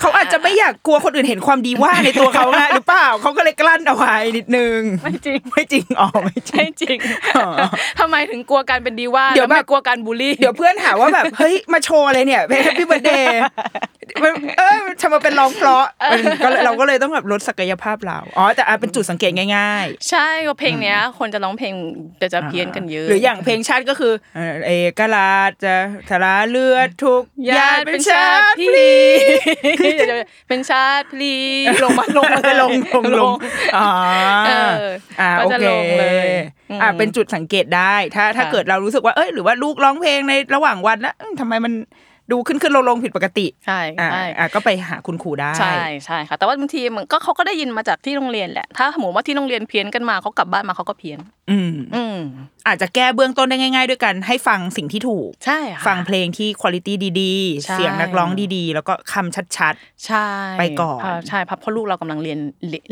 [0.00, 6.98] เขาอาจจะไม่อยากกลัวคนอื่นเห็นความดีว่าในตัวเขาไงหรือเปล่าเขาก็เลยกลั้นเอาไว้นิดนึงไม่จริงไม่จริงอ๋อไม่จริใช่งจริง
[7.36, 7.50] อ๋อ
[8.00, 13.24] ทำไมถึงกลัวการเป็นดีว่าเดี๋ยวแล้วไม่แบบกลัวการบูลลี่ เดี๋ยวเพื่อนหาว่าแบบเฮ้ยมาโชว์อะไรเนี่ยเพลง Happy Birthday
[14.00, 14.03] มัน
[14.58, 21.74] เออทำมาเป็นร้องเพราะมันก็เลยเราก็เลยต้องแบบลดศักยภาพเราอ๋อแต่อะเป็นจุดสังเกตง่าย ๆ ใช่ก็เพลงเนี้ย คนจะร้องเพลง
[22.20, 25.74] จะจะเพี้ยนกันเยอะ หรืออย่างเพลงชาติก็คือ เอ่อเอกราชจะ
[26.08, 28.92] ทราเลือดทุกญาติเป็นชาติพลี
[29.96, 31.34] เดี๋ยวๆเป็นชาติพลี
[31.82, 33.34] ลงมาลงมาลงลงลง
[33.76, 33.88] อ๋อ
[34.46, 34.50] เอ
[34.82, 34.84] อ
[35.20, 36.28] อ่าก็โอจะเคลงเลย
[36.70, 41.72] อืมอ่าเป็นจุดสังเกตได้ถ้าถ้าค่ะเกิดเรารู้สึกว่าเอ้ยหรือว่าลูกร้องเพลงในระหว่างวันแล้วอืมทำไมมัน
[42.32, 51.18] ดูขึ้นขึ้นลงลงผิดปกติใช่อ่าใช่อ่าก็ไปหาคุณครูได้ใช่ใช่ค่ะแต่ว่าบางทีมันก็เขาก็ได้ยินมาจากที่โรงเรียนแหละถ้าสมมติว่าที่โรงเรียนเพี้ยนกันมาเขากลับบ้านมาเขาก็เพี้ยน
[51.50, 52.18] อืมอืม
[52.66, 56.88] อาจจะแก้เบื้องต้นได้ง่าย ๆ ด้วยกันให้ฟังสิ่งที่ถูกใช่ค่ะฟังเพลงที่คุณภาพ
[57.20, 59.74] ดีๆใช่เสียงนักร้องดีๆ แล้วก็คำชัด
[60.06, 62.38] ใช่ไปก่อนาใช่เพราะเพราะลูกเรากำลังเรียน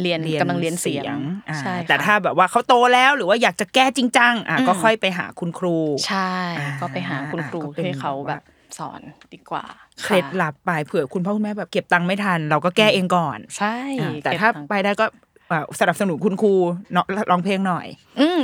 [0.03, 1.17] เรียนๆเรียนกำลังเรียนเสียง
[1.49, 5.77] อ่าใช่ค่ะแต่ถ้าแบบว่าเขาโตแล้วหรือว่าอยากจะแก้จริงจังอะอืมก็ค่อยไปหาคุณครู
[6.07, 8.43] ใช่อ่าก็ไปหาคุณครูก็เป็นให้เขาแบบแบบ
[8.79, 9.01] สอน
[9.35, 9.65] ดีกว่า
[10.03, 15.07] เคล็ดค่ะลับไปเผื่อคุณพ่อคุณแม่แบบเก็บตังค์ไม่ทัน เราก็แก้เองก่อน ใช่อ่าแต่เก็บถ้าตังค์ไปได้ก็
[15.51, 16.55] อ่าสนับสนุนคุณครู
[16.93, 17.87] เนาะร้องเพลงหน่อย
[18.21, 18.41] อืม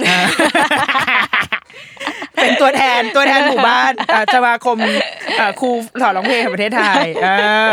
[2.42, 4.76] เป็นตัวแทนตัวแทนหมู่บ้านอ่าสมาคม
[5.40, 5.70] อ่าครู
[6.02, 7.28] สอนร้องเพลงแห่งประเทศไทยเอ
[7.68, 7.70] อ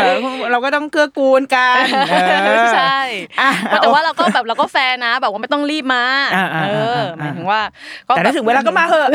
[0.52, 2.14] เราก็ต้องเกื้อกูลกันเอ
[2.62, 2.98] อใช่
[3.40, 3.50] อะ
[3.82, 6.04] แต่ว่าเราก็แบบเราก็แฟร์นะ แบบว่าไม่ต้องรีบมา
[6.36, 7.60] อ่าอ่าเอออ่าหมายถึงว่า
[8.08, 9.08] ก็แต่ถ้าถึงเวลาก็มาเหอะ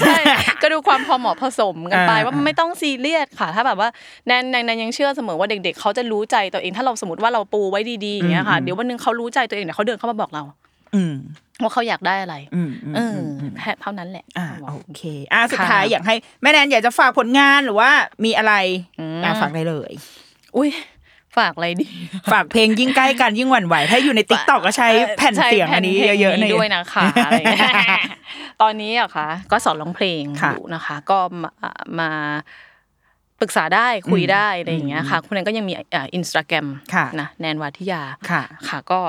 [0.00, 0.18] ใช่
[0.62, 3.88] ก็ดูความพอเหมาะพอสมกันไปอ่าว่าไม่ต้องซีเรียสค่ะ ถ้าแบบว่า
[4.26, 10.42] แนนแนนแนนยังเชื่อเสมอว่าเด็ก ๆเขาจะรู้ใจตัวเองถ้าเราสมมติว่าเราปูไว้ดีๆอย่างเงี้ยค่ะเดี๋ยววันหนึงเขารู้ใจตัวเองเดี๋ยวเขาเดินเข้ามาบอกเรา
[10.94, 11.14] อืม
[11.62, 14.46] ว่าเขาอยากได้อะไรอืมอืมเออือมอืมแค่เท่านั้นแหละอ่า
[14.84, 15.02] โอเค
[15.32, 17.90] อ่าสุดท้ายค่ะอยากให้แม่แนนอยากจะฝากผลงานหรือว่า
[18.24, 18.54] มีอะไร
[19.00, 19.92] อืมอ่าฝากได้เลย
[20.56, 20.70] อุ้ย
[21.38, 21.86] ฝากอะไรดี
[22.32, 24.88] ฝากเพลงยิ่งใกล้กันยิ่งหวั่นไหว ถ้าอยู่ใน TikTok ก็ใช้
[25.18, 27.74] แผ่นใช่เสียงอันนี้แผ่พลเยอะๆหน่อยด้วยนะคะอะไรอย่างเงี้ย
[28.62, 31.50] ตอนนี้อะค่ะ ก็สอนร้องเพลงค่ะอยู่นะคะ ก็มา
[31.98, 32.10] มา
[33.40, 35.74] ปรึกษาได้คุยอืมได้อะไรอย่างเงี้ยค่ะ คุณแนนก็ยังมี
[36.14, 39.00] อินสตาแกรมค่ะนะแนนวาทิยาค่ะค่ะก็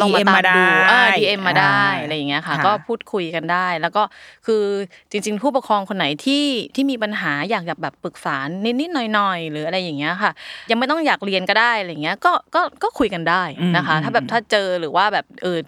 [0.00, 4.02] ลองมา DM ตามมาได้ดูเออ DM มาได้อ่าอะไรอย่างเงี้ยค่ะค่ะ ก็พูดคุยกันได้ แล้วก็
[4.46, 4.62] คือ
[5.10, 6.44] จริง ๆ ผู้ปกครองคนไหนที่
[6.74, 8.36] ที่มีปัญหาอยากจะแบบปรึกษา
[8.80, 10.32] นิดๆหน่อยๆ หรืออะไรอย่างเงี้ยค่ะ
[10.70, 13.42] ยังไม่ต้องอยากเรียนก็ได้อะไรอย่างเงี้ยก็ก็ก็คุยกันได้
[13.76, 15.58] นะคะอืมถ้าแบบถ้าเจอหรือว่าแบบเออ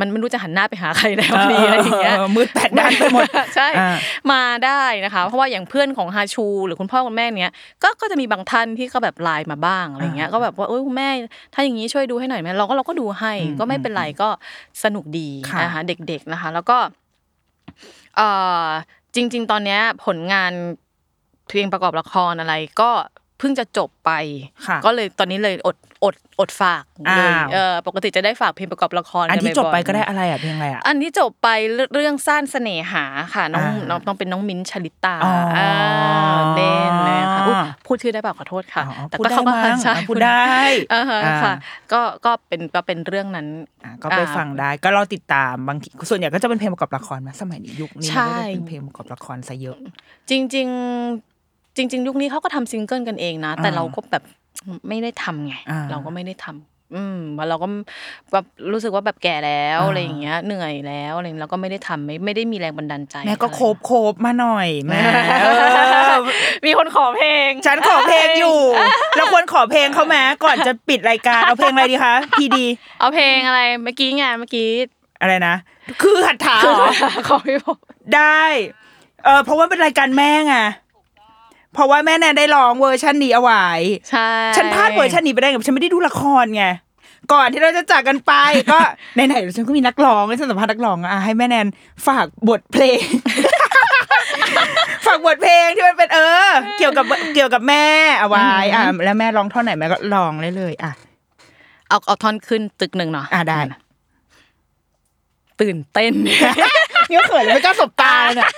[0.00, 3.24] มันไม่รู้จะหันหน้าไปหาใครแล้วดีอะไรอย่างเงี้ยเออมืดแปดด้านไปหมด
[3.56, 3.96] ใช่อ่า
[4.32, 11.08] มาได้นะคะ เพราะว่าอย่างเพื่อนของฮาชู หรือคุณพ่อคุณแม่เนี้ยก็ก็จะมีบางท่านที่ก็แบบไลน์มาบ้างอะไรเงี้ยก็แบบว่าเอ้ยคุณแม่
[11.54, 14.28] ถ้าอย่างนี้ช่วยดูให้หน่อยไหมเราก็เราก็ดูให้อืมก็ไม่เป็นไรก็
[14.84, 16.78] สนุกดีค่ะนะคะเด็ก ๆนะคะ แล้วก็
[18.16, 18.28] เอ่
[18.64, 18.66] อ
[19.14, 20.52] จริง ๆ ตอนเนี้ยผลงาน
[21.48, 22.90] เพลงประกอบละครอะไรก็
[23.20, 24.10] เพิ่งจะจบไป
[24.66, 26.84] ค่ะก็เลยตอนนี้เลยอดอดอดฝาก
[27.16, 35.70] เลยอ้าวเออปกติจะได้ฝากเพลงประกอบละครอันที่กัจบไปอยๆก็ได้อะไรอะเพลงอะไรอะอันที่จบไปเรื่องเรื่องสั้นเสน่หาค่ะน้องอ่าน้องต้องเป็นน้องมิ้นท์ชลิตาอ๋ออ่า
[36.54, 40.54] เล่นเลยค่ะอุ๊ยพูดชื่อได้เปล่าขอโทษค่ะอ๋อแต่พูดก็ได้เขาก็มั้งใช่อะพูดได้
[40.94, 41.54] อ่าฮะอ่าค่ะ
[41.92, 43.46] ก็ก็เป็นก็เป็นเรื่องนั้น
[43.84, 49.78] อะก็ไปฟังได้ก็รอติดตามบางทีส่วนใหญ่ก็จะเป็นเพลงประกอบละครมาสมัยนี้ยุคนี้ใช่ไม่ได้เป็นเพลงประกอบละครซะเยอะ
[50.30, 51.31] จริง ๆ
[51.76, 54.22] จริง ๆ ยุคนี้เขาก็ทำซิงเกิลกันเองนะ แต่อ่าเราก็แบบ
[54.88, 57.66] ไม่ได้ทำไงอ่าเราก็ไม่ได้ทำอืมว่าเราก็
[58.32, 65.00] แบบรู้สึกว่าแบบแก่แล้วอ่าอะไรอย่างเงี้ย เหนื่อยแล้วอะไรอย่างเงี้ยเราก็ไม่ได้ทำไม่ไม่ได้มีแรงบันดาลใจ แม่ก็อะไรโคบโคบมาหน่อยแม่
[65.42, 65.48] เอ
[66.12, 66.14] อ
[66.66, 68.58] มีคนขอเพลง ฉันขอเพลงอยู่
[69.16, 72.66] แล้วควรขอเพลงเขาไหมก่อนจะปิดรายการเอาเพลงอะไรดีคะพีดี
[73.00, 74.68] เอาเพลงอะไรเมื่อกี้ไงเมื่อกี้
[75.20, 75.54] อะไรนะ
[76.02, 76.88] คือหัดถาเหรอ
[77.28, 77.78] ของพี่ผม
[78.16, 78.42] ได้
[79.24, 80.56] เออเพราะว่าเป็นรายการแม่ไง
[81.74, 83.66] เพราะว่าแม่แนนได้ร้องเวอร์ชันนี้เอาไว้
[84.10, 86.64] ใช่ฉันพลาดเวอร์ชันนี้ไปได้ไงฉันไม่ได้ดูละครไง
[87.32, 88.32] ก่อนที่เราจะจากกันไป
[88.72, 88.78] ก็
[89.14, 91.66] ไหนๆฉันก็มีนักร้องฉันสัมภาษณ์นักร้องอะให้แม่แนน
[92.06, 93.02] ฝากบทเพลง
[95.06, 96.18] ฝากบทเพลงที่มันเป็นเอ
[96.48, 97.04] อ เกี่ยวกับ
[97.34, 97.86] เกี่ยวกับแม่
[98.18, 98.40] เอาไว้
[98.74, 100.92] อะแล้วแม่ร้องท่อนไหนแม่ก็ร้องเลยเลยอะ
[101.88, 103.58] เอาเอาท่อนขึ้นตึกหนึ่งเนาะอะได้
[105.60, 108.48] ตื่นเต้นเนี่ยเขินเลยไม่กล้าสบตาเลยเนี่ย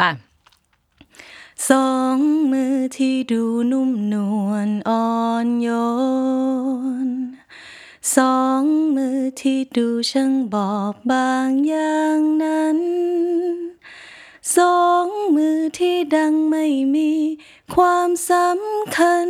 [0.00, 0.10] ป่ะ
[1.68, 2.18] สอง
[2.52, 3.42] มือที่ดู
[3.72, 4.14] นุ่มน
[4.46, 5.06] วลอ่อ
[5.44, 5.68] นโย
[7.06, 7.08] น
[8.16, 8.62] สอง
[8.96, 12.78] มือที่ดูช่างบอบบางอย่างนั้น
[14.56, 15.06] สอง
[15.36, 17.12] มือที่ดังไม่มี
[17.74, 19.28] ความสำคัญ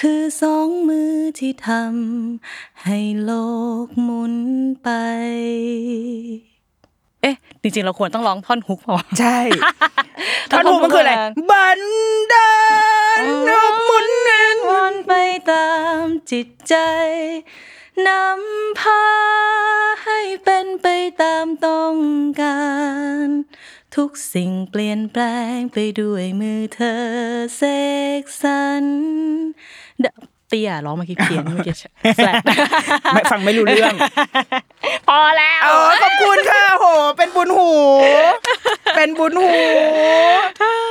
[0.00, 3.32] คือสองมือที่ทำให้โล
[3.84, 4.34] กหมุน
[4.82, 4.88] ไป
[7.22, 9.38] เอ๊ะจริงๆเราควรต้องร้องท่อนฮุกพอใช่
[10.50, 11.12] ท่อนหูมันคืออะไร
[11.50, 11.80] บัน
[12.32, 12.52] ดา
[13.20, 15.12] ลนกหมุนเงินวนไป
[15.50, 15.68] ตา
[16.00, 16.74] มจิตใจ
[18.06, 19.04] นำพา
[20.04, 20.86] ให้เป็นไป
[21.22, 21.96] ตามต้อง
[22.40, 22.60] กา
[23.26, 23.28] ร
[23.96, 25.22] ทุกสิ่งเปลี่ยนแปล
[25.56, 26.94] งไปด้วยมือเธอ
[27.56, 27.62] เส
[28.22, 28.84] กสรร
[30.00, 30.12] เดะ
[30.48, 31.74] เตี้ยร้องเมื่อกี้เพี้ยนเมื่อกี้
[32.16, 32.34] แฟลต
[33.14, 33.94] ไม่ฟังไม่รู้เรื่อง
[35.08, 36.86] พอแล้วเออขอบคุณค่ะโห
[37.16, 37.70] เป็นบุญหู
[38.96, 39.52] เป็นบุญหู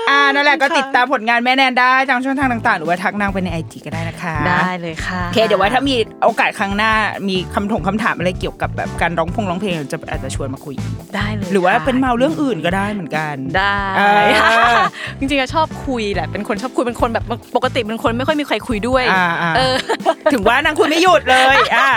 [0.09, 6.91] อ่านั่นแหละก็ติดตามผลงานแม่แนนได้ทางช่องทางต่าง ๆ หรือว่าทักนางไปในไอจีก็ได้นะคะ ได้เลยค่ะโอเคเดี๋ยวไว้ถ้ามีโอกาสครั้งหน้า
[7.29, 10.75] มีคำถงคำถามอะไรเกี่ยวกับแบบการร้องพงร้องเพลงจะอาจจะชวนมาคุย
[11.15, 14.77] ได้เลยหรือว่าค่ะเป็นเมาเรื่องอื่นก็ได้เหมือนกัน ได้เออ
[15.19, 19.03] จริงๆอะชอบคุยแหละเป็นคนชอบคุยเป็นคนแบบปกติเป็นคนไม่ค่อยมีใครคุยด้วย
[19.47, 19.75] อ่าอ่าเออ
[20.33, 21.89] ถึงว่านางคุยไม่หยุดเลยอะ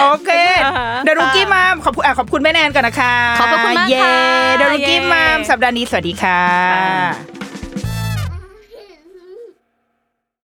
[0.00, 0.30] โอเค
[0.64, 6.42] อ่าฮะเดรุกี้มามขอบคุณอะขอบคุณแม่แนนก่อนนะคะขอบพระคุณมากเย่ค่ะเดรุกี้เย่มามสัปดาห์นี้สวัสดีค่ะ